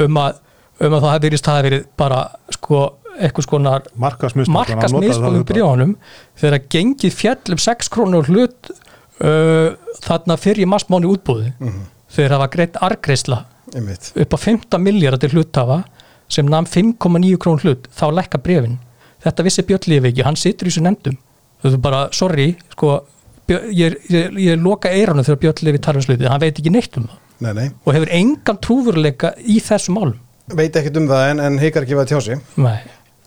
um 0.05 0.21
að, 0.21 0.39
um 0.81 0.95
að 0.97 1.03
það 1.05 1.13
hefði 1.15 1.27
verið, 1.29 1.43
hefði 1.47 1.67
verið 1.69 1.85
bara 2.01 2.19
sko 2.55 2.81
eitthvað 3.21 3.45
skonar 3.45 3.87
markasmisbóðum 4.01 5.45
bríðanum 5.49 5.95
þegar 6.39 6.63
gengið 6.73 7.15
fjall 7.17 7.55
um 7.55 7.61
6 7.61 7.89
krónur 7.93 8.29
hlut 8.31 8.71
uh, 8.71 9.73
þarna 10.01 10.37
fyrir 10.41 10.69
massmáni 10.69 11.09
útbúði 11.11 11.51
Mhm. 11.59 11.81
þegar 12.11 12.31
það 12.35 12.43
var 12.43 12.53
greitt 12.55 12.79
argreisla 12.81 13.41
upp 13.71 14.33
á 14.35 14.37
15 14.39 14.81
miljardar 14.83 15.19
til 15.21 15.31
hlutafa 15.35 15.83
sem 16.31 16.47
namn 16.47 16.67
5,9 16.67 17.37
krón 17.37 17.59
hlut 17.61 17.87
þá 17.95 18.05
lækka 18.15 18.41
brefin 18.43 18.79
þetta 19.23 19.43
vissi 19.45 19.63
Björn 19.67 19.87
Lífi 19.91 20.09
ekki, 20.11 20.23
hann 20.25 20.35
situr 20.39 20.65
í 20.67 20.71
þessu 20.71 20.81
nefndum. 20.81 21.17
Þú 21.61 21.77
bara, 21.77 22.07
sorry 22.11 22.55
sko, 22.73 23.03
ég, 23.51 23.99
ég, 24.09 24.31
ég 24.33 24.57
loka 24.63 24.89
eiranum 24.89 25.23
þegar 25.27 25.41
Björn 25.43 25.65
Lífi 25.67 25.81
talar 25.85 26.07
um 26.09 26.25
hann 26.31 26.41
veit 26.41 26.57
ekki 26.57 26.71
neitt 26.73 26.97
um 26.97 27.05
það. 27.05 27.19
Nei, 27.41 27.53
nei. 27.57 27.67
og 27.85 27.93
hefur 27.95 28.11
engan 28.13 28.57
trúfurleika 28.61 29.31
í 29.49 29.59
þessu 29.61 29.93
málum 29.95 30.17
veit 30.49 30.75
ekkert 30.75 30.97
um 31.01 31.07
það 31.11 31.27
en, 31.29 31.43
en 31.45 31.59
hikar 31.61 31.85
ekki 31.85 31.99
að 31.99 32.11
tjá 32.11 32.19
sig 32.25 32.41
Nei. 32.59 32.79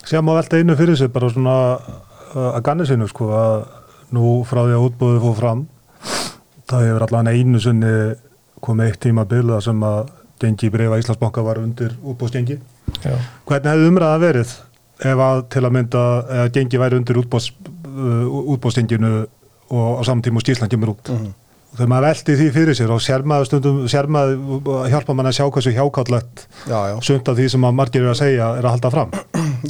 Sér 0.05 0.25
má 0.25 0.35
velta 0.37 0.59
einu 0.61 0.77
fyrir 0.77 0.99
sig 0.99 1.13
bara 1.13 1.31
svona 1.33 1.57
uh, 1.79 2.51
að 2.51 2.63
ganni 2.67 2.89
sinu 2.89 3.09
sko 3.09 3.31
að 3.37 3.57
nú 4.15 4.35
frá 4.49 4.65
því 4.67 4.77
að 4.77 4.85
útbúðið 4.89 5.25
fóð 5.25 5.39
fram 5.41 5.65
það 6.71 6.87
hefur 6.89 7.07
allan 7.07 7.31
einu 7.33 7.61
sinni 7.63 7.95
komið 8.65 8.91
eitt 8.91 9.01
tíma 9.05 9.25
bilða 9.29 9.61
sem 9.65 9.81
að 9.85 10.13
gengi 10.41 10.71
brefa 10.73 10.99
Íslandsbanka 11.01 11.45
var 11.45 11.61
undir 11.61 11.93
útbúðsgengi. 12.03 12.59
Já. 13.05 13.15
Hvernig 13.49 13.71
hefði 13.71 13.91
umræða 13.91 14.21
verið 14.23 14.55
ef 15.05 15.23
að 15.27 15.43
til 15.53 15.63
að 15.65 15.75
mynda 15.77 16.03
eða 16.37 16.51
gengi 16.55 16.81
væri 16.81 16.99
undir 17.01 17.21
útbúðs, 17.21 17.51
uh, 17.93 18.59
og 19.75 20.01
á 20.01 20.03
samtíma 20.07 20.41
og 20.41 20.45
skýrslan 20.45 20.73
kemur 20.73 20.95
út? 20.95 21.13
Mhm. 21.75 21.81
Þegar 21.81 21.91
maður 21.91 22.07
velti 22.07 22.37
því 22.39 22.49
fyrir 22.55 22.77
sér 22.79 22.93
og 22.95 23.01
sér 23.03 23.25
maður 23.27 23.49
stundum, 23.51 23.81
sér 23.91 24.07
maður 24.07 24.93
hjálpa 24.93 25.15
mann 25.19 25.27
að 25.27 25.39
sjá 25.41 25.47
hversu 25.51 25.75
hjákallett 25.75 26.47
já, 26.71 26.79
já. 26.93 26.97
sumt 27.03 27.29
af 27.29 27.37
því 27.37 27.49
sem 27.51 27.67
að 27.67 27.75
margir 27.75 28.05
eru 28.05 28.13
að 28.15 28.21
segja 28.23 28.53
er 28.59 28.69
að 28.69 28.77
halda 28.77 28.95
fram. 28.95 29.11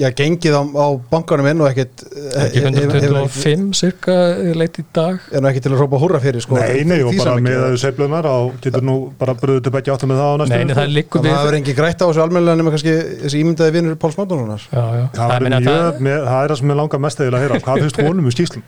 Já, 0.00 0.08
gengið 0.18 0.54
á, 0.58 0.62
á 0.62 0.86
bankanum 1.10 1.46
inn 1.50 1.60
og 1.64 1.68
ekkert 1.70 2.04
ekki 2.44 2.62
hefur 2.64 2.98
ekki- 2.98 3.10
125 3.10 3.74
cirka 3.78 4.14
leit 4.56 4.78
í 4.80 4.84
dag? 4.94 5.16
Er 5.32 5.40
nú 5.44 5.46
ekki 5.50 5.62
til 5.64 5.72
að 5.74 5.78
rópa 5.82 5.96
húrra 6.02 6.18
fyrir 6.22 6.40
sko, 6.44 6.54
Nei, 6.58 6.84
nei, 6.88 7.00
og 7.04 7.10
bara 7.18 7.36
með 7.42 7.58
þau 7.64 7.76
seiflunar 7.84 8.24
á 8.26 8.36
getur 8.64 8.82
nú 8.86 8.96
bara 9.18 9.34
bröðið 9.38 9.62
til 9.66 9.72
begge 9.74 9.90
áttum 9.94 10.08
með 10.12 10.18
það 10.22 10.30
á 10.30 10.36
næstu 10.42 10.54
Nei, 10.54 10.64
nei, 10.64 10.74
það 10.78 10.88
liggur 10.94 11.18
að 11.20 11.24
það 11.24 11.30
við 11.30 11.38
hefur 11.40 11.58
engin 11.60 11.78
grætt 11.80 12.00
á 12.00 12.06
þessu 12.08 12.22
almennilega 12.24 12.58
nema 12.60 12.70
kannski 12.74 12.94
þessi 13.24 13.36
ímyndaði 13.44 13.70
vinnur 13.78 13.94
Páls 14.00 14.16
Mándónssonar 14.18 14.62
Já, 14.64 14.84
já. 14.94 15.06
Það, 15.14 15.28
Það, 15.34 15.38
er 15.44 16.20
það, 16.24 16.40
er 16.44 16.50
sem 16.58 16.70
ég 16.70 16.78
langar 16.78 17.00
mest 17.02 17.18
eða 17.20 17.36
að 17.38 17.42
heyra. 17.44 17.60
Hvað 17.64 17.76
finnst 17.84 17.98
honum 18.00 18.24
um 18.24 18.34
skýslum? 18.34 18.62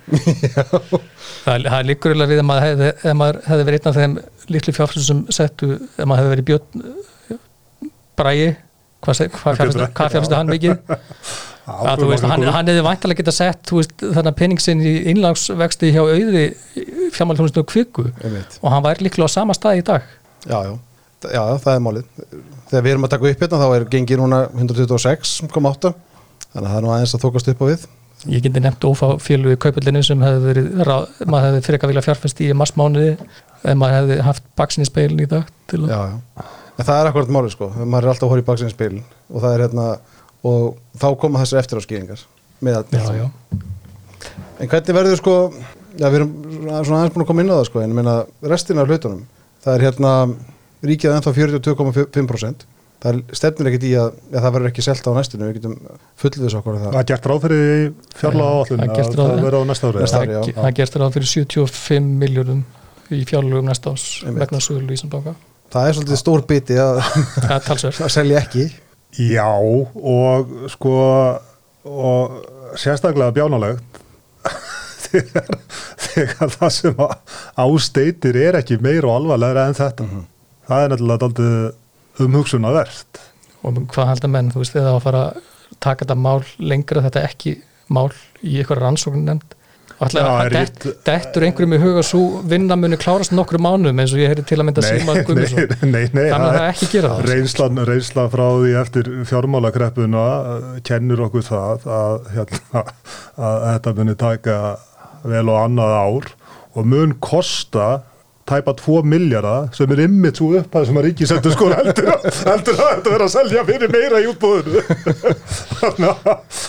það, 1.47 1.57
það 1.67 1.83
liggur 1.91 2.11
eiginlega 2.13 2.33
við 2.33 2.41
að 2.43 2.49
maður 2.51 2.65
hefði, 2.67 2.89
ef 3.03 3.15
maður 3.21 3.37
hefði 3.47 3.65
verið 3.71 3.79
einn 3.81 3.91
af 3.91 3.97
þeim 4.01 4.15
litlu 8.17 8.57
hvað, 9.05 9.23
hvað 9.37 10.15
fjárfæstu 10.15 10.39
hann 10.39 10.51
mikið? 10.53 10.81
Að, 11.67 12.05
veist, 12.07 12.23
hann, 12.23 12.45
hann 12.47 12.69
hefði 12.71 12.83
væntalega 12.87 13.19
getað 13.25 13.35
sett 13.35 13.71
þannig 13.99 14.37
pening 14.39 14.61
sinn 14.63 14.83
í 14.87 14.93
innlagsvexti 15.11 15.89
hjá 15.91 16.05
auði 16.05 16.45
fjármáltónist 17.17 17.59
og 17.59 17.67
kviku. 17.67 18.05
Og 18.63 18.69
hann 18.71 18.85
væri 18.85 19.09
líklega 19.09 19.27
á 19.27 19.35
sama 19.35 19.57
stað 19.57 19.81
í 19.81 19.83
dag. 19.89 20.07
Já, 20.47 20.61
já. 20.63 20.77
já, 21.27 21.43
það 21.65 21.73
er 21.73 21.83
málið. 21.83 22.07
Þegar 22.71 22.85
við 22.87 22.93
erum 22.93 23.07
að 23.09 23.15
taka 23.17 23.31
upp 23.33 23.43
hérna 23.43 23.61
þá 23.63 23.67
er 23.75 23.87
gengið 23.97 24.23
núna 24.23 24.41
126,8 24.55 25.91
þannig 25.91 26.69
að 26.69 26.71
það 26.71 26.79
er 26.79 26.87
nú 26.87 26.93
aðeins 26.95 27.15
að 27.19 27.25
þokast 27.27 27.51
upp 27.51 27.65
á 27.67 27.67
við. 27.73 27.89
Ég 28.31 28.45
geti 28.47 28.63
nefnt 28.63 28.87
ófá 28.87 29.09
fjölu 29.23 29.57
í 29.57 29.59
kaupöldinu 29.61 30.05
sem 30.07 30.23
hefði 30.23 30.47
verið, 30.47 30.69
ráð, 30.87 31.19
maður 31.27 31.51
hefði 31.51 31.65
frekar 31.67 31.91
vilja 31.91 32.05
fjárfæst 32.07 32.43
í 32.47 32.53
massmánuði 32.57 33.11
ef 33.17 33.75
maður 33.77 33.99
hefði 33.99 34.21
haft 34.27 34.47
baksinni 34.59 34.87
speilin 34.89 35.27
í 35.27 35.29
dag 35.35 35.51
til 35.71 35.83
að. 35.85 36.21
En 36.77 36.85
það 36.85 37.01
er 37.01 37.11
akkurat 37.11 37.33
málið 37.37 37.55
sko. 37.57 37.71
Maður 37.83 38.05
er 38.07 38.13
alltaf 38.13 38.27
að 38.27 38.33
horfa 38.35 38.45
í 38.45 38.49
baksinni 38.51 38.75
spil 38.75 38.93
og 39.01 39.41
það 39.43 39.55
er 39.55 39.65
hérna 39.67 39.87
og 40.47 40.77
þá 41.01 41.09
koma 41.23 41.43
þessar 41.43 41.63
eftir 41.63 41.81
á 41.81 41.87
skýringar 41.87 42.27
með 42.65 42.79
að 42.81 42.97
já, 42.97 43.07
já. 43.23 43.27
En 44.61 44.71
hvernig 44.73 44.97
verður 44.97 45.19
sko, 45.21 45.35
já 45.97 46.07
við 46.09 46.21
erum 46.21 46.31
svona 46.87 47.01
aðeins 47.03 47.15
búin 47.17 47.25
að 47.25 47.31
koma 47.33 47.45
inn 47.45 47.53
á 47.53 47.57
það 47.59 47.67
sko, 47.71 47.83
en 47.83 47.93
ég 47.93 47.99
meina 47.99 48.15
restin 48.53 48.81
af 48.81 48.89
hlutunum, 48.89 49.27
það 49.65 49.75
er 49.77 49.85
hérna 49.87 50.13
ríkið 50.87 51.17
ennþá 51.17 51.33
42,5%, 51.37 52.65
það 53.05 53.19
stefnir 53.37 53.71
ekkit 53.73 53.87
í 53.89 53.93
að, 54.01 54.15
að 54.33 54.39
það 54.47 54.55
verður 54.57 54.71
ekki 54.71 54.85
selt 54.87 55.09
á 55.09 55.13
næstinu, 55.17 55.49
við 55.51 55.59
getum 55.59 55.75
fullið 56.23 56.47
þessu 56.47 56.61
okkur 56.63 56.79
að 56.79 56.87
Það. 56.87 56.95
Það. 56.95 57.01
er 57.03 57.11
gert 57.11 57.29
ráð 57.31 57.43
fyrir 57.45 57.67
fjárlega 58.21 58.55
áallun 58.57 58.85
að 58.87 58.95
gert 58.97 59.19
það 59.19 59.35
verður 59.35 59.59
á 59.59 59.63
næsta 59.73 59.91
ári 59.91 60.55
það 60.57 60.71
gerst 60.81 60.97
ráð 61.03 61.19
fyrir 61.19 61.31
75 61.33 62.09
miljónum 62.23 62.63
í 63.13 63.21
fjárlögum 63.29 63.69
næsta 63.69 63.93
ás 63.93 64.07
vegna 64.25 64.63
sögul 64.65 64.89
í 64.89 64.97
Íslandbánka 64.97 65.37
Það 65.73 65.89
er 65.89 65.97
svolítið 65.99 66.21
stór 66.21 66.45
biti 66.49 66.79
að, 66.81 67.03
það 67.67 67.87
að 67.91 68.13
selja 68.15 68.41
ekki. 68.41 68.67
Já, 69.17 69.49
og 69.51 70.53
sko 70.73 70.97
og 71.87 72.77
sérstaklega 72.79 73.35
bjánalegt. 73.37 74.03
Þegar, 75.07 75.47
þegar 76.03 76.51
það 76.51 76.71
sem 76.75 76.97
að 77.05 77.37
ásteitir 77.63 78.37
er 78.41 78.57
ekki 78.59 78.81
meira 78.83 79.07
og 79.07 79.21
alvarlega 79.21 79.69
en 79.71 79.77
þetta. 79.79 80.07
Það 80.67 80.83
er 80.83 80.95
náttúrulega 81.07 82.27
umhugsun 82.27 82.67
að 82.67 82.79
verst 82.81 83.21
og 83.67 83.83
hvað 83.93 84.11
halda 84.13 84.31
menn, 84.31 84.51
þú 84.53 84.63
veist, 84.63 84.79
eða 84.79 84.95
að 84.95 85.05
fara 85.05 85.23
að 85.29 85.53
taka 85.83 86.05
þetta 86.05 86.19
mál 86.23 86.41
lengra 86.63 87.03
þetta 87.07 87.25
ekki 87.27 87.57
mál 87.93 88.09
í 88.43 88.59
eitthvað 88.61 88.83
rannsókn 88.83 89.25
nefnd 89.27 89.56
Dettur 89.97 91.45
einhverjum 91.47 91.73
í 91.73 91.79
huga 91.81 92.03
svo 92.05 92.23
vinna 92.49 92.77
muni 92.77 92.99
klárast 93.01 93.33
nokkru 93.33 93.61
mánuðum 93.65 94.03
eins 94.03 94.13
og 94.13 94.21
ég 94.21 94.33
heyri 94.33 94.45
til 94.47 94.59
að 94.61 94.67
mynda 94.69 94.83
nei, 95.95 96.03
nei 96.13 96.27
þannig 96.29 96.49
að 96.49 96.57
það 96.59 96.67
ekki 96.73 96.89
gera 96.93 97.13
það. 97.15 97.31
Reynslan, 97.31 97.81
reynslan 97.89 98.29
frá 98.35 98.45
því 98.61 98.75
eftir 98.83 99.09
fjármálakreppuna 99.31 100.25
uh, 100.27 100.67
kennur 100.87 101.23
okkur 101.29 101.47
það 101.47 101.87
að, 102.01 102.19
hérna, 102.35 102.83
að 103.39 103.65
þetta 103.71 103.95
muni 104.03 104.19
taka 104.21 104.59
vel 105.27 105.47
og 105.49 105.63
annað 105.63 105.97
ár 106.03 106.29
og 106.77 106.91
mun 106.93 107.17
kosta 107.25 107.89
tæpa 108.47 108.77
2 108.79 109.01
miljara 109.11 109.55
sem 109.75 109.91
er 109.97 110.05
ymmit 110.05 110.39
svo 110.39 110.53
upphæð 110.61 110.85
sem 110.91 111.01
að 111.01 111.09
ríkisendur 111.09 111.57
sko 111.57 111.71
heldur, 111.75 112.13
að- 112.13 112.29
heldur 112.53 112.77
að 112.85 112.93
þetta 112.93 113.15
vera 113.17 113.27
að 113.27 113.35
selja 113.39 113.65
fyrir 113.73 113.91
meira 113.97 114.21
í 114.23 114.29
útbúðinu 114.31 114.85
þannig 115.81 116.31
að 116.31 116.63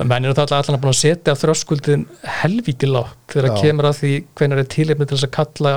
menn 0.00 0.26
eru 0.26 0.36
það 0.36 0.54
allan 0.56 0.80
búin 0.82 0.92
að 0.92 1.00
setja 1.00 1.34
þröskuldin 1.38 2.04
helvíti 2.40 2.88
lágt 2.88 3.34
þegar 3.34 3.48
Já. 3.48 3.52
það 3.52 3.66
kemur 3.66 3.88
að 3.88 3.98
því 4.00 4.12
hvenær 4.38 4.62
er 4.62 4.68
tilefni 4.72 5.06
til 5.08 5.16
þess 5.16 5.28
að 5.28 5.34
kalla 5.36 5.72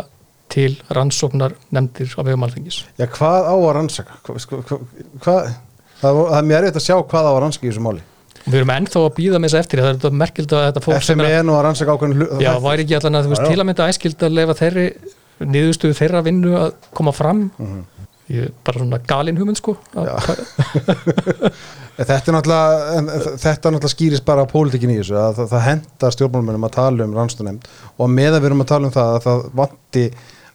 til 0.56 0.71
rannsóknar 0.93 1.56
nefndir 1.75 2.12
á 2.15 2.21
vegum 2.23 2.45
alþingis 2.47 2.82
Já, 2.99 3.08
hvað 3.17 3.47
á 3.49 3.56
að 3.56 3.71
rannsaka? 3.80 4.19
Hva, 4.25 4.36
sko, 4.41 4.62
hva, 4.62 4.80
hvað, 5.23 5.54
það, 6.01 6.19
er 6.38 6.49
mér 6.51 6.67
rétt 6.67 6.80
að 6.80 6.86
sjá 6.86 6.95
hvað 6.99 7.30
á 7.30 7.32
að 7.34 7.39
rannsaka 7.43 7.67
í 7.67 7.71
þessu 7.71 7.86
máli. 7.86 8.06
við 8.45 8.60
erum 8.62 8.73
ennþá 8.75 9.01
að 9.01 9.13
býða 9.17 9.41
með 9.41 9.54
þess 9.54 9.65
eftir 9.65 9.84
það 9.84 10.08
er 10.10 10.17
merkild 10.21 10.54
að 10.54 10.65
þetta 10.69 10.86
fólk 10.86 11.06
sem 11.08 11.25
er 11.25 11.38
að 11.41 11.62
rannsaka 11.65 11.95
ákveðin 11.95 12.19
hlut. 12.19 12.36
Já, 12.45 12.51
væri 12.62 12.86
ekki 12.86 12.97
allan 12.99 13.19
að 13.19 13.25
þú 13.25 13.34
veist 13.34 13.47
til 13.49 13.60
að 13.60 13.67
mynda 13.71 13.89
æskild 13.89 14.25
að 14.28 14.36
lefa 14.38 14.58
þeirri 14.62 14.86
niðurstöðu 15.43 15.97
þeirra 15.97 16.21
vinnu 16.25 16.54
að 16.60 16.75
koma 16.95 17.13
fram 17.15 17.47
ég 18.32 18.47
er 18.47 18.54
bara 18.65 18.82
svona 18.82 18.99
galin 19.06 19.38
hugmynd 19.38 19.60
sko 19.60 19.75
að, 19.93 20.39
Þetta 21.95 22.15
er 22.19 22.36
náttúrulega, 22.36 23.19
þetta 23.39 23.71
náttúrulega 23.71 23.91
skýrist 23.93 24.25
bara 24.27 24.47
pólitíkin 24.51 24.91
í 24.91 24.97
þessu, 24.99 25.15
að 25.15 25.38
það, 25.38 25.51
það 25.53 25.65
hendar 25.69 26.15
stjórnmálmennum 26.15 26.67
að 26.67 26.73
tala 26.75 27.05
um 27.08 27.15
rannstunemnd 27.15 27.69
og 27.95 28.12
meðan 28.12 28.41
við 28.41 28.49
erum 28.49 28.63
að 28.65 28.71
tala 28.73 28.89
um 28.89 28.95
það 28.95 29.12
að 29.13 29.25
það 29.25 29.45
vanti 29.62 30.05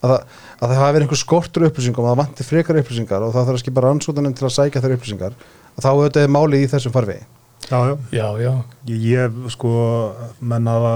að 0.00 0.12
það, 0.12 0.36
að 0.60 0.66
það 0.66 0.80
hafi 0.80 0.96
verið 0.96 1.06
einhver 1.06 1.20
skortur 1.20 1.66
upplýsingum 1.68 2.04
að 2.04 2.10
það 2.10 2.20
vanti 2.20 2.46
frekar 2.48 2.80
upplýsingar 2.80 3.24
og 3.24 3.34
það 3.34 3.48
þarf 3.48 3.58
að 3.58 3.62
skipa 3.64 3.84
rannsóknarnefnd 3.86 4.40
til 4.40 4.48
að 4.48 4.54
sækja 4.56 4.82
þær 4.84 4.94
upplýsingar 4.96 5.36
að 5.40 5.84
þá 5.84 5.90
auðvitað 5.90 6.26
er 6.26 6.34
málið 6.36 6.64
í 6.64 6.70
þessum 6.74 6.94
farvegi. 6.94 7.26
Já, 7.70 7.78
já. 7.86 7.94
já, 8.10 8.26
já, 8.40 8.52
Ég, 8.90 9.02
ég 9.06 9.36
sko 9.52 9.72
menn 10.40 10.68
hafa 10.68 10.94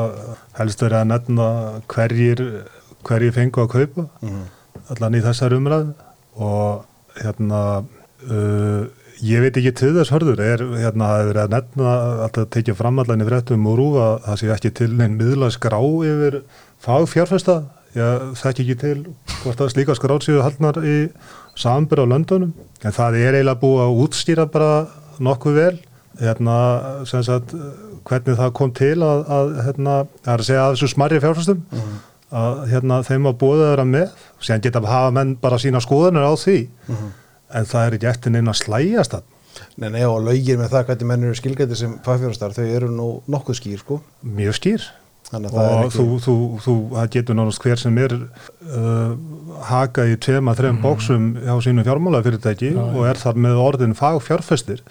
helst 0.58 0.80
verið 0.82 0.98
að 0.98 1.10
nefna 1.12 1.48
hverjir 1.92 2.42
hverjir 3.04 3.36
fengu 3.36 3.64
að 3.64 3.72
kaupa 3.74 4.06
allan 4.92 5.16
í 5.16 5.22
þessar 5.24 5.54
umræðu 5.56 5.92
og 6.44 6.84
hérna 7.20 7.60
uh, 7.84 8.88
ég 9.24 9.44
veit 9.44 9.56
ekki 9.60 9.72
til 9.78 9.92
þess 9.96 10.12
hörður 10.12 10.42
er 10.44 10.64
hérna 10.82 11.10
að 11.14 11.30
verið 11.30 11.42
að 11.44 11.54
nefna 11.54 11.94
alltaf 12.26 12.50
tekið 12.54 12.76
fram 12.80 13.00
allan 13.00 13.24
í 13.24 13.28
fréttum 13.28 13.70
og 13.70 13.78
rúfa 13.80 14.08
það 14.26 14.40
sé 14.40 14.50
ekki 14.54 14.72
til 14.80 14.90
neinn 14.98 15.16
miðla 15.20 15.48
skrá 15.54 15.78
yfir 15.80 16.42
fagfjárfesta? 16.84 17.62
Ég 17.94 18.36
þekki 18.40 18.64
ekki 18.64 18.76
til 18.82 18.98
hvort 19.44 19.62
að 19.62 19.72
slíka 19.72 19.94
skráð 19.96 20.24
séu 20.26 20.42
haldnar 20.42 20.80
í 20.82 20.96
sambur 21.58 22.02
á 22.02 22.10
löndunum 22.10 22.52
en 22.82 22.96
það 22.96 23.18
er 23.22 23.38
eiginlega 23.38 23.60
búið 23.62 23.82
að 23.84 24.00
útstýra 24.04 24.48
bara 24.50 24.72
nokkuð 25.22 25.60
vel 25.60 25.76
hérna, 26.20 26.56
sem 27.08 27.22
sagt, 27.26 27.54
hvernig 28.06 28.38
það 28.38 28.54
kom 28.58 28.72
til 28.74 28.96
að, 29.02 29.22
að 29.36 29.52
hérna, 29.66 29.94
það 30.22 30.32
er 30.34 30.42
að 30.42 30.48
segja 30.48 30.64
að 30.64 30.74
þessu 30.76 30.90
smarri 30.92 31.20
fjárfæstum 31.22 31.62
að 32.34 32.62
hérna, 32.70 33.00
þeim 33.06 33.28
að 33.30 33.44
að 33.48 33.60
vera 33.62 33.84
með. 33.88 34.14
Sem 34.42 34.62
geta 34.62 34.82
að 34.82 34.90
hafa 34.90 35.12
menn 35.14 35.36
bara 35.40 35.60
sína 35.62 35.80
skoðanir 35.82 36.26
á 36.26 36.34
því 36.36 36.58
en 37.52 37.64
það 37.70 37.86
er 37.86 37.96
ekki 37.98 38.10
eftir 38.14 38.32
neina 38.34 38.54
að 38.54 38.60
slæjast 38.64 39.16
það 39.18 39.30
Nei, 39.78 39.86
nei, 39.94 40.02
og 40.02 40.18
lögir 40.26 40.56
með 40.58 40.72
það 40.72 40.86
hvernig 40.88 41.06
menn 41.06 41.24
eru 41.28 41.36
skilgæti 41.38 41.76
sem 41.78 41.92
fagfjárastar, 42.02 42.54
þau 42.56 42.64
eru 42.74 42.88
nú 42.90 43.04
nokkuð 43.30 43.54
skýr 43.60 43.78
sko, 43.78 44.00
mjög 44.26 44.56
skýr. 44.58 44.86
Er 45.30 45.44
og 45.46 45.84
ekki 45.84 45.92
þú, 45.94 46.06
þú, 46.24 46.34
þú, 46.64 46.74
það 46.94 47.06
getur 47.14 47.38
nánast 47.38 47.62
hver 47.62 47.78
sem 47.80 48.00
er 48.02 48.14
uh, 48.18 49.14
haka 49.70 50.08
í 50.10 50.16
tvema, 50.20 50.56
þrem 50.58 50.80
bóksum 50.82 51.28
hjá 51.38 51.54
sínu 51.64 51.84
fjármálafyrirtæki 51.86 52.72
Já, 52.72 52.80
já. 52.82 52.82
og 52.98 53.06
er 53.12 53.20
þar 53.22 53.40
með 53.46 53.62
orðin 53.62 53.94
fagfjárfestir 53.98 54.82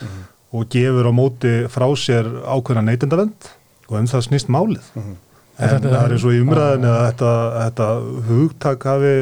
og 0.54 0.66
gefur 0.74 1.12
á 1.12 1.14
móti 1.16 1.54
frá 1.72 1.86
sér 2.00 2.32
ákveðna 2.48 2.86
neytendavend 2.88 3.52
og 3.90 4.00
um 4.00 4.08
það 4.10 4.26
snýst 4.30 4.52
málið. 4.52 4.88
En 4.96 5.20
Þetta- 5.60 5.92
það 5.92 6.00
er 6.08 6.16
eins 6.16 6.24
og 6.26 6.34
í 6.34 6.42
umræðinu 6.42 6.90
að 6.90 7.04
þetta, 7.12 7.34
þetta 7.60 7.88
hugtak 8.32 8.88
hafi 8.90 9.14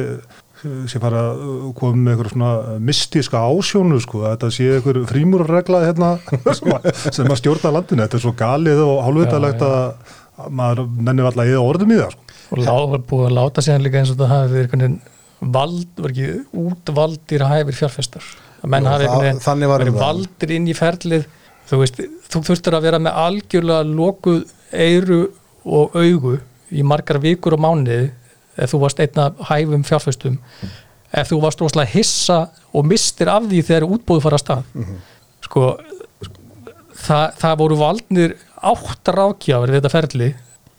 sem 0.62 1.02
fara 1.02 1.22
að 1.32 1.68
koma 1.78 1.98
með 1.98 2.12
eitthvað 2.14 2.32
svona 2.34 2.78
mystíska 2.90 3.42
ásjónu 3.50 4.00
sko, 4.04 4.24
að 4.24 4.34
þetta 4.36 4.50
sé 4.56 4.68
eitthvað 4.76 5.00
frímúrregla 5.10 5.80
hérna 5.86 6.10
sem 6.54 6.72
að, 6.76 6.90
sem 7.08 7.30
að 7.32 7.40
stjórna 7.40 7.72
landinu, 7.78 8.04
þetta 8.04 8.18
er 8.20 8.24
svo 8.26 8.34
galið 8.38 8.82
og 8.86 9.00
hálfvitalegt 9.06 9.64
Já, 9.64 9.70
að 9.70 10.18
að 10.42 10.52
maður 10.58 10.86
nennir 11.08 11.28
alltaf 11.28 11.50
í 11.50 11.56
orðum 11.60 11.92
í 11.92 11.98
það 12.00 12.14
sko. 12.14 12.36
og 12.52 12.62
lá, 12.62 12.72
var 12.94 13.02
búið 13.10 13.26
að 13.28 13.34
láta 13.36 13.64
síðan 13.64 13.84
líka 13.84 14.00
eins 14.00 14.12
og 14.14 14.20
það 14.22 14.32
hafi 14.32 14.54
verið 14.56 14.96
vald, 15.42 15.88
var 15.98 16.12
ekki 16.14 16.28
útvaldir 16.62 17.44
hæfir 17.50 17.74
fjárfestar. 17.74 18.26
Að 18.62 18.70
menn 18.70 18.86
hafi 18.86 19.04
það- 19.04 19.10
einhvern 19.10 19.26
veginn 19.26 19.44
þannig 19.46 19.70
var 19.72 19.82
verið 19.82 19.96
valdir 19.98 20.52
inn 20.56 20.68
í 20.70 20.76
ferlið. 20.78 21.24
Þú 21.68 21.78
veist, 21.80 22.00
þú 22.30 22.42
þurftir 22.46 22.76
að 22.78 22.84
vera 22.86 22.98
með 23.02 23.18
algjörlega 23.24 23.88
lokuð 23.96 24.40
eyru 24.72 25.20
og 25.64 25.96
augu 25.98 26.36
í 26.72 26.82
margar 26.86 27.18
vikur 27.22 27.56
og 27.56 27.62
mánuði 27.64 28.10
ef 28.56 28.72
þú 28.72 28.80
varst 28.82 29.00
einna 29.00 29.30
hæfum 29.48 29.84
fjárfestum 29.86 30.38
ef 31.12 31.28
þú 31.28 31.40
varst 31.42 31.60
rosalega 31.62 31.92
hissa 31.92 32.38
og 32.72 32.86
mistir 32.88 33.30
af 33.32 33.44
því 33.48 33.60
þegar 33.68 33.88
útbúið 33.88 34.24
fara 34.24 34.38
að 34.38 34.44
stað. 34.44 34.62
Sko 35.44 35.66
það, 37.02 37.26
það 37.42 37.60
voru 37.62 37.78
valdnir 37.80 38.34
átt 38.62 39.12
rákjáður 39.16 39.72
við 39.72 39.80
þetta 39.80 39.92
ferli 39.92 40.32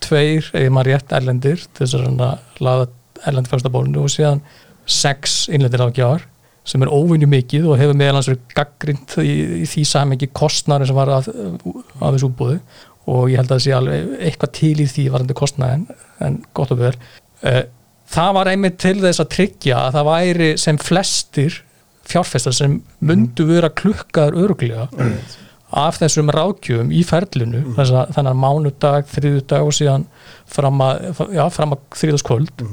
tveir, 0.03 0.49
eða 0.57 0.73
maður 0.73 0.91
rétt 0.91 1.15
erlendir 1.15 1.65
til 1.71 1.85
þess 1.85 1.97
að 1.99 2.63
laða 2.63 2.87
erlendi 3.23 3.51
fjörstabólinu 3.51 4.03
og 4.03 4.11
síðan 4.11 4.43
sex 4.89 5.43
innlendir 5.49 5.83
rákjáður 5.83 6.25
sem 6.67 6.83
er 6.83 6.91
óvinni 6.91 7.27
mikið 7.27 7.67
og 7.67 7.79
hefur 7.79 7.97
meðalans 7.99 8.29
verið 8.31 8.55
gaggrind 8.55 9.15
í, 9.19 9.33
í 9.63 9.67
því 9.67 9.83
samengi 9.87 10.29
kostnari 10.31 10.87
sem 10.87 10.95
var 10.95 11.11
af, 11.11 11.27
af 11.27 12.15
þessu 12.15 12.29
útbúðu 12.29 12.59
og 13.11 13.27
ég 13.31 13.39
held 13.39 13.49
að 13.49 13.57
það 13.57 13.63
sé 13.65 13.73
alveg 13.75 14.13
eitthvað 14.29 14.53
til 14.59 14.75
í 14.79 14.87
því 14.87 15.09
varandi 15.11 15.35
kostnæðin 15.35 15.85
en 16.23 16.39
gott 16.55 16.71
og 16.71 16.79
Eh, 16.79 16.93
það 18.13 18.33
var 18.37 18.51
einmitt 18.51 18.79
til 18.83 18.97
þess 19.01 19.23
að 19.23 19.31
tryggja 19.35 19.79
að 19.85 19.97
það 19.97 20.09
væri 20.09 20.49
sem 20.61 20.79
flestir 20.81 21.61
fjárfestar 22.07 22.55
sem 22.55 22.77
myndu 23.03 23.47
vera 23.47 23.71
klukkaður 23.71 24.41
öruglega 24.43 24.87
af 25.73 25.97
þessum 26.01 26.29
rákjöfum 26.33 26.91
í 26.93 27.01
ferlinu 27.07 27.61
mm. 27.63 27.75
þess 27.77 27.95
að 27.97 28.11
þannig 28.17 28.33
að 28.33 28.41
mánudag, 28.43 29.07
þriðudag 29.09 29.69
og 29.69 29.77
síðan 29.77 30.03
fram 30.53 30.83
að, 30.85 31.23
að 31.41 31.77
þriðaskvöld 32.01 32.65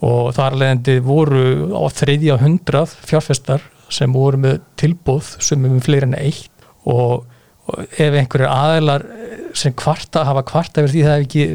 og 0.00 0.30
þar 0.36 0.56
leðandi 0.62 0.96
voru 1.04 1.44
á 1.76 1.84
þriðja 1.92 2.38
hundrað 2.40 2.96
fjárfestar 3.04 3.66
sem 3.92 4.12
voru 4.14 4.40
með 4.40 4.60
tilbúð 4.80 5.34
sem 5.42 5.64
er 5.64 5.74
með 5.74 5.84
fleiri 5.86 6.08
en 6.08 6.16
eitt. 6.18 6.66
Og, 6.88 7.26
og 7.68 7.96
ef 8.00 8.16
einhverjir 8.16 8.48
aðeilar 8.48 9.04
sem 9.58 9.74
kvarta 9.76 10.24
hafa 10.28 10.44
kvarta 10.48 10.84
yfir 10.84 10.94
því 10.94 11.04
það 11.04 11.16
hef 11.16 11.26
ekki 11.26 11.46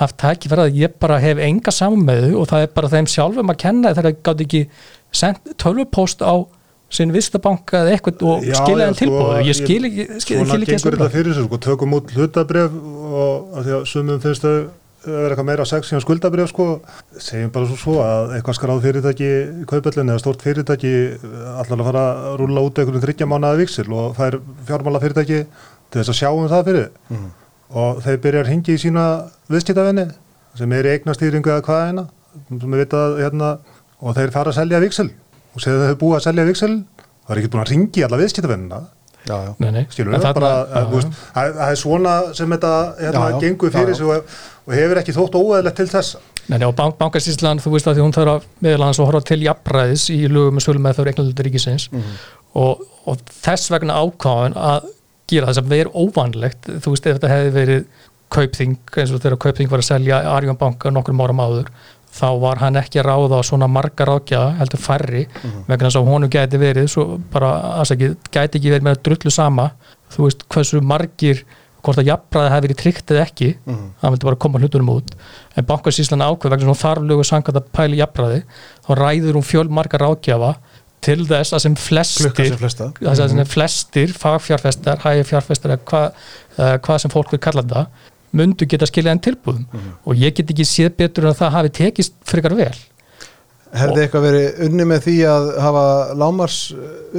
haft 0.00 0.16
tækifæri 0.20 0.64
að 0.66 0.80
ég 0.80 0.96
bara 1.02 1.20
hef 1.22 1.42
enga 1.44 1.74
saman 1.74 2.06
með 2.06 2.24
þau 2.26 2.40
og 2.40 2.48
það 2.52 2.64
er 2.64 2.72
bara 2.78 2.92
þeim 2.94 3.10
sjálfum 3.10 3.52
að 3.52 3.60
kenna 3.64 3.92
þegar 3.92 4.08
það 4.08 4.24
gátt 4.28 4.42
ekki 4.46 4.62
sendt 5.20 5.54
tölvupóst 5.60 6.24
á 6.24 6.34
sinn 6.90 7.14
vistabanka 7.14 7.84
eða 7.84 7.94
eitthvað 7.94 8.24
og 8.26 8.44
skilja 8.44 8.88
þeim 8.88 8.96
sko, 8.96 9.00
tilbúðu 9.04 9.46
ég 9.46 9.58
skil 9.58 9.80
ekki, 9.86 10.06
skil, 10.24 10.38
Svona 10.40 10.50
skil 10.50 10.64
ekki 10.64 10.74
gengur 10.74 10.96
þetta 10.96 11.06
þessu 11.06 11.16
fyrir 11.16 11.36
sig, 11.36 11.46
sko, 11.46 11.58
tökum 11.66 11.96
út 12.00 12.14
hlutabref 12.16 12.78
og 12.80 13.58
að 13.60 13.68
því 13.68 13.74
að 13.76 13.84
sumum 13.92 14.22
finnst 14.24 14.46
þau 14.46 14.54
vera 15.00 15.30
eitthvað 15.32 15.46
meira 15.48 15.64
sex 15.68 15.88
síðan 15.88 16.02
skuldabref 16.04 16.50
sko, 16.50 16.66
segjum 17.16 17.52
bara 17.54 17.68
svo, 17.70 17.76
svo 17.80 17.94
að 18.04 18.34
eitthvað 18.36 18.56
skráð 18.58 18.82
fyrirtæki 18.84 19.28
í 19.30 19.66
kaupöllin 19.70 20.12
eða 20.12 20.20
stort 20.20 20.44
fyrirtæki 20.44 20.92
allar 21.54 21.78
að 21.78 21.86
fara 21.88 22.02
að 22.28 22.36
rúla 22.42 22.64
út 22.66 22.80
einhvern 22.82 23.04
þryggja 23.06 23.28
mánuða 23.30 23.60
viksil 23.62 23.86
og 23.88 24.18
það 24.18 24.26
er 24.26 24.38
fjármála 24.68 25.02
fyrirtæki 25.04 25.38
til 25.46 26.02
þess 26.02 26.12
að 26.12 26.18
sjá 26.20 26.28
um 26.34 26.50
það 26.50 26.68
fyrir. 26.68 26.90
Og 27.80 28.02
þeir 28.04 28.20
byrja 28.26 28.42
að 28.42 28.50
ringi 28.50 28.76
í 28.76 28.82
sína 28.82 29.06
viðskiptavinni 29.54 30.06
sem 30.58 30.72
er 30.76 30.88
í 30.88 30.94
eignastýringu 30.96 31.52
eða 31.52 31.66
hvað 31.66 31.82
eina 31.88 32.06
sem 32.48 32.70
við 32.70 32.84
vita 32.84 33.02
hérna 33.18 33.50
og 34.00 34.16
þeir 34.16 34.32
fara 34.34 34.52
að 34.52 34.58
selja 34.60 34.80
viksel 34.82 35.10
og 35.54 35.64
segja 35.64 35.90
þau 35.90 36.00
búið 36.00 36.16
að 36.20 36.24
selja 36.28 36.48
viksel 36.48 36.72
það 37.26 37.34
er 37.34 37.42
ekki 37.42 37.52
búin 37.52 37.64
að 37.64 37.72
ringi 37.74 38.06
alla 38.06 38.20
viðskiptavinnina 38.20 38.80
já, 39.28 39.36
já. 39.46 39.52
Nei, 39.60 39.70
nei. 39.74 39.82
skilur 39.92 40.14
við, 40.14 40.26
bara, 40.34 40.50
að, 40.64 40.94
það 41.34 41.56
það 41.60 41.70
er 41.70 41.80
svona 41.80 42.14
sem 42.36 42.54
þetta 42.56 42.72
hérna, 43.00 43.24
Já, 43.24 43.34
já. 43.34 43.40
gengur 43.44 43.72
fyrir 43.74 43.92
já. 43.94 43.98
sig 43.98 44.10
og, 44.10 44.36
og 44.66 44.76
hefur 44.76 45.00
ekki 45.02 45.16
þótt 45.16 45.40
óeðlegt 45.40 45.80
til 45.80 45.88
þessa 45.90 46.22
Nei, 46.50 46.56
nei, 46.58 46.66
og 46.66 46.74
bank, 46.74 46.96
bankasýslan, 46.98 47.60
þú 47.62 47.74
veist 47.76 47.86
að 47.86 47.98
því 47.98 48.02
hún 48.02 48.14
þarf 48.16 48.32
að 48.32 48.46
meðal 48.64 48.86
hans 48.88 48.98
að 48.98 49.06
horfa 49.10 49.20
til 49.28 49.42
jafnræðis 49.44 50.06
í 50.10 50.16
lögum 50.26 50.56
með 50.58 50.64
sölum 50.64 50.82
með 50.86 50.96
þau 50.96 51.04
eignalöldur 51.04 51.46
ríkisins 51.46 51.84
og, 52.58 52.80
og 53.06 53.20
þess 53.44 53.70
vegna 53.70 54.00
ákváðan 54.00 54.56
að 54.58 54.88
gera 55.30 55.50
það 55.50 55.58
sem 55.60 55.74
er 55.76 55.92
óvanlegt 55.94 56.70
þú 56.82 56.94
veist, 56.96 57.06
ef 57.06 57.20
þetta 57.20 57.30
hefði 57.30 57.52
verið 57.54 57.84
kaupþing, 58.30 58.76
eins 58.96 59.14
og 59.14 59.22
þegar 59.22 59.40
kaupþing 59.46 59.70
var 59.70 59.82
að 59.82 59.88
selja 59.90 60.20
Arjón 60.32 60.58
banka 60.60 60.92
nokkrum 60.94 61.22
áram 61.24 61.42
áður 61.42 61.72
þá 62.10 62.26
var 62.42 62.60
hann 62.62 62.78
ekki 62.80 63.00
að 63.00 63.06
ráða 63.06 63.38
á 63.38 63.42
svona 63.46 63.68
marga 63.70 64.06
rákjaða, 64.08 64.56
heldur 64.58 64.82
færri 64.82 65.24
vegna 65.68 65.86
þess 65.86 66.00
að 66.00 66.10
honum 66.10 66.32
gæti 66.32 66.58
verið 66.60 66.88
svo 66.90 67.06
bara, 67.32 67.52
afsakið, 67.82 68.16
gæti 68.34 68.58
ekki 68.58 68.72
verið 68.74 68.86
með 68.88 68.96
að 68.96 69.02
drullu 69.06 69.32
sama. 69.34 69.70
Þú 70.10 70.26
veist, 70.26 70.42
hversu 70.50 70.80
margir 70.82 71.44
hvort 71.80 72.00
að 72.02 72.10
jafnræði 72.10 72.50
hefði 72.52 72.66
verið 72.66 72.80
tryggt 72.80 73.12
eða 73.14 73.22
ekki 73.24 73.50
hann 73.64 74.12
vildi 74.12 74.26
bara 74.28 74.40
koma 74.42 74.60
hlutunum 74.60 74.90
út. 74.96 75.14
En 75.56 75.68
bankasýslan 75.68 76.26
ákveð 76.26 76.52
vegna 76.52 76.66
sem 76.66 76.72
hún 76.72 76.82
þarf 76.82 77.06
lögu 77.08 77.24
samkvæmt 77.30 77.60
að 77.62 77.70
pæla 77.78 77.96
í 77.96 78.02
jafnræði 78.02 78.42
þá 78.84 78.90
ræður 79.00 79.38
hún 79.38 79.46
fjöl 79.46 79.70
marga 79.72 80.02
rákjafa 80.02 80.52
til 81.00 81.24
þess 81.24 81.56
að 81.56 81.62
sem 81.64 81.76
flestir 81.80 82.28
að 82.28 83.22
sem 83.32 83.46
flestir 83.48 84.12
fagfjárfestar, 84.12 85.00
hægir 85.00 85.28
fjárfestar 85.30 85.76
eða 85.78 85.86
hvað 85.88 86.80
hva 86.84 86.98
sem 87.00 87.12
fólk 87.14 87.32
vil 87.32 87.40
kalla 87.40 87.64
þetta 87.64 87.86
myndu 88.36 88.68
geta 88.70 88.88
skilja 88.88 89.14
enn 89.14 89.22
tilbúðum 89.24 89.66
og 90.04 90.16
ég 90.20 90.36
get 90.36 90.52
ekki 90.52 90.66
séð 90.68 90.94
betur 91.02 91.26
en 91.26 91.32
að 91.34 91.42
það 91.42 91.54
hafi 91.58 91.74
tekist 91.80 92.16
frekar 92.28 92.56
vel. 92.58 92.72
Hefði 93.70 94.02
eitthvað 94.02 94.24
verið 94.24 94.62
unni 94.66 94.84
með 94.90 95.04
því 95.04 95.12
að 95.30 95.44
hafa 95.62 95.82
lámars 96.18 96.56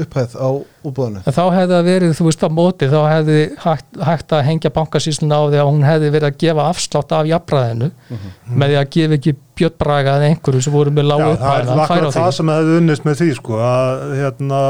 upphæð 0.01 0.33
á 0.35 0.49
útbúðinu? 0.83 1.21
þá 1.23 1.43
hefði 1.55 1.75
það 1.77 1.85
verið, 1.87 2.15
þú 2.17 2.25
veist 2.27 2.43
á 2.43 2.49
móti 2.51 2.89
þá 2.91 2.97
hefði 3.07 3.37
hægt, 3.63 4.01
hægt 4.09 4.35
að 4.35 4.43
hengja 4.49 4.73
bankasýsluna 4.75 5.39
á 5.39 5.43
því 5.47 5.61
að 5.61 5.69
hún 5.69 5.85
hefði 5.87 6.09
verið 6.17 6.27
að 6.27 6.41
gefa 6.43 6.65
afslátt 6.73 7.15
af 7.15 7.29
jafnræðinu 7.31 7.89
með 8.51 8.73
því 8.73 8.79
að 8.81 8.91
gefa 8.97 9.17
ekki 9.19 9.35
bjöttbraga 9.61 10.17
eða 10.17 10.29
einhverju 10.31 10.65
sem 10.65 10.75
voru 10.75 10.93
með 10.95 11.07
lágu 11.11 11.23
Já, 11.23 11.37
það 11.41 11.61
er 11.61 11.71
á 11.71 11.73
akkurat 11.85 12.17
það 12.17 12.31
sem 12.37 12.51
hefði 12.55 12.77
unnist 12.81 13.07
með 13.07 13.19
því 13.21 13.29
sko, 13.37 13.59
að 13.67 14.03
hérna 14.19 14.61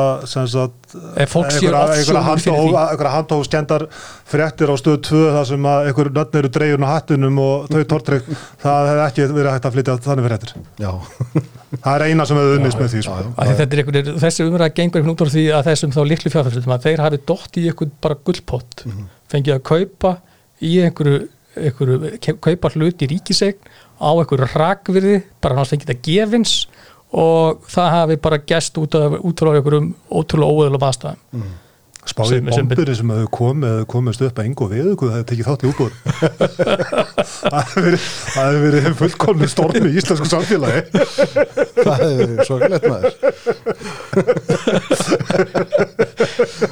fyrir 1.62 1.78
einhverja 1.80 3.14
handhófskendar 3.16 3.88
fréttir 4.32 4.72
á 4.72 4.76
stöð 4.80 5.00
2 5.08 5.24
þar 5.38 5.50
sem 5.52 5.70
að 5.72 5.90
einhver 5.90 6.12
nöfn 6.20 6.42
eru 6.42 6.52
dreigurinn 6.58 6.88
á 6.88 6.92
hattinum 6.92 7.42
og 7.42 7.72
þau 7.72 7.82
tortrygg, 7.96 8.30
það 8.62 8.92
hefði 8.92 9.08
ekki 9.08 9.28
verið 9.32 9.56
hægt 9.56 9.68
að 9.70 9.78
flytja 9.78 9.98
þannig 10.06 10.30
fréttir. 10.30 10.54
Já, 10.82 10.92
Það 11.72 11.94
er 11.96 12.04
eina 12.12 12.26
sem 12.28 12.40
hefði 12.40 12.56
unnist 12.60 12.80
með 12.80 12.90
því 12.92 13.02
sko. 13.06 13.18
er 13.64 13.82
einhver, 13.82 14.10
þessi 14.20 14.46
umræða 14.48 14.74
gengur 14.76 15.00
einhvern 15.00 15.14
út 15.14 15.24
á 15.24 15.28
því 15.32 15.44
að 15.56 15.70
þessum 15.70 15.94
þá 15.96 16.02
litlu 16.10 16.32
fjárfærslutum 16.34 16.74
að 16.76 16.88
þeir 16.88 17.04
hafi 17.06 17.20
dótt 17.32 17.60
í 17.62 17.64
einhvern 17.72 17.94
bara 18.04 18.18
gullpott 18.28 18.84
fengið 19.32 19.56
að 19.56 19.62
kaupa 19.70 20.12
í 20.62 20.74
einhverju, 20.84 21.22
einhverju 21.60 22.38
kaupa 22.40 22.72
hlut 22.76 23.02
í 23.04 23.10
ríkisegn 23.12 23.72
á 24.00 24.10
einhverju 24.12 24.52
rakvirði 24.54 25.18
bara 25.44 25.60
hann 25.60 25.70
fengið 25.72 25.92
það 25.92 26.02
gefins 26.08 26.54
og 27.12 27.66
það 27.68 27.90
hafi 27.98 28.18
bara 28.24 28.40
gest 28.48 28.78
út, 28.80 28.96
út 28.96 29.44
frá 29.44 29.52
einhverjum 29.58 29.92
ótrúlega 30.08 30.56
óöðlum 30.56 30.88
aðstæðum. 30.88 31.20
Spáði 31.42 31.71
Sem- 32.02 32.48
bombiri 32.50 32.96
sem 32.98 33.12
hefur 33.14 33.30
komið 33.36 33.86
komist 33.92 34.22
upp 34.26 34.40
að 34.42 34.48
engu 34.50 34.66
við 34.72 34.88
það 34.98 35.12
hefði 35.14 35.28
tekið 35.32 35.48
þátt 35.48 35.62
í 35.62 35.70
útbúður 35.70 35.94
það 37.52 38.48
hefði 38.48 38.62
verið, 38.66 38.88
fullkomni 39.00 39.48
stormi 39.52 39.92
í 39.92 39.98
íslensku 40.02 40.28
samfélagi. 40.30 40.82
Það 41.82 41.98
hefði 42.02 42.16
verið 42.22 42.38
svo 42.48 42.56
glætt 42.62 42.86
maður. 42.90 43.14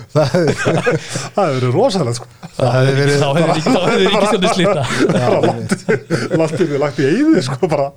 Það 0.09 0.25
hefði 0.34 1.55
verið 1.59 1.71
rosalega 1.75 2.15
sko. 2.17 2.27
Það 2.57 2.71
hefði 2.77 2.93
verið 2.99 3.15
þá 3.19 3.30
þá 3.30 3.82
hefði 3.86 4.05
ríkistjóndi 4.05 4.49
slíta 4.55 4.84
bara 5.13 5.38
landið 5.45 6.65
við 6.73 6.80
lagt 6.84 6.97
í 6.99 7.09
eyði 7.09 7.45
sko, 7.45 7.69
bara. 7.71 7.88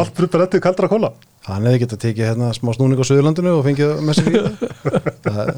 Allt 0.00 0.12
brupar 0.16 0.46
eftir 0.46 0.64
kaldra 0.64 0.90
kóla 0.90 1.12
Hann 1.48 1.64
hefði 1.66 1.84
getað 1.84 2.02
tekið 2.04 2.28
hérna 2.30 2.50
smá 2.56 2.70
snúning 2.76 3.00
á 3.00 3.04
Suðurlandinu 3.08 3.54
og 3.58 3.64
fengið 3.64 3.90
með 4.04 4.14
sér 4.18 4.28
í 4.28 4.32
það. 5.24 5.54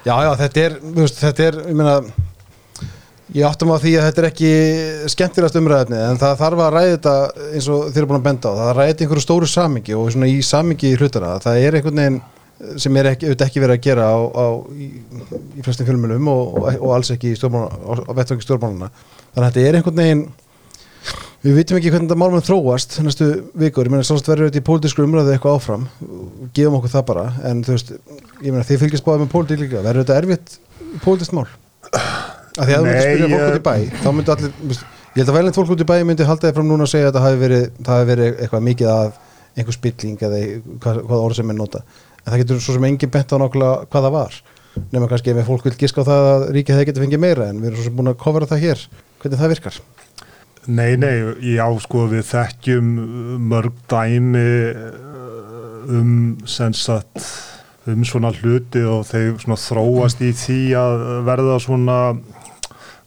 Já, 0.00 0.14
já, 0.24 0.30
þetta 0.40 0.60
er, 0.64 0.74
veist, 0.96 1.18
þetta 1.20 1.46
er, 1.46 1.56
ég 1.68 1.76
meina, 1.76 1.94
ég 3.36 3.44
áttum 3.44 3.72
á 3.72 3.76
því 3.82 3.94
að 4.00 4.06
þetta 4.08 4.22
er 4.22 4.28
ekki 4.30 4.52
skemmtilegast 5.12 5.58
umræðefni, 5.60 5.98
en 6.08 6.20
það 6.22 6.38
þarf 6.40 6.62
að 6.64 6.70
ræða 6.76 6.94
þetta 6.94 7.14
eins 7.50 7.68
og 7.68 7.82
þið 7.90 8.00
eru 8.00 8.08
búin 8.10 8.20
að 8.20 8.28
benda 8.30 8.52
á, 8.52 8.60
það 8.60 8.80
í 8.86 8.94
einhverju 8.94 9.24
stóru 9.26 9.50
samingi 9.50 9.96
og 9.98 10.08
svona 10.14 10.30
í 10.30 10.38
samingi 10.46 10.94
hlutana, 10.96 11.34
það 11.44 11.64
er 11.66 11.76
einhvern 11.76 12.00
veginn 12.00 12.20
sem 12.80 12.96
er 13.00 13.10
ekki, 13.12 13.34
ekki 13.34 13.62
verið 13.62 13.76
að 13.76 13.84
gera 13.86 14.08
á, 14.08 14.18
á, 14.20 14.46
í, 14.72 14.88
í 15.56 15.64
flestum 15.64 15.88
fjölmjölum 15.88 16.32
og, 16.32 16.56
og, 16.60 16.66
og 16.80 16.94
alls 16.96 17.12
ekki 17.14 17.32
í 17.32 17.38
stjórnmálana, 17.38 18.00
á, 18.04 18.12
vettvangi 18.18 18.44
stjórnmálana. 18.44 18.90
Þannig 19.30 19.46
að 19.46 19.48
þetta 19.48 19.68
er 19.68 19.78
einhvern 19.78 20.00
veginn 20.00 20.24
Við 21.40 21.54
vitum 21.56 21.78
ekki 21.78 21.88
hvernig 21.88 22.10
þetta 22.10 22.20
málmenn 22.20 22.44
þróast 22.44 22.98
næstu 23.00 23.26
vikur, 23.56 23.88
ég 23.88 23.92
meina 23.94 24.04
sannst 24.04 24.26
verður 24.28 24.50
þetta 24.50 24.60
í 24.60 24.64
pólitísku 24.66 25.04
umræðu 25.06 25.32
eitthvað 25.32 25.54
áfram, 25.56 25.86
gefum 26.52 26.76
okkur 26.76 26.92
það 26.92 27.04
bara. 27.08 27.22
En 27.48 27.62
þú 27.64 27.72
veist, 27.72 27.92
ég 28.44 28.50
meina 28.52 28.66
þið 28.68 28.82
fylgjast 28.82 29.06
báðið 29.06 29.22
með 29.22 29.30
pólitík 29.32 29.62
líka, 29.62 29.80
verður 29.86 30.04
þetta 30.04 30.18
erfitt 30.20 30.48
pólitískt 31.06 31.32
mál? 31.38 31.48
Af 32.60 32.64
því 32.66 32.74
að 32.74 32.76
þú 32.76 32.84
myndir 32.84 33.04
spyrja 33.06 33.30
fólk 33.32 33.46
út 33.48 33.56
í 33.56 33.64
bæ 33.64 33.74
þá 34.02 34.10
myndir 34.18 34.34
allir, 34.36 34.52
Ég 35.10 35.24
held 35.24 35.30
að 35.32 35.36
velnið 35.40 35.56
fólk 35.56 35.72
út 35.74 35.80
í 35.82 35.88
bæði 35.88 36.04
myndi 36.06 36.22
halda 36.28 36.44
þið 36.46 36.54
fram 36.54 36.68
núna 36.70 36.84
að 36.86 36.92
segja 36.92 37.08
að 37.08 37.16
það 37.16 37.24
hafi 37.24 37.38
verið, 37.40 37.64
það 37.80 37.96
hafi 37.96 38.06
verið 38.12 38.28
eitthvað 38.44 38.66
mikið 38.68 38.88
af 38.92 39.10
einhver 39.56 39.74
spilling 39.74 40.20
eða 40.28 40.38
hvað, 40.84 41.00
hvað 41.08 41.24
orð 41.24 41.34
sem 41.40 41.50
er 41.50 41.56
nota. 41.58 41.80
En 42.20 42.28
það 42.28 42.40
getur 42.44 42.60
svo 42.62 42.72
sem 42.76 42.86
engin 42.86 43.10
bent 43.16 43.34
á 43.34 43.36
nákvæmlega 43.42 43.90
hvað 43.90 44.02
það 44.06 44.14
var 44.20 44.38
Nei, 50.68 50.96
nei, 51.00 51.14
já 51.54 51.64
sko 51.80 52.04
við 52.10 52.26
þekkjum 52.28 52.90
mörg 53.48 53.78
dæmi 53.88 54.48
uh, 54.74 55.94
um 56.00 56.12
sem 56.44 56.74
sagt 56.76 57.24
um 57.88 58.04
svona 58.04 58.28
hluti 58.36 58.82
og 58.84 59.06
þeir 59.08 59.38
svona 59.40 59.56
þróast 59.58 60.20
í 60.20 60.34
því 60.36 60.60
að 60.76 61.00
verða 61.26 61.56
svona 61.64 61.96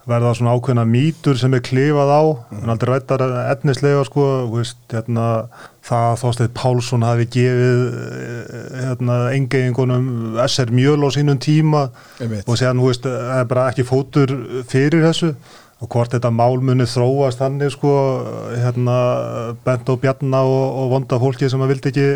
verða 0.09 0.33
svona 0.35 0.53
ákveðna 0.57 0.83
mýtur 0.87 1.37
sem 1.39 1.53
er 1.55 1.61
klifað 1.63 2.09
á 2.11 2.23
en 2.57 2.71
aldrei 2.73 2.91
rættar 2.91 3.23
etnislega 3.53 4.01
sko 4.07 4.25
veist, 4.51 4.81
hérna, 4.91 5.45
það 5.85 6.07
að 6.09 6.17
Þorstein 6.23 6.53
Pálsson 6.57 7.05
hafi 7.07 7.27
gefið 7.37 7.83
eh, 8.01 8.65
hérna, 8.81 9.19
engeingunum 9.37 10.35
SR 10.43 10.73
mjöl 10.75 11.07
á 11.07 11.09
sínum 11.15 11.39
tíma 11.39 11.85
Einmitt. 12.19 12.43
og 12.43 12.59
séðan 12.59 12.83
veist, 12.83 13.07
er 13.07 13.47
bara 13.47 13.69
ekki 13.71 13.87
fótur 13.87 14.35
fyrir 14.67 15.05
þessu 15.07 15.31
og 15.83 15.89
hvort 15.91 16.13
þetta 16.15 16.31
málmunni 16.31 16.87
þróast 16.87 17.41
þannig 17.41 17.73
sko 17.73 17.91
hérna 18.55 18.97
bent 19.65 19.89
og 19.91 19.99
bjarna 20.03 20.45
og, 20.47 20.63
og 20.79 20.93
vonda 20.95 21.19
fólki 21.19 21.49
sem 21.51 21.63
að 21.63 21.73
vildi 21.73 21.91
ekki 21.91 22.07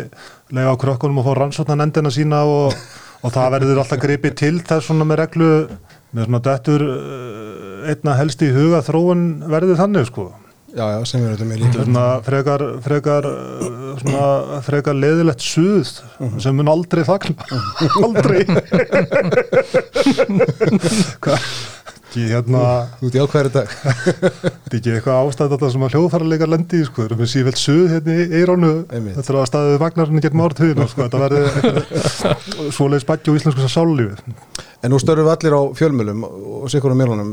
lega 0.56 0.72
á 0.72 0.80
krökkunum 0.80 1.20
og 1.20 1.28
fá 1.28 1.34
rannsóknan 1.36 1.84
endina 1.84 2.12
sína 2.14 2.46
og, 2.48 2.72
og 3.20 3.34
það 3.34 3.52
verður 3.58 3.82
alltaf 3.84 4.00
gripið 4.00 4.38
til 4.40 4.56
þess 4.64 4.88
svona 4.88 5.04
með 5.08 5.24
reglu 5.24 5.52
með 6.16 6.30
svona 6.30 6.44
dættur 6.48 6.86
einna 7.88 8.12
helst 8.18 8.42
í 8.44 8.48
huga 8.54 8.80
þróun 8.86 9.22
verður 9.48 9.80
þannig 9.82 10.06
sko. 10.08 10.24
Já, 10.68 10.84
já, 10.92 10.98
sem 11.08 11.22
með 11.24 11.30
Þetta 11.40 11.48
er 11.48 11.60
líka 11.62 11.84
svona 11.86 12.06
frekar 12.26 12.60
frekar, 12.84 13.24
uh, 13.28 13.32
svona 14.02 14.24
frekar 14.66 14.94
leðilegt 14.96 15.42
suð 15.44 15.86
sem 16.44 16.54
mun 16.56 16.68
aldrei 16.68 17.02
þakna 17.08 17.34
aldrei. 18.04 18.42
Hvað 21.24 21.40
ekki 22.08 22.24
hérna 22.32 22.60
út 23.04 23.14
í 23.14 23.20
ákværi 23.20 23.50
dag. 23.52 23.68
Þetta 23.68 24.70
er 24.72 24.78
ekki 24.78 24.92
eitthvað 24.94 25.18
ástæð 25.20 25.52
þetta 25.54 25.70
sem 25.74 25.84
að 25.84 25.94
hljóðfærarleikar 25.94 26.50
lendi 26.50 26.80
sko, 26.86 27.04
erum 27.04 27.20
við 27.20 27.30
sífælt 27.34 27.60
suð 27.60 27.92
hérna 27.92 28.16
í 28.16 28.26
eirónu 28.40 28.72
þetta 28.88 29.24
er 29.34 29.38
að 29.42 29.48
staðið 29.50 29.78
vagnarinn 29.82 30.24
gegn 30.24 30.40
mártöðinu 30.40 30.88
sko, 30.88 31.06
þetta 31.06 31.22
verði 31.24 31.44
svoleiðis 32.78 33.08
bætti 33.08 33.32
og 33.32 33.40
íslensku 33.40 33.68
sállífi 33.68 34.36
En 34.78 34.92
nú 34.92 35.00
störfum 35.02 35.26
við 35.26 35.32
allir 35.34 35.56
á 35.58 35.62
fjölmjölum 35.78 36.26
og 36.28 36.68
sikur 36.72 36.94
á 36.94 36.98
mjölunum 36.98 37.32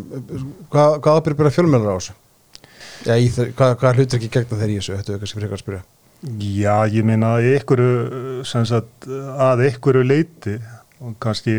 Hvað, 0.73 0.95
hvað 1.05 1.19
ábyrg 1.19 1.41
byrja 1.41 1.55
fjölmjölar 1.59 1.93
á 1.93 1.97
þessu? 1.99 2.15
Já, 3.05 3.13
í 3.21 3.27
hvað, 3.29 3.75
hvað 3.81 3.99
hlutur 3.99 4.19
ekki 4.19 4.31
gegna 4.33 4.57
þeir 4.61 4.73
í 4.73 4.79
þessu? 4.79 4.95
Þetta 4.97 5.13
er 5.13 5.21
kannski 5.21 5.39
frekar 5.39 5.59
að 5.59 5.61
spyrja? 5.61 5.83
Já, 6.41 6.75
ég 6.89 7.05
meina 7.05 7.35
að 7.37 7.51
sagt, 8.65 9.05
að 9.45 9.67
ykkur 9.67 10.01
leiti 10.01 10.55
og 11.03 11.13
kannski 11.21 11.53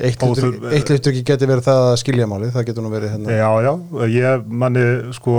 Eitt 0.00 0.90
ekki 0.92 1.22
geti 1.24 1.48
verið 1.48 1.64
það 1.66 1.86
að 1.86 1.94
skilja 2.02 2.26
málið, 2.28 2.52
það 2.54 2.66
getur 2.68 2.84
nú 2.84 2.90
verið 2.92 3.14
hérna. 3.14 3.38
Já, 3.38 3.48
já, 3.64 3.72
ég 4.12 4.44
manni 4.62 4.84
sko, 5.16 5.38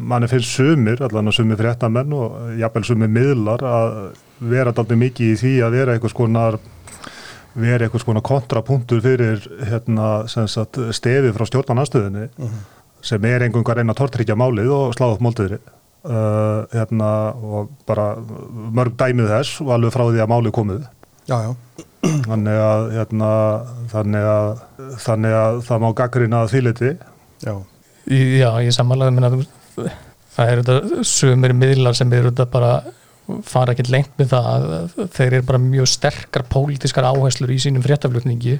manni 0.00 0.30
finnst 0.30 0.56
sumir 0.56 1.02
allan 1.04 1.30
að 1.30 1.36
sumir 1.36 1.60
fréttamenn 1.60 2.16
og 2.16 2.56
jafnvel 2.58 2.84
sumir 2.88 3.12
miðlar 3.12 3.62
að 3.68 4.00
vera 4.40 4.72
alltaf 4.72 4.98
mikið 4.98 5.34
í 5.34 5.38
því 5.42 5.54
að 5.66 5.78
vera 5.78 5.94
einhvers 5.94 6.16
konar 6.16 6.58
vera 7.58 7.86
einhvers 7.86 8.06
konar 8.06 8.24
kontrapunktur 8.24 9.00
fyrir 9.04 9.44
hérna, 9.68 10.10
sem 10.30 10.48
sagt, 10.50 10.78
stefið 10.94 11.34
frá 11.36 11.46
stjórnarnastöðinni 11.48 12.28
sem 13.04 13.24
er 13.28 13.44
einhvern 13.44 13.64
veginn 13.64 13.74
að 13.74 13.82
reyna 13.82 13.94
að 13.94 14.00
tortryggja 14.02 14.38
málið 14.38 14.70
og 14.74 14.94
sláða 14.96 15.16
upp 15.16 15.24
máltiðri 15.26 15.58
uh, 15.58 16.66
hérna, 16.74 17.10
og 17.36 17.72
bara 17.88 18.10
mörg 18.18 18.96
dæmið 18.98 19.32
þess 19.34 19.60
og 19.64 19.74
alveg 19.76 19.94
frá 19.94 20.06
því 20.08 20.22
að 20.24 20.32
málið 20.34 20.56
komið 20.58 20.86
Já, 21.28 21.36
já, 21.44 21.50
þannig 22.24 22.60
að, 22.64 22.84
hérna, 22.96 23.30
þannig 23.92 24.28
að 24.32 24.52
þannig 25.04 25.34
að 25.38 25.58
það 25.66 25.82
má 25.84 25.88
gaggrina 25.98 26.44
að 26.44 26.54
þýliti 26.54 26.92
já, 27.44 27.54
Já, 28.08 28.50
ég 28.64 28.72
samanlega 28.72 29.12
minna 29.12 29.32
það 30.38 30.52
eru 30.52 30.64
þetta 30.64 31.04
sumir 31.04 31.52
miðlar 31.56 31.96
sem 31.98 32.12
eru 32.16 32.30
þetta 32.30 32.46
bara 32.48 32.72
fara 33.44 33.74
ekkert 33.74 33.90
lengt 33.92 34.14
með 34.16 34.30
það 34.32 34.46
að 34.48 35.00
þeir 35.16 35.26
eru 35.28 35.46
bara 35.50 35.60
mjög 35.60 35.88
sterkar 35.92 36.44
pólitískar 36.48 37.08
áherslur 37.10 37.52
í 37.52 37.58
sínum 37.60 37.84
fréttaflutningi. 37.84 38.58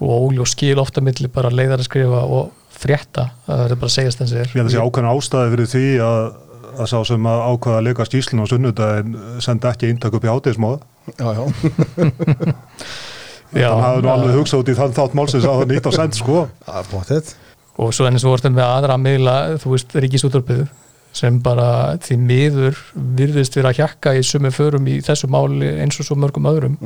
Og 0.00 0.28
óljó 0.28 0.46
skil 0.48 0.76
ofta 0.80 1.02
milli 1.04 1.28
bara 1.32 1.52
leiðar 1.52 1.82
að 1.82 1.88
skrifa 1.88 2.20
og 2.24 2.52
frétta 2.80 3.26
það 3.46 3.64
er 3.64 3.74
bara 3.80 3.90
að 3.90 3.96
segjast 3.96 4.22
eins 4.22 4.32
og 4.32 4.40
Ég 4.40 4.54
held 4.56 4.68
að 4.68 4.74
sé 4.74 4.84
ákveðna 4.84 5.16
ástæði 5.16 5.52
fyrir 5.54 5.70
því 5.72 5.84
að, 6.04 6.20
að 6.76 6.90
sá 6.92 6.98
sem 7.10 7.28
að 7.32 7.42
ákveða 7.48 7.80
að 7.80 7.86
leika 7.88 8.06
skýslun 8.08 8.44
á 8.44 8.46
sunnudaginn 8.52 9.18
senda 9.44 9.72
ekki 9.74 9.90
eintak 9.92 10.16
upp 10.16 10.24
í 10.24 10.32
hátegismóða. 10.32 10.80
Já, 11.18 11.28
já. 11.36 11.44
Já, 13.50 13.66
Þannig 13.66 13.82
hafði 13.82 14.02
nú 14.04 14.10
alveg 14.12 14.36
hugsað 14.38 14.60
út 14.62 14.68
í 14.70 14.74
þann 14.78 14.92
þátt 14.94 15.14
málsins 15.18 15.46
að 15.48 15.56
það 15.58 15.72
nýtt 15.72 15.88
á 15.90 15.92
send 15.96 16.18
sko. 16.20 16.42
Það 16.66 16.76
er 16.80 16.90
og 17.80 17.94
svo 17.96 18.06
ennig 18.06 18.22
svo 18.22 18.34
vortum 18.34 18.54
við 18.54 18.66
aðra 18.66 18.98
miðla, 19.00 19.34
þú 19.62 19.72
veist, 19.74 19.96
ríkisúttorpið 20.04 20.62
sem 21.16 21.40
bara 21.42 21.96
því 22.04 22.16
miður 22.22 22.78
virðist 23.18 23.56
vera 23.58 23.72
að 23.72 23.80
hjakka 23.80 24.12
í 24.14 24.22
sumi 24.26 24.52
förum 24.54 24.86
í 24.86 25.00
þessu 25.02 25.30
máli 25.32 25.72
eins 25.82 25.98
og 25.98 26.06
svo 26.06 26.16
mörgum 26.20 26.46
öðrum 26.46 26.76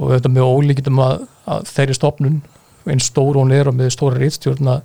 og 0.00 0.14
þetta 0.14 0.32
með 0.32 0.48
ólíkitum 0.48 1.02
að, 1.04 1.26
að 1.44 1.66
þeirri 1.74 1.96
stopnun 1.98 2.38
eins 2.88 3.10
stór 3.10 3.36
hún 3.36 3.52
er 3.52 3.68
og 3.68 3.76
með 3.76 3.92
stóra 3.92 4.20
rítstjórna 4.20 4.78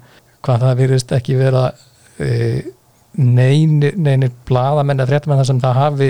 hvað 0.44 0.66
það 0.66 0.82
virðist 0.82 1.14
ekki 1.16 1.38
vera 1.40 1.70
e, 2.20 2.66
neini, 3.16 3.94
neini 3.96 4.32
bladamenn 4.48 5.06
að 5.06 5.14
fréttamenn 5.14 5.40
þar 5.40 5.50
sem 5.54 5.64
það 5.64 5.80
hafi 5.80 6.10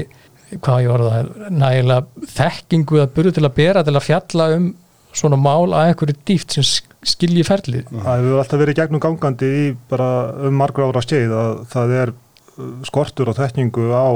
hvað 0.53 0.81
ég 0.83 0.91
var 0.91 1.03
það, 1.05 1.29
nægilega 1.49 2.31
þekkingu 2.35 2.99
að 3.01 3.13
byrja 3.15 3.37
til 3.37 3.45
að 3.45 3.55
bera 3.59 3.85
til 3.85 3.95
að 3.95 4.05
fjalla 4.05 4.49
um 4.55 4.67
svona 5.15 5.39
mál 5.39 5.71
að 5.71 5.91
einhverju 5.91 6.17
dýft 6.27 6.57
sem 6.57 6.67
skilji 7.05 7.45
ferlið. 7.47 7.87
Það 7.93 8.21
hefur 8.21 8.41
alltaf 8.41 8.61
verið 8.61 8.79
gegnum 8.81 9.03
gangandi 9.03 9.51
í 9.61 9.65
bara 9.89 10.09
um 10.47 10.57
margra 10.59 10.89
ára 10.89 11.03
skeið 11.05 11.35
að 11.39 11.53
það 11.71 11.95
er 12.01 12.11
uh, 12.11 12.73
skortur 12.89 13.31
og 13.31 13.39
þekkingu 13.39 13.87
á 13.95 14.07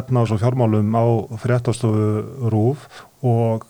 etnás 0.00 0.34
og 0.34 0.42
fjármálum 0.42 0.92
á 0.98 1.04
fréttastofu 1.40 2.50
rúf 2.52 2.86
og 3.24 3.64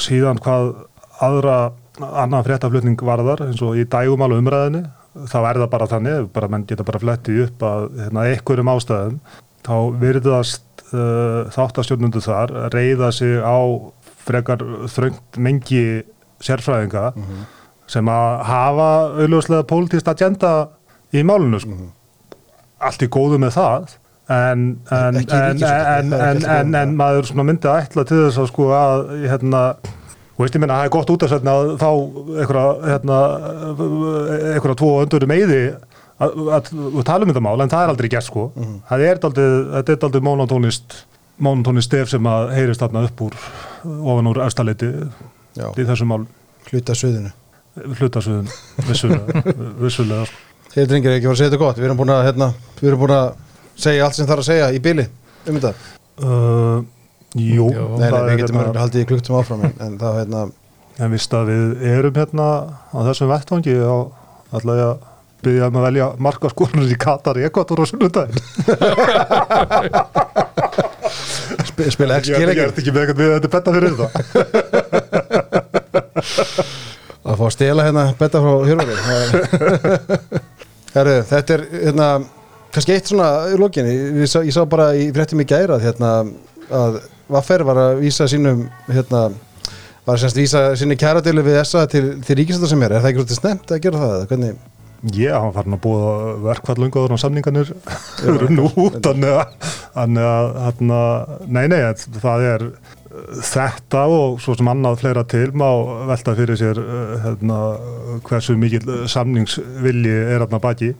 síðan 0.00 0.40
hvað 0.42 0.72
aðra 1.20 1.58
annan 2.00 2.46
fréttaflutning 2.46 3.00
varðar 3.04 3.44
eins 3.48 3.60
og 3.64 3.76
í 3.76 3.84
dægumál 3.90 4.32
umræðinni 4.38 4.86
þá 5.28 5.38
er 5.42 5.58
það 5.58 5.70
bara 5.72 5.88
þannig, 5.90 6.26
bara 6.32 6.48
menn 6.52 6.66
geta 6.68 6.86
bara 6.86 7.00
flettið 7.02 7.44
upp 7.48 7.64
að 7.66 7.86
hérna, 7.98 8.26
einhverjum 8.30 8.70
ástæðum 8.72 9.16
þá 9.66 9.74
virðast 10.00 10.64
uh, 10.94 11.48
þáttastjórnundu 11.54 12.22
þar 12.24 12.54
reyða 12.74 13.10
sig 13.14 13.38
á 13.40 13.58
frekar 14.20 14.64
þröngt 14.92 15.40
mengi 15.40 15.84
sérfræðinga 16.44 17.10
sem 17.90 18.08
að 18.08 18.28
hafa 18.48 18.90
auðvitað 19.18 19.64
pólitíst 19.70 20.10
agenda 20.10 20.52
í 21.12 21.24
málunu 21.26 21.60
sko. 21.60 21.88
allt 22.78 23.02
í 23.02 23.08
góðu 23.10 23.40
með 23.42 23.56
það 23.56 23.96
en, 24.30 24.66
en, 24.94 25.18
en, 25.26 26.76
en, 26.78 26.92
maður 26.96 27.32
myndi 27.42 27.68
að 27.68 27.86
ætla 27.86 28.06
til 28.06 28.20
þess 28.28 28.42
að 28.44 28.52
sko 28.52 28.68
að 28.76 29.08
hérna 29.26 29.64
og 30.40 30.44
veist 30.46 30.56
ég 30.56 30.62
minna 30.62 30.76
að 30.78 30.80
það 30.80 30.88
er 30.88 30.94
gott 30.94 31.10
út 31.12 31.24
að 31.26 31.32
fá 31.80 31.90
einhverja 32.40 32.68
hérna, 32.86 33.16
einhverja 34.54 34.76
tvo 34.80 34.92
öndurum 35.02 35.34
eyði 35.34 35.58
að, 36.20 36.40
að, 36.58 36.70
að 36.90 37.06
tala 37.08 37.26
um 37.26 37.32
þetta 37.32 37.44
mál 37.46 37.56
en 37.64 37.72
það 37.72 37.84
er 37.84 37.94
aldrei 37.94 38.10
gert 38.12 38.28
sko 38.28 38.50
það 38.90 39.06
er 39.08 39.22
daldið, 39.24 39.56
þetta 39.78 39.94
er 39.94 40.00
daldið 40.04 40.26
monotónist 40.28 40.96
monotónist 41.40 41.90
stef 41.90 42.12
sem 42.12 42.30
að 42.30 42.54
heyrist 42.58 42.82
þarna 42.84 43.06
upp 43.08 43.26
úr 43.26 43.36
ofan 43.84 44.30
úr 44.30 44.42
efstaleiti 44.44 44.90
já. 45.56 45.68
í 45.70 45.86
þessum 45.86 46.12
mál 46.12 46.24
hluta 46.70 46.96
suðinu 46.96 47.32
hlutasöðun 47.76 48.48
vissulega, 48.88 49.42
vissulega. 49.84 50.26
Þeir 50.70 50.88
drengir 50.90 51.16
ekki 51.16 51.28
voru 51.28 51.36
að 51.36 51.40
segja 51.40 51.50
þetta 51.50 51.62
gott 51.64 51.80
Við 51.80 51.88
erum 51.88 51.98
búin 51.98 52.12
að, 52.14 52.24
hérna, 52.28 52.48
við 52.78 52.90
erum 52.90 53.02
búin 53.02 53.14
að 53.16 53.28
segja 53.80 54.06
allt 54.06 54.18
sem 54.18 54.28
þarf 54.28 54.44
að 54.44 54.48
segja 54.50 54.70
í 54.74 54.80
bili 54.82 55.06
um 55.46 55.58
þetta 55.58 55.72
uh, 56.26 56.80
Jú. 57.38 57.68
Nei, 57.70 58.00
nei, 58.00 58.08
það 58.10 58.24
við 58.24 58.32
er 58.32 58.40
getum 58.40 58.58
hérna, 58.58 58.64
hérna, 58.66 58.84
haldið 58.84 59.04
í 59.04 59.08
klukktum 59.10 59.38
áfram 59.38 59.60
en, 59.68 59.76
en 59.86 59.98
það, 60.00 60.16
hérna, 60.18 60.40
en 60.98 61.12
vist 61.14 61.36
að 61.38 61.52
við 61.52 61.84
erum 61.92 62.16
hérna 62.18 62.48
á 62.90 62.98
þessum 63.06 63.30
vettvangi 63.30 63.76
ég 63.76 63.86
að 63.86 65.06
byggja 65.44 65.68
um 65.70 65.78
að 65.80 65.86
velja 65.88 66.06
markaskorunir 66.26 66.92
í 66.94 66.98
Katar 67.00 67.36
í 67.40 67.46
Ekvator 67.48 67.82
á 67.82 67.84
sunnudaginn. 67.90 68.40
Sp 71.66 71.78
spila 71.94 72.18
Ég 72.20 72.20
ekki 72.20 72.36
er 72.36 72.48
leikir 72.50 72.70
ekki 72.70 72.92
með 72.94 73.02
eitthvað 73.02 73.20
við 73.20 73.28
þetta 73.36 73.52
betta 73.56 73.70
fyrir 73.76 73.90
þetta. 73.94 74.08
Að 77.20 77.36
fá 77.36 77.44
að 77.46 77.54
stela 77.54 77.84
hérna 77.86 78.04
betta 78.18 78.38
frá 78.42 78.52
hjörvari. 78.68 78.94
Herru, 80.94 81.16
þetta 81.30 81.54
er 81.54 81.62
hérna, 81.70 82.08
kannski 82.74 82.94
eitt 82.96 83.10
svona 83.10 83.28
í 83.52 83.58
lokinni, 83.60 83.92
ég, 84.24 84.26
ég 84.26 84.54
sá 84.54 84.64
bara 84.70 84.90
í 84.98 85.06
fréttum 85.14 85.42
í 85.42 85.46
gæra 85.46 85.76
að, 85.76 85.84
hérna, 85.86 86.10
að 86.74 86.98
Vaffer 87.30 87.62
var 87.68 87.78
að 87.78 88.00
vísa 88.00 88.26
sínum 88.30 88.64
hérna, 88.90 89.28
var 90.08 90.18
semst 90.18 90.40
vísa 90.40 90.64
sinni 90.78 90.96
kæradölu 90.98 91.44
við 91.46 91.60
þessa 91.60 91.84
til, 91.92 92.04
til 92.26 92.38
ríkisönda 92.40 92.70
sem 92.72 92.82
er, 92.82 92.96
er 92.96 93.04
það 93.04 93.10
ekki 93.12 93.20
svolítið 93.20 93.38
snemt 93.38 93.70
að 93.70 93.82
gera 93.84 94.02
það? 94.02 94.24
Hvernig, 94.32 94.58
Já, 95.00 95.32
hann 95.40 95.54
farin 95.56 95.76
að 95.78 95.84
búa 95.86 96.14
verkvallungaður 96.44 97.14
á 97.16 97.22
samningarnir 97.22 97.70
runn 98.26 98.64
út, 98.66 98.98
þannig 99.00 99.32
að, 99.32 99.68
þannig 99.94 100.26
að, 100.28 101.22
nei, 101.48 101.62
nei, 101.72 101.78
það 102.20 102.48
er 102.50 102.66
þetta 103.42 104.02
og 104.12 104.36
svo 104.42 104.54
sem 104.58 104.68
annað 104.70 105.00
fleira 105.02 105.24
til 105.28 105.48
má 105.56 105.68
velta 106.10 106.34
fyrir 106.38 106.58
sér 106.58 106.78
uh, 106.82 107.14
hérna, 107.24 107.58
hversu 108.26 108.56
mikil 108.60 108.84
samningsvilji 109.10 110.14
er 110.34 110.44
þarna 110.44 110.60
baki. 110.62 110.92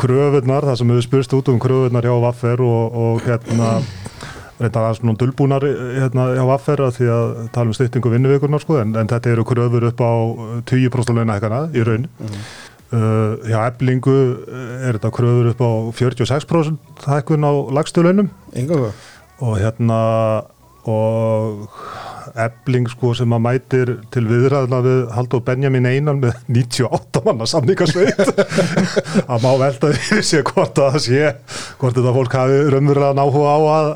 Kröfunar, 0.00 0.66
það 0.68 0.80
sem 0.80 0.92
hefur 0.92 1.06
spurst 1.06 1.34
út 1.36 1.50
um 1.52 1.60
kröfunar 1.62 2.06
hjá 2.06 2.14
Vaffer 2.22 2.62
og, 2.64 2.98
og 3.04 3.24
hérna 3.26 3.72
reynda 4.60 4.82
að 4.90 4.98
svona 4.98 5.16
dölbúnar 5.20 5.64
hérna 5.64 6.26
hjá 6.36 6.42
Vaffer 6.50 6.82
að 6.84 6.98
því 6.98 7.10
að 7.14 7.30
tala 7.54 7.72
um 7.72 7.76
styttingu 7.76 8.12
vinnuvíkurnar 8.12 8.60
sko 8.64 8.76
en, 8.82 8.92
en 9.00 9.08
þetta 9.08 9.32
eru 9.32 9.46
kröfur 9.48 9.88
upp 9.88 10.02
á 10.04 10.12
20% 10.68 11.16
launahækana 11.16 11.62
í 11.72 11.86
raun. 11.88 12.10
Uh, 12.20 12.42
hjá 12.90 13.60
eblingu 13.68 14.16
er 14.50 14.98
þetta 14.98 15.12
kröfur 15.14 15.50
upp 15.52 15.62
á 15.62 15.70
46% 15.94 17.06
hækkun 17.06 17.46
á 17.46 17.52
lagstu 17.70 18.02
launum. 18.02 18.30
Enga 18.54 18.90
og 19.40 19.54
hérna 19.60 20.00
og 20.88 21.70
ebling 22.44 22.88
sko 22.90 23.12
sem 23.16 23.32
að 23.34 23.42
mætir 23.44 23.92
til 24.14 24.24
viðræðna 24.28 24.80
við 24.84 25.00
Haldur 25.16 25.42
Benjamin 25.46 25.88
Einan 25.90 26.20
með 26.22 26.36
98 26.48 27.22
manna 27.26 27.48
samningarsveit 27.50 28.20
að 29.32 29.44
má 29.44 29.50
velta 29.60 29.92
því 29.94 30.22
sé 30.26 30.42
hvort 30.46 30.78
að 30.78 30.96
það 30.96 31.04
sé 31.06 31.32
hvort 31.80 31.98
þetta 31.98 32.14
fólk 32.16 32.36
hafi 32.38 32.62
raunverulega 32.74 33.18
náhuga 33.18 33.54
á 33.54 33.58
að 33.74 33.90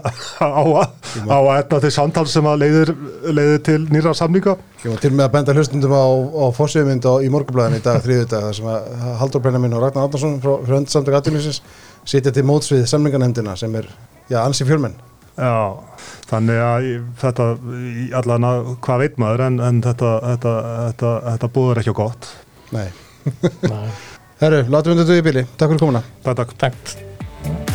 á 1.24 1.38
að, 1.38 1.50
etna 1.58 1.80
til 1.84 1.92
samtal 1.94 2.26
sem 2.30 2.46
að 2.48 2.60
leiðir, 2.64 2.92
leiðir 3.30 3.62
til 3.66 3.80
nýra 3.92 4.14
samninga. 4.16 4.56
Var 4.84 5.00
til 5.00 5.12
með 5.14 5.26
að 5.26 5.32
benda 5.36 5.54
hlustundum 5.56 5.94
á, 5.96 6.04
á 6.04 6.46
fórsöfumynd 6.56 7.08
í 7.24 7.30
morgunblæðin 7.32 7.78
í 7.78 7.84
dag 7.84 8.02
þriðu 8.04 8.28
dag 8.34 8.50
sem 8.56 8.68
að 8.68 8.92
Haldur 9.20 9.44
Brennaminn 9.44 9.76
og 9.76 9.84
Ragnar 9.84 10.08
Átnarsson 10.08 10.40
frá 10.42 10.58
Fröndsamtök 10.66 11.18
Atilísins 11.18 11.62
sitja 12.08 12.34
til 12.34 12.44
móts 12.48 12.72
við 12.72 12.84
samlingarnemdina 12.90 13.56
sem 13.56 13.74
er, 13.80 13.88
já, 14.28 14.42
ansi 14.44 14.66
fjölmenn. 14.68 14.96
Já, 15.34 15.74
þannig 16.30 16.62
að 16.64 16.88
þetta, 17.20 17.48
í 18.04 18.08
allan 18.20 18.48
að 18.48 18.72
hvað 18.86 19.04
veit 19.04 19.20
maður 19.22 19.46
en, 19.48 19.60
en 19.68 19.82
þetta, 19.84 20.16
þetta, 20.32 20.56
þetta, 20.88 21.14
þetta 21.30 21.52
búður 21.58 21.82
ekki 21.82 21.94
á 21.96 22.00
gott. 22.04 22.32
Nei 22.74 22.88
Nei, 23.64 23.86
Herru, 24.42 24.64
látum 24.68 24.94
við 24.94 25.04
þetta 25.04 25.20
í 25.20 25.28
bíli, 25.30 25.46
takk 25.56 25.72
fyrir 25.72 25.86
komuna 25.86 26.04
Takk, 26.26 26.58
takk. 26.60 26.76
Takk 26.94 27.73